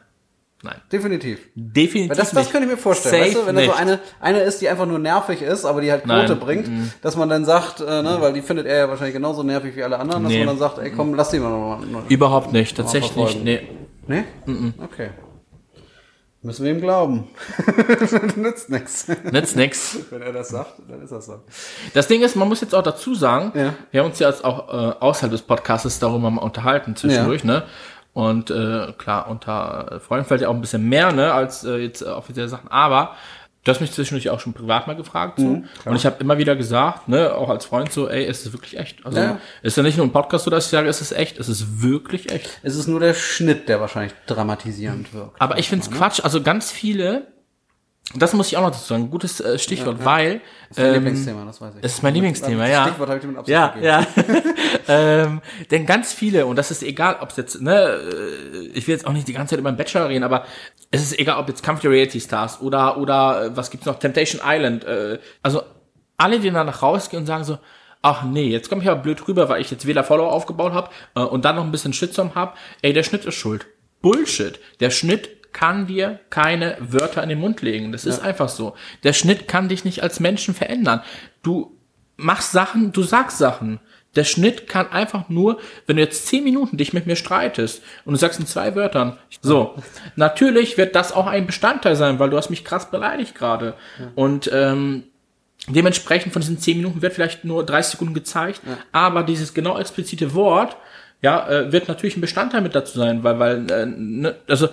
Nein. 0.64 0.82
Definitiv. 0.92 1.40
Definitiv 1.54 2.10
Weil 2.10 2.18
das, 2.18 2.32
das 2.32 2.50
könnte 2.50 2.66
ich 2.68 2.72
mir 2.74 2.78
vorstellen. 2.80 3.14
Safe 3.14 3.26
weißt 3.26 3.36
du, 3.44 3.46
wenn 3.48 3.56
da 3.56 3.64
so 3.66 3.74
eine, 3.74 4.00
eine 4.20 4.40
ist, 4.40 4.60
die 4.60 4.68
einfach 4.70 4.88
nur 4.88 4.98
nervig 4.98 5.42
ist, 5.44 5.66
aber 5.66 5.82
die 5.82 5.92
halt 5.92 6.04
Quote 6.06 6.30
Nein. 6.30 6.40
bringt, 6.40 6.70
dass 7.04 7.16
man 7.16 7.30
dann 7.30 7.46
sagt, 7.46 7.80
äh, 7.82 8.02
ne, 8.02 8.18
weil 8.20 8.34
die 8.34 8.42
findet 8.42 8.66
er 8.66 8.78
ja 8.78 8.90
wahrscheinlich 8.90 9.14
genauso 9.14 9.44
nervig 9.44 9.76
wie 9.76 9.84
alle 9.84 10.00
anderen, 10.00 10.24
dass 10.24 10.32
Nee. 10.32 10.40
man 10.40 10.48
dann 10.48 10.58
sagt, 10.58 10.80
ey 10.80 10.92
komm, 10.92 11.14
lass 11.14 11.30
die 11.30 11.40
mal 11.40 11.50
noch. 11.52 12.10
Überhaupt 12.10 12.54
nicht, 12.54 12.76
tatsächlich 12.76 13.16
nicht. 13.16 13.44
Nee. 13.44 13.68
Nee? 14.08 14.24
Okay. 14.84 15.10
Müssen 16.44 16.66
wir 16.66 16.72
ihm 16.72 16.82
glauben. 16.82 17.28
Nützt 18.36 18.70
nix. 18.70 19.08
Nützt 19.32 19.56
nix. 19.56 19.98
Wenn 20.12 20.22
er 20.22 20.32
das 20.32 20.50
sagt, 20.50 20.74
dann 20.88 21.02
ist 21.04 21.12
das 21.12 21.26
so. 21.26 21.42
Das 21.94 22.08
Ding 22.08 22.22
ist, 22.22 22.36
man 22.36 22.48
muss 22.48 22.62
jetzt 22.62 22.74
auch 22.74 22.84
dazu 22.84 23.16
sagen, 23.16 23.52
Ja. 23.56 23.74
wir 23.92 24.00
haben 24.02 24.10
uns 24.12 24.20
ja 24.20 24.30
jetzt 24.30 24.46
auch 24.46 24.70
äh, 24.70 24.96
außerhalb 25.00 25.32
des 25.32 25.42
Podcasts 25.42 26.00
darüber 26.00 26.30
mal 26.30 26.42
unterhalten 26.42 26.96
zwischendurch, 26.96 27.44
ne? 27.44 27.64
Und 28.18 28.50
äh, 28.50 28.94
klar, 28.98 29.28
unter 29.30 30.00
Freunden 30.04 30.26
fällt 30.26 30.42
ja 30.42 30.50
auch 30.50 30.56
ein 30.56 30.62
bisschen 30.62 30.90
mehr, 30.90 31.12
ne, 31.12 31.32
als 31.34 31.64
äh, 31.64 31.76
jetzt 31.78 32.02
äh, 32.02 32.06
offizielle 32.06 32.50
Sachen. 32.50 32.68
Aber 32.72 33.12
du 33.64 33.70
hast 33.70 33.80
mich 33.80 33.92
zwischendurch 33.92 34.32
auch 34.32 34.40
schon 34.40 34.54
privat 34.54 34.88
mal 34.88 34.96
gefragt. 34.96 35.38
So. 35.38 35.46
Mhm, 35.46 35.66
und 35.86 35.96
ich 35.96 36.04
habe 36.04 36.16
immer 36.20 36.40
wieder 36.40 36.56
gesagt, 36.56 37.08
ne, 37.10 37.36
auch 37.36 37.48
als 37.48 37.66
Freund 37.66 37.92
so, 37.94 38.10
ey, 38.10 38.26
ist 38.26 38.44
es 38.44 38.54
wirklich 38.54 38.80
echt? 38.80 39.06
Also 39.06 39.20
Ja. 39.20 39.40
ist 39.62 39.78
ja 39.78 39.84
nicht 39.84 39.98
nur 39.98 40.08
ein 40.08 40.12
Podcast 40.12 40.46
so, 40.46 40.50
dass 40.50 40.66
ich 40.66 40.72
sage, 40.72 40.90
es 40.90 41.00
ist 41.00 41.12
echt, 41.12 41.38
es 41.38 41.48
ist 41.48 41.84
wirklich 41.84 42.32
echt. 42.32 42.50
Es 42.64 42.76
ist 42.76 42.88
nur 42.88 43.00
der 43.00 43.14
Schnitt, 43.14 43.70
der 43.70 43.80
wahrscheinlich 43.82 44.14
dramatisierend 44.26 45.14
wirkt. 45.14 45.40
Aber 45.40 45.60
ich 45.60 45.70
find's 45.70 45.92
Quatsch, 45.92 46.20
also 46.24 46.42
ganz 46.42 46.72
viele, 46.72 47.28
das 48.16 48.34
muss 48.34 48.48
ich 48.48 48.58
auch 48.58 48.62
noch 48.62 48.72
dazu 48.72 48.86
sagen, 48.86 49.10
gutes 49.12 49.40
äh, 49.42 49.60
Stichwort, 49.60 50.06
weil 50.06 50.40
Das 50.70 50.78
ist 50.78 50.84
mein 50.84 50.88
ähm, 50.88 50.94
Lieblingsthema, 50.94 51.46
das 51.46 51.60
weiß 51.62 51.74
ich. 51.78 51.84
es 51.84 51.94
ist 51.96 52.04
mein 52.04 52.14
Lieblingsthema, 52.14 52.64
Das 52.64 52.72
ja. 52.72 52.84
Stichwort 52.88 53.10
habe 53.10 53.20
ich 53.20 53.26
mit 53.26 53.48
Ja, 53.48 53.68
gegeben. 53.68 53.86
ja. 53.86 54.06
ähm, 54.88 55.42
denn 55.72 55.86
ganz 55.86 56.14
viele, 56.14 56.46
und 56.46 56.56
das 56.56 56.72
ist 56.72 56.84
egal, 56.84 57.18
ob 57.20 57.32
es 57.32 57.38
jetzt, 57.38 57.62
ne, 57.62 57.74
äh, 57.76 58.68
ich 58.74 58.88
will 58.88 58.96
jetzt 58.96 59.06
auch 59.06 59.12
nicht 59.14 59.28
die 59.28 59.34
ganze 59.34 59.52
Zeit 59.52 59.60
über 59.60 59.72
den 59.72 59.78
Bachelor 59.78 60.08
reden, 60.10 60.24
aber 60.24 60.46
es 60.92 61.02
ist 61.02 61.20
egal, 61.20 61.38
ob 61.40 61.50
jetzt 61.50 61.64
Kampf 61.64 61.82
der 61.82 61.92
Reality 61.92 62.22
Stars 62.22 62.62
oder, 62.62 62.98
oder 62.98 63.46
äh, 63.46 63.58
was 63.58 63.70
gibt's 63.72 63.86
noch, 63.86 64.00
Temptation 64.00 64.42
Island, 64.46 64.86
äh, 64.86 65.20
also 65.44 65.64
alle, 66.16 66.40
die 66.40 66.50
danach 66.50 66.82
rausgehen 66.82 67.24
und 67.24 67.28
sagen 67.28 67.44
so, 67.44 67.58
ach 68.02 68.24
nee, 68.24 68.48
jetzt 68.48 68.70
komme 68.70 68.82
ich 68.82 68.90
aber 68.90 69.02
blöd 69.02 69.28
rüber, 69.28 69.50
weil 69.50 69.60
ich 69.62 69.70
jetzt 69.70 69.86
weder 69.86 70.04
Follower 70.04 70.32
aufgebaut 70.32 70.72
habe 70.72 70.90
äh, 71.16 71.20
und 71.20 71.44
dann 71.46 71.58
noch 71.58 71.64
ein 71.64 71.72
bisschen 71.72 71.94
Shitstorm 71.94 72.36
hab, 72.36 72.58
ey, 72.82 72.94
der 72.94 73.04
Schnitt 73.04 73.26
ist 73.26 73.36
schuld. 73.36 73.66
Bullshit. 74.02 74.60
Der 74.80 74.92
Schnitt 74.92 75.30
kann 75.58 75.88
dir 75.88 76.20
keine 76.30 76.78
Wörter 76.80 77.24
in 77.24 77.30
den 77.30 77.40
Mund 77.40 77.64
legen. 77.64 77.92
Das 77.92 78.06
ist 78.06 78.20
einfach 78.20 78.48
so. 78.48 78.76
Der 79.04 79.14
Schnitt 79.14 79.48
kann 79.48 79.70
dich 79.70 79.86
nicht 79.86 80.04
als 80.04 80.20
Menschen 80.20 80.54
verändern. 80.54 81.02
Du 81.42 81.76
machst 82.16 82.52
Sachen, 82.52 82.92
du 82.92 83.02
sagst 83.02 83.40
Sachen. 83.40 83.80
Der 84.16 84.24
Schnitt 84.24 84.70
kann 84.70 84.92
einfach 84.92 85.30
nur, 85.30 85.60
wenn 85.88 85.96
du 85.96 86.04
jetzt 86.04 86.28
zehn 86.28 86.44
Minuten 86.44 86.78
dich 86.78 86.94
mit 86.94 87.08
mir 87.08 87.16
streitest 87.16 87.82
und 88.06 88.14
du 88.14 88.20
sagst 88.20 88.40
in 88.40 88.46
zwei 88.46 88.76
Wörtern, 88.76 89.18
so, 89.42 89.74
natürlich 90.16 90.78
wird 90.78 90.96
das 90.96 91.12
auch 91.12 91.26
ein 91.26 91.48
Bestandteil 91.48 91.96
sein, 91.96 92.20
weil 92.20 92.30
du 92.30 92.38
hast 92.38 92.52
mich 92.52 92.64
krass 92.64 92.92
beleidigt 92.92 93.34
gerade. 93.34 93.74
Und 94.14 94.52
ähm, 94.54 95.06
dementsprechend 95.68 96.34
von 96.34 96.44
diesen 96.44 96.60
zehn 96.60 96.78
Minuten 96.78 97.02
wird 97.02 97.14
vielleicht 97.14 97.46
nur 97.46 97.66
30 97.66 97.94
Sekunden 97.94 98.14
gezeigt, 98.14 98.62
aber 98.92 99.24
dieses 99.24 99.56
genau 99.56 99.80
explizite 99.80 100.36
Wort, 100.36 100.78
ja, 101.24 101.50
äh, 101.50 101.72
wird 101.72 101.88
natürlich 101.88 102.16
ein 102.16 102.22
Bestandteil 102.22 102.62
mit 102.62 102.76
dazu 102.76 103.00
sein, 103.00 103.24
weil, 103.24 103.40
weil, 103.40 103.72
äh, 103.72 103.88
ne, 103.88 104.36
also 104.48 104.70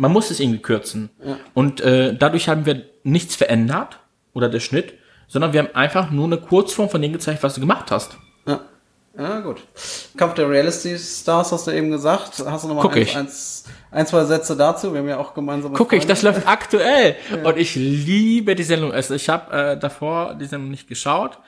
man 0.00 0.12
muss 0.12 0.30
es 0.30 0.40
irgendwie 0.40 0.62
kürzen. 0.62 1.10
Und 1.52 1.82
äh, 1.82 2.14
dadurch 2.16 2.48
haben 2.48 2.64
wir 2.64 2.86
nichts 3.04 3.36
verändert 3.36 3.98
oder 4.32 4.48
der 4.48 4.60
Schnitt, 4.60 4.94
sondern 5.28 5.52
wir 5.52 5.60
haben 5.60 5.74
einfach 5.74 6.10
nur 6.10 6.24
eine 6.24 6.38
Kurzform 6.38 6.88
von 6.88 7.02
dem 7.02 7.12
gezeigt, 7.12 7.42
was 7.42 7.54
du 7.54 7.60
gemacht 7.60 7.90
hast. 7.90 8.16
Ja. 8.46 8.60
ja, 9.16 9.40
gut. 9.40 9.58
Kampf 10.16 10.34
der 10.34 10.48
Reality 10.48 10.98
Stars 10.98 11.52
hast 11.52 11.66
du 11.66 11.72
eben 11.72 11.90
gesagt. 11.90 12.42
Hast 12.46 12.64
du 12.64 12.68
noch 12.68 12.76
mal 12.76 12.82
Guck 12.82 12.96
ein, 12.96 13.02
ich. 13.02 13.14
eins, 13.14 13.64
ein, 13.90 14.06
zwei 14.06 14.24
Sätze 14.24 14.56
dazu? 14.56 14.92
Wir 14.94 15.00
haben 15.00 15.08
ja 15.08 15.18
auch 15.18 15.34
gemeinsam. 15.34 15.74
Guck 15.74 15.92
ich, 15.92 16.06
das 16.06 16.22
läuft 16.22 16.48
aktuell. 16.48 17.16
Und 17.44 17.58
ich 17.58 17.74
liebe 17.74 18.54
die 18.54 18.62
Sendung. 18.62 18.92
Also 18.92 19.14
ich 19.14 19.28
habe 19.28 19.54
äh, 19.54 19.78
davor 19.78 20.34
die 20.34 20.46
Sendung 20.46 20.70
nicht 20.70 20.88
geschaut. 20.88 21.38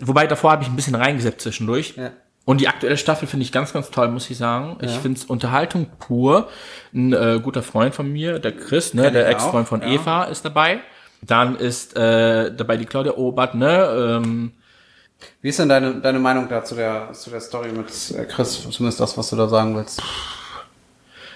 Wobei 0.00 0.26
davor 0.26 0.50
habe 0.50 0.64
ich 0.64 0.68
ein 0.68 0.74
bisschen 0.74 0.96
reingesetzt 0.96 1.42
zwischendurch. 1.42 1.94
Ja. 1.96 2.10
Und 2.44 2.60
die 2.60 2.66
aktuelle 2.66 2.96
Staffel 2.96 3.28
finde 3.28 3.44
ich 3.44 3.52
ganz, 3.52 3.72
ganz 3.72 3.90
toll, 3.90 4.08
muss 4.08 4.28
ich 4.28 4.36
sagen. 4.36 4.76
Ich 4.80 4.90
finde 4.98 5.18
es 5.18 5.24
Unterhaltung 5.26 5.86
pur. 6.00 6.48
Ein 6.92 7.12
äh, 7.12 7.40
guter 7.42 7.62
Freund 7.62 7.94
von 7.94 8.12
mir, 8.12 8.40
der 8.40 8.52
Chris, 8.56 8.94
ne, 8.94 9.02
Kenn 9.04 9.14
der 9.14 9.28
Ex-Freund 9.28 9.68
von 9.68 9.80
ja. 9.80 9.88
Eva, 9.88 10.24
ist 10.24 10.44
dabei. 10.44 10.80
Dann 11.22 11.54
ist 11.54 11.96
äh, 11.96 12.52
dabei 12.52 12.76
die 12.76 12.84
Claudia 12.84 13.12
Obert, 13.16 13.54
ne? 13.54 14.18
Ähm, 14.24 14.52
Wie 15.40 15.50
ist 15.50 15.58
denn 15.60 15.68
deine, 15.68 16.00
deine 16.00 16.18
Meinung 16.18 16.48
da 16.48 16.64
zu 16.64 16.74
der, 16.74 17.12
zu 17.12 17.30
der 17.30 17.40
Story 17.40 17.68
mit 17.70 17.86
äh, 18.10 18.24
Chris? 18.24 18.68
Zumindest 18.70 18.98
das, 18.98 19.16
was 19.16 19.30
du 19.30 19.36
da 19.36 19.46
sagen 19.46 19.76
willst. 19.76 20.02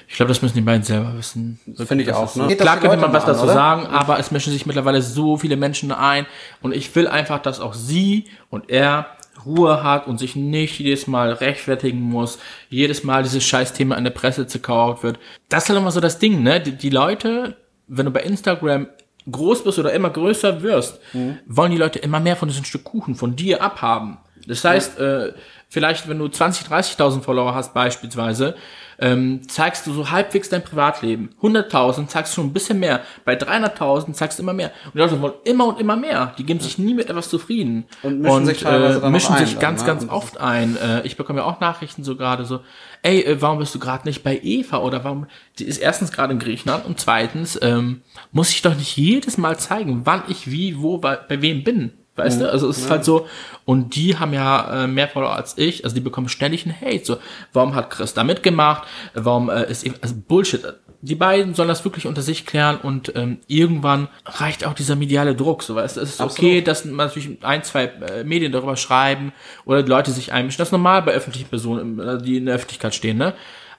ich 0.08 0.16
glaube, 0.16 0.30
das 0.30 0.42
müssen 0.42 0.54
die 0.56 0.60
beiden 0.60 0.82
selber 0.82 1.16
wissen. 1.16 1.60
Finde 1.86 2.02
ich 2.02 2.08
Das 2.08 2.16
auch, 2.16 2.34
ne? 2.34 2.48
Geht 2.48 2.58
das 2.58 2.64
Klar 2.64 2.80
könnte 2.80 2.96
man 2.96 3.12
was 3.12 3.24
dazu 3.24 3.44
oder? 3.44 3.54
sagen, 3.54 3.86
aber 3.86 4.18
es 4.18 4.32
mischen 4.32 4.52
sich 4.52 4.66
mittlerweile 4.66 5.00
so 5.02 5.36
viele 5.36 5.56
Menschen 5.56 5.92
ein 5.92 6.26
und 6.62 6.74
ich 6.74 6.92
will 6.96 7.06
einfach, 7.06 7.40
dass 7.40 7.60
auch 7.60 7.74
sie 7.74 8.26
und 8.50 8.68
er 8.70 9.06
Ruhe 9.44 9.82
hat 9.82 10.06
und 10.06 10.18
sich 10.18 10.36
nicht 10.36 10.78
jedes 10.78 11.06
Mal 11.06 11.32
rechtfertigen 11.32 12.00
muss, 12.00 12.38
jedes 12.70 13.04
Mal 13.04 13.22
dieses 13.22 13.44
Scheißthema 13.44 13.96
in 13.96 14.04
der 14.04 14.10
Presse 14.12 14.46
zerkauft 14.46 15.02
wird. 15.02 15.18
Das 15.48 15.64
ist 15.64 15.68
halt 15.70 15.78
immer 15.78 15.90
so 15.90 16.00
das 16.00 16.18
Ding, 16.18 16.42
ne? 16.42 16.60
Die, 16.60 16.72
die 16.72 16.90
Leute, 16.90 17.56
wenn 17.88 18.06
du 18.06 18.12
bei 18.12 18.22
Instagram 18.22 18.88
groß 19.30 19.64
bist 19.64 19.78
oder 19.78 19.92
immer 19.92 20.10
größer 20.10 20.62
wirst, 20.62 21.00
Mhm. 21.12 21.38
wollen 21.46 21.72
die 21.72 21.78
Leute 21.78 21.98
immer 21.98 22.20
mehr 22.20 22.36
von 22.36 22.48
diesem 22.48 22.64
Stück 22.64 22.84
Kuchen 22.84 23.14
von 23.16 23.34
dir 23.36 23.60
abhaben. 23.62 24.18
Das 24.46 24.64
heißt, 24.64 24.98
äh, 25.00 25.32
vielleicht 25.68 26.08
wenn 26.08 26.18
du 26.20 26.28
20, 26.28 26.66
30.000 26.68 27.22
Follower 27.24 27.52
hast 27.54 27.74
beispielsweise, 27.74 28.54
ähm, 28.98 29.48
zeigst 29.48 29.86
du 29.86 29.92
so 29.92 30.10
halbwegs 30.10 30.48
dein 30.48 30.62
Privatleben. 30.62 31.30
100.000 31.42 32.06
zeigst 32.08 32.32
du 32.32 32.36
schon 32.36 32.46
ein 32.46 32.52
bisschen 32.52 32.78
mehr. 32.78 33.02
Bei 33.24 33.36
300.000 33.36 34.12
zeigst 34.12 34.38
du 34.38 34.42
immer 34.42 34.52
mehr. 34.52 34.72
Und 34.86 34.94
die 34.94 34.98
Leute 34.98 35.20
wollen 35.20 35.34
immer 35.44 35.66
und 35.66 35.80
immer 35.80 35.96
mehr. 35.96 36.34
Die 36.38 36.44
geben 36.44 36.60
sich 36.60 36.78
nie 36.78 36.94
mit 36.94 37.10
etwas 37.10 37.28
zufrieden. 37.28 37.84
Und 38.02 38.20
mischen 38.20 38.46
sich 38.46 38.60
teilweise 38.60 39.00
dann 39.00 39.02
noch 39.02 39.10
mischen 39.10 39.34
ein 39.34 39.44
sich 39.44 39.54
dann, 39.54 39.60
ganz, 39.60 39.80
ne? 39.82 39.86
ganz 39.86 40.02
Und 40.04 40.10
oft 40.10 40.40
ein. 40.40 40.76
Äh, 40.76 41.02
ich 41.02 41.16
bekomme 41.16 41.40
ja 41.40 41.44
auch 41.44 41.60
Nachrichten 41.60 42.04
so 42.04 42.16
gerade 42.16 42.44
so, 42.44 42.60
ey, 43.02 43.20
äh, 43.20 43.40
warum 43.40 43.58
bist 43.58 43.74
du 43.74 43.78
gerade 43.78 44.06
nicht 44.06 44.22
bei 44.22 44.40
Eva? 44.42 44.78
Oder 44.78 45.04
warum, 45.04 45.26
die 45.58 45.64
ist 45.64 45.78
erstens 45.78 46.12
gerade 46.12 46.32
in 46.32 46.38
Griechenland 46.38 46.84
und 46.86 47.00
zweitens 47.00 47.58
ähm, 47.62 48.02
muss 48.32 48.50
ich 48.50 48.62
doch 48.62 48.74
nicht 48.74 48.96
jedes 48.96 49.38
Mal 49.38 49.58
zeigen, 49.58 50.02
wann 50.04 50.22
ich 50.28 50.50
wie, 50.50 50.80
wo, 50.80 50.98
bei, 50.98 51.16
bei 51.16 51.42
wem 51.42 51.64
bin. 51.64 51.92
Weißt 52.16 52.40
du? 52.40 52.50
Also 52.50 52.68
es 52.70 52.78
ist 52.78 52.90
halt 52.90 53.04
so, 53.04 53.26
und 53.66 53.94
die 53.94 54.16
haben 54.18 54.32
ja 54.32 54.84
äh, 54.84 54.86
mehr 54.86 55.06
Follower 55.08 55.34
als 55.36 55.58
ich, 55.58 55.84
also 55.84 55.94
die 55.94 56.00
bekommen 56.00 56.28
ständig 56.28 56.64
einen 56.66 56.74
Hate. 56.80 57.04
So, 57.04 57.18
warum 57.52 57.74
hat 57.74 57.90
Chris 57.90 58.14
da 58.14 58.24
mitgemacht? 58.24 58.88
Warum 59.14 59.50
äh, 59.50 59.70
ist 59.70 59.84
eben, 59.84 59.96
also 60.00 60.14
Bullshit. 60.26 60.62
Die 61.02 61.14
beiden 61.14 61.54
sollen 61.54 61.68
das 61.68 61.84
wirklich 61.84 62.06
unter 62.06 62.22
sich 62.22 62.46
klären 62.46 62.78
und 62.78 63.14
ähm, 63.14 63.38
irgendwann 63.46 64.08
reicht 64.24 64.66
auch 64.66 64.72
dieser 64.72 64.96
mediale 64.96 65.34
Druck. 65.36 65.62
So, 65.62 65.74
weißt 65.74 65.98
du, 65.98 66.00
es 66.00 66.14
ist 66.14 66.20
okay, 66.22 66.62
dass 66.62 66.84
man 66.86 66.96
natürlich 67.08 67.36
ein, 67.44 67.62
zwei 67.62 67.84
äh, 67.84 68.24
Medien 68.24 68.50
darüber 68.50 68.76
schreiben 68.76 69.32
oder 69.66 69.82
die 69.82 69.90
Leute 69.90 70.10
sich 70.10 70.32
einmischen. 70.32 70.58
Das 70.58 70.68
ist 70.68 70.72
normal 70.72 71.02
bei 71.02 71.12
öffentlichen 71.12 71.48
Personen, 71.48 72.00
äh, 72.00 72.18
die 72.20 72.38
in 72.38 72.46
der 72.46 72.54
Öffentlichkeit 72.54 72.94
stehen, 72.94 73.18
ne? 73.18 73.34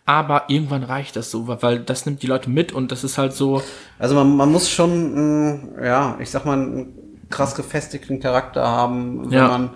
Aber 0.06 0.46
irgendwann 0.48 0.84
reicht 0.84 1.18
das 1.18 1.30
so, 1.32 1.50
weil- 1.62 1.80
das 1.80 2.06
nimmt 2.06 2.24
die 2.24 2.28
Leute 2.28 2.50
mit 2.50 2.72
und 2.72 2.94
das 2.94 3.04
ist 3.04 3.18
halt 3.18 3.34
so, 3.34 3.62
Also 4.00 4.16
man, 4.16 4.38
man 4.38 4.50
muss 4.50 4.70
schon, 4.70 5.64
mh, 5.74 5.84
ja, 5.86 6.18
ich 6.22 6.30
sag 6.30 6.46
mal, 6.46 6.54
einen 6.54 6.94
krass 7.30 7.56
gefestigten 7.56 8.20
Charakter 8.20 8.68
haben, 8.68 9.26
wenn 9.26 9.32
Ja. 9.38 9.48
man 9.48 9.70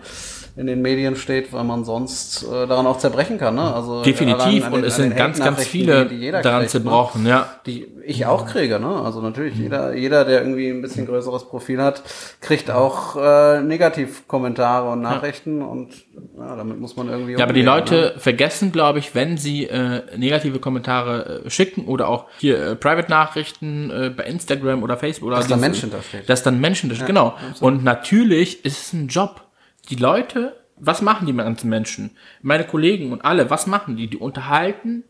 in 0.57 0.67
den 0.67 0.81
Medien 0.81 1.15
steht, 1.15 1.53
weil 1.53 1.63
man 1.63 1.85
sonst 1.85 2.43
äh, 2.43 2.67
daran 2.67 2.85
auch 2.85 2.97
zerbrechen 2.97 3.37
kann. 3.37 3.55
Ne? 3.55 3.73
Also 3.73 4.03
definitiv 4.03 4.41
allein 4.41 4.63
an 4.63 4.73
und 4.73 4.81
den- 4.81 4.87
es 4.87 4.95
den 4.97 5.03
sind 5.09 5.17
ganz, 5.17 5.39
ganz 5.39 5.63
viele 5.65 6.05
die- 6.05 6.15
die 6.17 6.21
jeder 6.23 6.41
daran 6.41 6.61
kriegt, 6.61 6.73
ne? 6.73 6.81
zerbrochen, 6.81 7.25
ja. 7.25 7.49
Die 7.65 7.87
ich 8.05 8.25
auch 8.25 8.45
kriege, 8.47 8.79
ne? 8.79 8.87
Also 9.03 9.21
natürlich, 9.21 9.55
jeder, 9.55 9.93
jeder, 9.93 10.25
der 10.25 10.41
irgendwie 10.41 10.69
ein 10.69 10.81
bisschen 10.81 11.05
größeres 11.05 11.45
Profil 11.47 11.81
hat, 11.81 12.01
kriegt 12.41 12.69
auch 12.71 13.15
äh, 13.15 13.61
Negativkommentare 13.61 14.89
und 14.89 15.01
Nachrichten 15.01 15.61
und 15.61 15.93
ja, 16.37 16.55
damit 16.55 16.79
muss 16.79 16.95
man 16.97 17.07
irgendwie 17.09 17.33
Ja, 17.33 17.43
aber 17.43 17.53
die 17.53 17.61
umgehen, 17.61 17.73
Leute 17.75 17.95
Ne? 17.95 18.19
vergessen, 18.19 18.71
glaube 18.71 18.99
ich, 18.99 19.13
wenn 19.15 19.37
sie 19.37 19.65
äh, 19.67 20.01
negative 20.17 20.59
Kommentare 20.59 21.43
äh, 21.45 21.49
schicken 21.49 21.85
oder 21.85 22.07
auch 22.09 22.25
hier 22.39 22.57
äh, 22.71 22.75
Private-Nachrichten 22.75 23.89
äh, 23.91 24.09
bei 24.09 24.23
Instagram 24.23 24.83
oder 24.83 24.97
Facebook 24.97 25.27
oder 25.27 25.37
Dass 25.37 25.47
da 25.47 25.55
diese- 25.55 25.65
Mensch 25.67 25.79
hintersteht. 25.81 26.27
Dass 26.29 26.43
dann 26.43 26.59
Menschen 26.59 26.89
hintersteht, 26.89 27.07
genau. 27.07 27.35
Und 27.59 27.83
natürlich 27.83 28.65
ist 28.65 28.81
es 28.87 28.93
ein 28.93 29.07
Job. 29.07 29.41
Die 29.89 29.95
Leute, 29.95 30.55
was 30.77 31.01
machen 31.01 31.27
die 31.27 31.33
ganzen 31.33 31.69
Menschen? 31.69 32.11
Meine 32.41 32.65
Kollegen 32.65 33.11
und 33.11 33.23
alle, 33.23 33.49
was 33.49 33.67
machen 33.67 33.95
die? 33.97 34.07
Die 34.07 34.17
unterhalten 34.17 35.03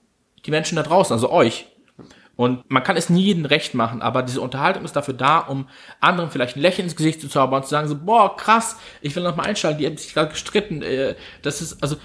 die 0.46 0.52
Menschen 0.52 0.76
da 0.76 0.84
draußen, 0.84 1.14
also 1.14 1.32
euch. 1.32 1.68
Und 2.36 2.70
man 2.72 2.82
kann 2.84 2.98
es 2.98 3.10
nie 3.10 3.22
jedem 3.22 3.46
recht 3.46 3.76
machen, 3.76 4.02
aber 4.02 4.24
diese 4.24 4.42
Unterhaltung 4.42 4.84
ist 4.84 4.96
dafür 4.96 5.14
da, 5.14 5.40
um 5.40 5.68
anderen 6.00 6.32
vielleicht 6.32 6.56
ein 6.56 6.62
Lächeln 6.62 6.86
ins 6.88 6.96
Gesicht 6.96 7.22
zu 7.22 7.28
zaubern 7.28 7.58
und 7.62 7.66
zu 7.66 7.70
sagen 7.70 7.88
so, 7.88 7.96
boah, 7.96 8.36
krass, 8.36 8.78
ich 9.02 9.16
will 9.16 9.22
noch 9.22 9.36
mal 9.36 9.44
einschalten, 9.44 9.80
die 9.80 9.86
haben 9.86 9.98
sich 9.98 10.14
gerade 10.14 10.30
gestritten. 10.32 10.82
Äh, 10.82 11.16
das 11.44 11.62
ist, 11.62 11.84
also, 11.84 11.98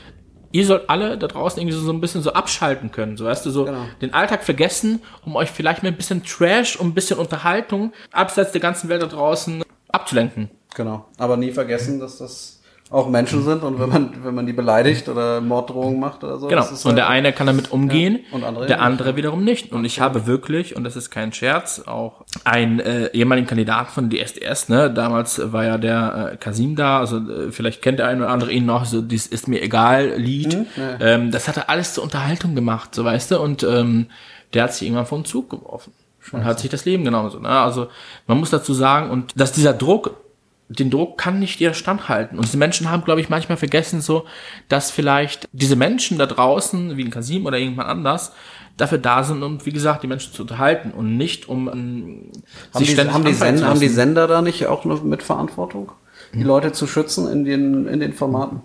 ihr 0.53 0.67
sollt 0.67 0.91
alle 0.91 1.17
da 1.17 1.27
draußen 1.27 1.59
irgendwie 1.61 1.77
so, 1.77 1.83
so 1.83 1.93
ein 1.93 2.01
bisschen 2.01 2.23
so 2.23 2.33
abschalten 2.35 2.91
können, 2.91 3.17
so 3.17 3.25
weißt 3.25 3.47
du, 3.47 3.51
so 3.51 3.65
Genau. 3.65 3.87
den 4.03 4.13
Alltag 4.13 4.45
vergessen, 4.45 5.01
um 5.25 5.37
euch 5.37 5.51
vielleicht 5.51 5.83
mit 5.83 5.95
ein 5.95 5.97
bisschen 5.97 6.23
Trash 6.23 6.77
und 6.77 6.89
ein 6.89 6.95
bisschen 6.95 7.19
Unterhaltung 7.19 7.93
abseits 8.13 8.53
der 8.53 8.61
ganzen 8.61 8.91
Welt 8.91 9.03
da 9.03 9.07
draußen 9.07 9.63
abzulenken. 9.89 10.51
Genau. 10.75 11.09
Aber 11.17 11.39
nie 11.39 11.53
vergessen, 11.53 11.99
dass 12.01 12.19
das 12.19 12.56
auch 12.89 13.09
Menschen 13.09 13.43
sind 13.43 13.65
und 13.65 13.81
wenn 13.81 13.89
man, 13.89 14.11
wenn 14.25 14.35
man 14.35 14.47
die 14.47 14.53
beleidigt 14.53 15.09
oder 15.09 15.41
Morddrohungen 15.41 15.99
macht 15.99 16.23
oder 16.23 16.39
so. 16.39 16.47
Genau. 16.47 16.63
Und 16.65 16.85
halt- 16.85 16.97
der 16.99 17.09
eine 17.09 17.33
kann 17.33 17.49
damit 17.49 17.73
umgehen, 17.73 18.21
Ja, 18.31 18.37
und 18.37 18.45
andere 18.45 18.67
der 18.67 18.77
nicht. 18.77 18.85
andere 18.87 19.17
wiederum 19.17 19.43
nicht. 19.43 19.73
Und 19.73 19.85
ich 19.85 20.01
habe 20.01 20.27
wirklich, 20.27 20.77
und 20.77 20.85
das 20.85 20.95
ist 20.95 21.11
kein 21.11 21.33
Scherz, 21.33 21.83
auch 21.87 22.25
einen 22.45 22.79
äh, 22.79 23.07
ehemaligen 23.13 23.49
Kandidaten 23.49 23.91
von 23.91 24.09
DSDS, 24.09 24.69
ne, 24.69 24.89
damals 24.93 25.53
war 25.53 25.65
ja 25.65 25.79
der 25.79 26.31
äh, 26.35 26.37
Kasim 26.37 26.77
da, 26.77 27.01
also 27.01 27.17
äh, 27.19 27.51
vielleicht 27.51 27.83
kennt 27.83 27.99
der 27.99 28.07
eine 28.07 28.23
oder 28.23 28.31
andere 28.33 28.53
ihn 28.53 28.67
noch, 28.67 28.85
so 28.85 29.03
dies 29.03 29.27
ist 29.27 29.49
mir 29.49 29.61
egal 29.63 30.13
Lied. 30.17 30.57
Mhm, 30.57 30.67
ähm, 31.01 31.31
das 31.33 31.49
hat 31.49 31.57
er 31.57 31.69
alles 31.69 31.93
zur 31.95 32.05
Unterhaltung 32.05 32.55
gemacht, 32.55 32.95
so 32.95 33.05
weißt 33.05 33.33
du, 33.33 33.41
und 33.41 33.65
ähm, 33.65 34.07
der 34.55 34.63
hat 34.63 34.75
sich 34.75 34.83
irgendwann 34.87 35.07
vom 35.07 35.25
Zug 35.25 35.51
geworfen. 35.51 35.93
und 36.33 36.45
hat 36.45 36.59
sich 36.61 36.71
das 36.71 36.85
Leben 36.85 37.05
genauso. 37.05 37.39
Ne? 37.39 37.49
Also 37.49 37.87
man 38.27 38.39
muss 38.39 38.51
dazu 38.51 38.75
sagen, 38.75 39.11
und 39.11 39.39
dass 39.39 39.53
dieser 39.53 39.73
Druck, 39.73 40.17
den 40.69 40.91
Druck 40.91 41.17
kann 41.19 41.39
nicht 41.39 41.61
jeder 41.61 41.75
standhalten. 41.75 42.39
Und 42.39 42.47
diese 42.47 42.59
Menschen 42.59 42.91
haben, 42.91 43.05
glaube 43.05 43.21
ich, 43.21 43.29
manchmal 43.29 43.57
vergessen 43.57 44.01
so, 44.01 44.27
dass 44.69 44.91
vielleicht 44.91 45.49
diese 45.53 45.77
Menschen 45.77 46.19
da 46.19 46.27
draußen, 46.27 46.97
wie 46.97 47.05
ein 47.05 47.11
Kasim 47.11 47.47
oder 47.47 47.59
irgendjemand 47.59 47.89
anders, 47.89 48.33
dafür 48.77 48.99
da 48.99 49.23
sind, 49.23 49.43
um, 49.43 49.65
wie 49.65 49.73
gesagt, 49.73 50.03
die 50.03 50.07
Menschen 50.07 50.33
zu 50.33 50.43
unterhalten 50.43 50.91
und 50.91 51.17
nicht 51.17 51.49
um 51.49 51.69
ähm, 51.69 52.33
haben 52.73 52.79
sich 52.79 52.89
die, 52.89 52.95
ständig 52.95 53.15
haben 53.15 53.25
die, 53.25 53.33
Sender, 53.33 53.69
haben 53.69 53.81
die 53.81 53.89
Sender 53.89 54.27
da 54.27 54.43
nicht 54.43 54.67
auch 54.67 54.85
noch 54.85 55.03
mit 55.03 55.23
Verantwortung, 55.23 55.93
die 56.35 56.41
hm. 56.41 56.47
Leute 56.47 56.73
zu 56.73 56.87
schützen 56.87 57.31
in 57.31 57.45
den, 57.45 57.87
in 57.87 58.01
den 58.01 58.13
Formaten? 58.13 58.63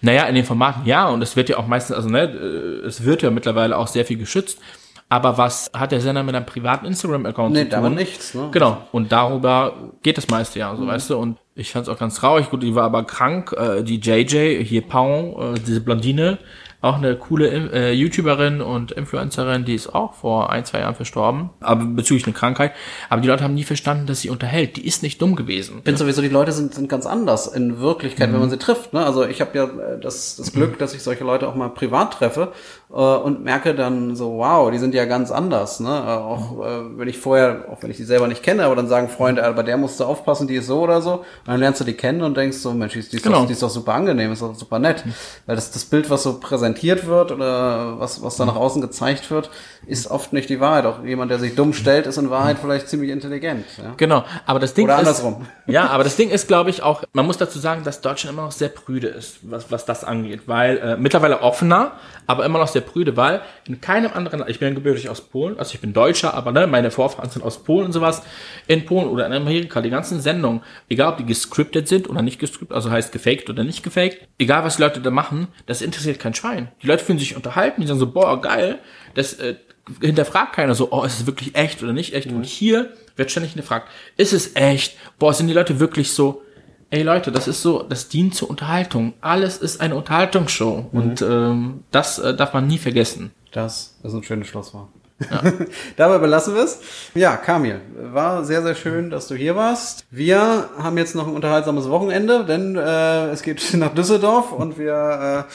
Naja, 0.00 0.24
in 0.24 0.34
den 0.34 0.44
Formaten 0.44 0.86
ja, 0.86 1.08
und 1.08 1.22
es 1.22 1.36
wird 1.36 1.48
ja 1.48 1.58
auch 1.58 1.66
meistens, 1.66 1.96
also 1.96 2.08
ne, 2.08 2.22
äh, 2.22 2.86
es 2.86 3.04
wird 3.04 3.22
ja 3.22 3.30
mittlerweile 3.30 3.76
auch 3.76 3.88
sehr 3.88 4.04
viel 4.04 4.16
geschützt. 4.16 4.58
Aber 5.08 5.38
was 5.38 5.70
hat 5.72 5.92
der 5.92 6.00
Sender 6.00 6.24
mit 6.24 6.34
einem 6.34 6.46
privaten 6.46 6.84
Instagram-Account 6.86 7.54
nee, 7.54 7.68
zu 7.68 7.76
tun? 7.76 7.94
Nee, 7.94 8.00
nichts, 8.00 8.34
ne? 8.34 8.48
Genau. 8.50 8.78
Und 8.90 9.12
darüber 9.12 9.92
geht 10.02 10.18
das 10.18 10.28
meiste 10.28 10.58
ja, 10.58 10.74
so 10.74 10.82
mhm. 10.82 10.88
weißt 10.88 11.10
du. 11.10 11.16
Und 11.16 11.38
ich 11.54 11.70
fand 11.70 11.86
es 11.86 11.94
auch 11.94 11.98
ganz 11.98 12.16
traurig. 12.16 12.50
Gut, 12.50 12.62
die 12.62 12.74
war 12.74 12.84
aber 12.84 13.04
krank. 13.04 13.54
Äh, 13.56 13.82
die 13.84 14.00
JJ, 14.00 14.64
hier 14.64 14.82
Pau, 14.82 15.54
äh, 15.54 15.60
diese 15.60 15.80
Blondine, 15.80 16.38
auch 16.82 16.96
eine 16.96 17.16
coole 17.16 17.48
äh, 17.72 17.92
YouTuberin 17.92 18.60
und 18.60 18.92
Influencerin, 18.92 19.64
die 19.64 19.74
ist 19.74 19.94
auch 19.94 20.14
vor 20.14 20.50
ein, 20.50 20.64
zwei 20.64 20.80
Jahren 20.80 20.94
verstorben, 20.94 21.50
aber 21.60 21.84
bezüglich 21.84 22.26
einer 22.26 22.36
Krankheit. 22.36 22.72
Aber 23.08 23.20
die 23.20 23.28
Leute 23.28 23.44
haben 23.44 23.54
nie 23.54 23.64
verstanden, 23.64 24.06
dass 24.06 24.20
sie 24.20 24.30
unterhält. 24.30 24.76
Die 24.76 24.86
ist 24.86 25.02
nicht 25.02 25.20
dumm 25.20 25.36
gewesen. 25.36 25.78
Ich 25.78 25.84
finde 25.84 25.98
sowieso, 25.98 26.22
die 26.22 26.28
Leute 26.28 26.52
sind, 26.52 26.74
sind 26.74 26.88
ganz 26.88 27.06
anders 27.06 27.46
in 27.46 27.80
Wirklichkeit, 27.80 28.28
mhm. 28.28 28.34
wenn 28.34 28.40
man 28.40 28.50
sie 28.50 28.58
trifft. 28.58 28.92
Ne? 28.92 29.04
Also 29.04 29.26
ich 29.26 29.40
habe 29.40 29.56
ja 29.56 29.64
äh, 29.64 30.00
das, 30.00 30.36
das 30.36 30.52
Glück, 30.52 30.78
dass 30.78 30.94
ich 30.94 31.02
solche 31.02 31.24
Leute 31.24 31.48
auch 31.48 31.54
mal 31.54 31.70
privat 31.70 32.14
treffe 32.14 32.52
und 32.96 33.44
merke 33.44 33.74
dann 33.74 34.16
so, 34.16 34.38
wow, 34.38 34.70
die 34.70 34.78
sind 34.78 34.94
ja 34.94 35.04
ganz 35.04 35.30
anders. 35.30 35.80
Ne? 35.80 35.88
Äh, 35.88 36.10
auch 36.12 36.64
äh, 36.64 36.98
wenn 36.98 37.08
ich 37.08 37.18
vorher, 37.18 37.66
auch 37.70 37.82
wenn 37.82 37.90
ich 37.90 37.98
die 37.98 38.04
selber 38.04 38.26
nicht 38.26 38.42
kenne, 38.42 38.64
aber 38.64 38.74
dann 38.74 38.88
sagen 38.88 39.10
Freunde, 39.10 39.44
aber 39.44 39.62
der 39.62 39.76
musst 39.76 40.00
du 40.00 40.04
aufpassen, 40.04 40.48
die 40.48 40.54
ist 40.54 40.66
so 40.66 40.80
oder 40.80 41.02
so. 41.02 41.12
Und 41.16 41.24
dann 41.44 41.60
lernst 41.60 41.80
du 41.80 41.84
die 41.84 41.92
kennen 41.92 42.22
und 42.22 42.38
denkst 42.38 42.56
so, 42.56 42.72
Mensch, 42.72 42.94
die 42.94 43.00
ist, 43.00 43.22
genau. 43.22 43.40
doch, 43.40 43.46
die 43.46 43.52
ist 43.52 43.62
doch 43.62 43.68
super 43.68 43.92
angenehm, 43.92 44.32
ist 44.32 44.40
doch 44.40 44.54
super 44.54 44.78
nett. 44.78 45.04
Mhm. 45.04 45.12
Weil 45.44 45.56
das, 45.56 45.70
das 45.70 45.84
Bild, 45.84 46.08
was 46.08 46.22
so 46.22 46.40
präsentiert 46.40 47.06
wird 47.06 47.32
oder 47.32 48.00
was, 48.00 48.22
was 48.22 48.36
da 48.36 48.46
nach 48.46 48.56
außen 48.56 48.80
gezeigt 48.80 49.30
wird, 49.30 49.50
ist 49.86 50.10
oft 50.10 50.32
nicht 50.32 50.48
die 50.48 50.60
Wahrheit. 50.60 50.86
Auch 50.86 51.04
jemand, 51.04 51.30
der 51.30 51.38
sich 51.38 51.54
dumm 51.54 51.74
stellt, 51.74 52.06
ist 52.06 52.16
in 52.16 52.30
Wahrheit 52.30 52.56
vielleicht 52.58 52.88
ziemlich 52.88 53.10
intelligent. 53.10 53.66
Ja? 53.76 53.92
Genau, 53.98 54.24
aber 54.46 54.58
das 54.58 54.72
Ding 54.72 54.86
oder 54.86 54.96
andersrum. 54.96 55.42
ist, 55.42 55.48
ja, 55.74 55.88
aber 55.88 56.02
das 56.02 56.16
Ding 56.16 56.30
ist, 56.30 56.48
glaube 56.48 56.70
ich, 56.70 56.82
auch, 56.82 57.02
man 57.12 57.26
muss 57.26 57.36
dazu 57.36 57.58
sagen, 57.58 57.84
dass 57.84 58.00
Deutschland 58.00 58.32
immer 58.32 58.46
noch 58.46 58.52
sehr 58.52 58.70
prüde 58.70 59.08
ist, 59.08 59.38
was, 59.42 59.70
was 59.70 59.84
das 59.84 60.02
angeht, 60.02 60.42
weil 60.46 60.78
äh, 60.78 60.96
mittlerweile 60.96 61.42
offener, 61.42 61.92
aber 62.26 62.46
immer 62.46 62.58
noch 62.58 62.68
sehr 62.68 62.85
prüde, 62.86 63.16
weil 63.16 63.42
in 63.68 63.80
keinem 63.80 64.12
anderen, 64.14 64.42
ich 64.48 64.58
bin 64.58 64.74
gebürtig 64.74 65.10
aus 65.10 65.20
Polen, 65.20 65.58
also 65.58 65.74
ich 65.74 65.80
bin 65.80 65.92
Deutscher, 65.92 66.32
aber 66.32 66.52
ne, 66.52 66.66
meine 66.66 66.90
Vorfahren 66.90 67.28
sind 67.28 67.42
aus 67.42 67.62
Polen 67.62 67.86
und 67.86 67.92
sowas, 67.92 68.22
in 68.66 68.86
Polen 68.86 69.08
oder 69.08 69.26
in 69.26 69.32
Amerika, 69.34 69.82
die 69.82 69.90
ganzen 69.90 70.20
Sendungen, 70.20 70.62
egal 70.88 71.12
ob 71.12 71.18
die 71.18 71.26
gescriptet 71.26 71.88
sind 71.88 72.08
oder 72.08 72.22
nicht 72.22 72.38
gescriptet, 72.38 72.74
also 72.74 72.90
heißt 72.90 73.12
gefaked 73.12 73.50
oder 73.50 73.64
nicht 73.64 73.82
gefaked, 73.82 74.26
egal 74.38 74.64
was 74.64 74.76
die 74.76 74.82
Leute 74.82 75.00
da 75.00 75.10
machen, 75.10 75.48
das 75.66 75.82
interessiert 75.82 76.18
kein 76.18 76.32
Schwein. 76.32 76.68
Die 76.82 76.86
Leute 76.86 77.04
fühlen 77.04 77.18
sich 77.18 77.36
unterhalten, 77.36 77.82
die 77.82 77.86
sagen 77.86 78.00
so, 78.00 78.10
boah, 78.10 78.40
geil, 78.40 78.78
das 79.14 79.34
äh, 79.34 79.56
hinterfragt 80.00 80.54
keiner 80.54 80.74
so, 80.74 80.88
oh, 80.90 81.04
ist 81.04 81.20
es 81.20 81.26
wirklich 81.26 81.54
echt 81.54 81.82
oder 81.82 81.92
nicht 81.92 82.14
echt? 82.14 82.30
Mhm. 82.30 82.38
Und 82.38 82.46
hier 82.46 82.90
wird 83.16 83.30
ständig 83.30 83.52
hinterfragt, 83.52 83.88
ist 84.16 84.32
es 84.32 84.56
echt? 84.56 84.96
Boah, 85.18 85.34
sind 85.34 85.46
die 85.48 85.54
Leute 85.54 85.80
wirklich 85.80 86.12
so, 86.12 86.42
ey 86.90 87.02
Leute, 87.02 87.32
das 87.32 87.48
ist 87.48 87.62
so, 87.62 87.82
das 87.82 88.08
dient 88.08 88.34
zur 88.34 88.50
Unterhaltung. 88.50 89.14
Alles 89.20 89.58
ist 89.58 89.80
eine 89.80 89.96
Unterhaltungsshow. 89.96 90.86
Mhm. 90.90 90.98
Und 90.98 91.22
ähm, 91.22 91.84
das 91.90 92.18
äh, 92.18 92.34
darf 92.34 92.52
man 92.52 92.66
nie 92.66 92.78
vergessen. 92.78 93.32
Das 93.52 93.96
ist 94.02 94.12
ein 94.12 94.22
schönes 94.22 94.48
Schlusswort. 94.48 94.88
Ja. 95.30 95.42
Dabei 95.96 96.18
belassen 96.18 96.54
wir 96.54 96.62
es. 96.62 96.80
Ja, 97.14 97.36
Kamil, 97.36 97.80
war 98.12 98.44
sehr, 98.44 98.62
sehr 98.62 98.74
schön, 98.74 99.08
dass 99.08 99.28
du 99.28 99.34
hier 99.34 99.56
warst. 99.56 100.04
Wir 100.10 100.68
haben 100.78 100.98
jetzt 100.98 101.14
noch 101.14 101.26
ein 101.26 101.34
unterhaltsames 101.34 101.88
Wochenende, 101.88 102.44
denn 102.44 102.76
äh, 102.76 103.30
es 103.30 103.42
geht 103.42 103.72
nach 103.74 103.94
Düsseldorf 103.94 104.52
und 104.52 104.78
wir 104.78 105.46
äh, 105.48 105.52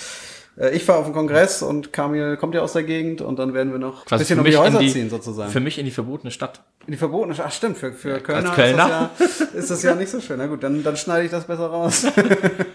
äh, 0.62 0.76
ich 0.76 0.84
fahre 0.84 1.00
auf 1.00 1.06
den 1.06 1.13
Kongress 1.13 1.62
und 1.62 1.94
Kamil 1.94 2.38
kommt 2.38 2.56
ja 2.56 2.62
aus 2.62 2.74
der 2.74 2.84
Gegend 2.84 3.22
und 3.22 3.39
dann 3.39 3.54
werden 3.54 3.72
wir 3.72 3.80
noch 3.80 4.06
ein 4.10 4.20
bisschen 4.20 4.39
um 4.39 4.46
die 4.46 4.58
Häuser 4.58 4.80
die, 4.80 4.91
ziehen 4.91 5.10
sozusagen. 5.10 5.52
Für 5.52 5.60
mich 5.60 5.78
in 5.78 5.86
die 5.86 5.91
verbotene 5.91 6.32
Stadt. 6.32 6.62
In 6.88 6.94
die 6.94 6.98
verbotene 6.98 7.36
ach 7.44 7.52
stimmt, 7.52 7.78
für, 7.78 7.94
für 7.94 8.20
Kölner, 8.20 8.52
Kölner. 8.52 9.12
Ist, 9.20 9.30
das 9.30 9.39
ja, 9.39 9.60
ist 9.60 9.72
das 9.72 9.84
ja 9.84 9.96
nicht 9.96 10.10
so 10.10 10.20
schön. 10.20 10.39
Na 10.39 10.48
gut, 10.48 10.63
dann, 10.63 10.84
dann 10.84 10.98
schneide 10.98 11.26
ich 11.26 11.32
das 11.32 11.46
besser 11.46 11.67
raus. 11.67 12.08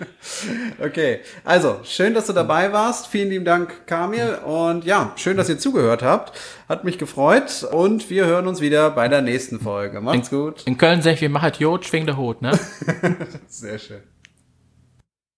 okay, 0.79 1.21
also 1.45 1.81
schön, 1.83 2.15
dass 2.15 2.27
du 2.27 2.33
dabei 2.33 2.73
warst. 2.73 3.09
Vielen 3.09 3.31
lieben 3.31 3.45
Dank, 3.45 3.87
Kamil. 3.87 4.39
Und 4.45 4.85
ja, 4.85 5.13
schön, 5.17 5.37
dass 5.37 5.49
ihr 5.49 5.59
zugehört 5.59 6.03
habt. 6.03 6.39
Hat 6.69 6.85
mich 6.85 6.99
gefreut 6.99 7.67
und 7.73 8.09
wir 8.09 8.27
hören 8.27 8.47
uns 8.47 8.61
wieder 8.61 8.91
bei 8.91 9.09
der 9.09 9.23
nächsten 9.23 9.59
Folge. 9.59 10.01
Macht's 10.01 10.31
in, 10.31 10.39
gut. 10.39 10.63
In 10.67 10.79
Köln 10.79 11.03
sag 11.03 11.15
ich, 11.15 11.21
wir 11.21 11.29
machen 11.29 11.53
Jod, 11.59 11.85
schwing 11.85 12.07
der 12.07 12.17
Hut, 12.17 12.43
ne? 12.43 12.59
Sehr 13.49 13.79
schön. 13.79 14.03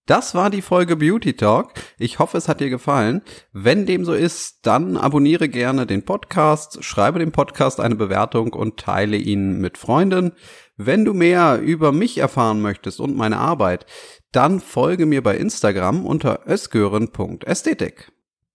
Das 0.09 0.35
war 0.35 0.49
die 0.49 0.62
Folge 0.62 0.97
Beauty 0.97 1.35
Talk. 1.35 1.75
Ich 1.99 2.18
hoffe, 2.18 2.38
es 2.38 2.49
hat 2.49 2.61
dir 2.61 2.71
gefallen. 2.71 3.21
Wenn 3.53 3.85
dem 3.85 4.07
so 4.07 4.14
ist, 4.14 4.61
dann 4.62 4.97
abonniere 4.97 5.51
gerne 5.51 5.85
den 5.85 6.03
Podcast, 6.03 6.83
schreibe 6.83 7.18
dem 7.18 7.31
Podcast 7.31 7.79
eine 7.79 7.94
Bewertung 7.94 8.55
und 8.55 8.79
teile 8.79 9.18
ihn 9.18 9.61
mit 9.61 9.77
Freunden. 9.77 10.33
Wenn 10.79 11.05
du 11.05 11.12
mehr 11.12 11.61
über 11.61 11.92
mich 11.92 12.16
erfahren 12.16 12.62
möchtest 12.62 13.01
und 13.01 13.18
meine 13.18 13.37
Arbeit, 13.37 13.85
dann 14.33 14.61
folge 14.61 15.05
mir 15.05 15.23
bei 15.23 15.37
Instagram 15.37 16.07
unter 16.07 16.40
ösgören.ästhetik. 16.47 18.11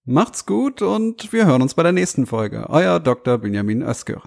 Macht's 0.05 0.47
gut 0.47 0.81
und 0.81 1.31
wir 1.33 1.45
hören 1.45 1.61
uns 1.61 1.75
bei 1.75 1.83
der 1.83 1.91
nächsten 1.91 2.25
Folge. 2.25 2.65
Euer 2.69 2.99
Dr. 2.99 3.37
Benjamin 3.37 3.83
Özgür. 3.83 4.23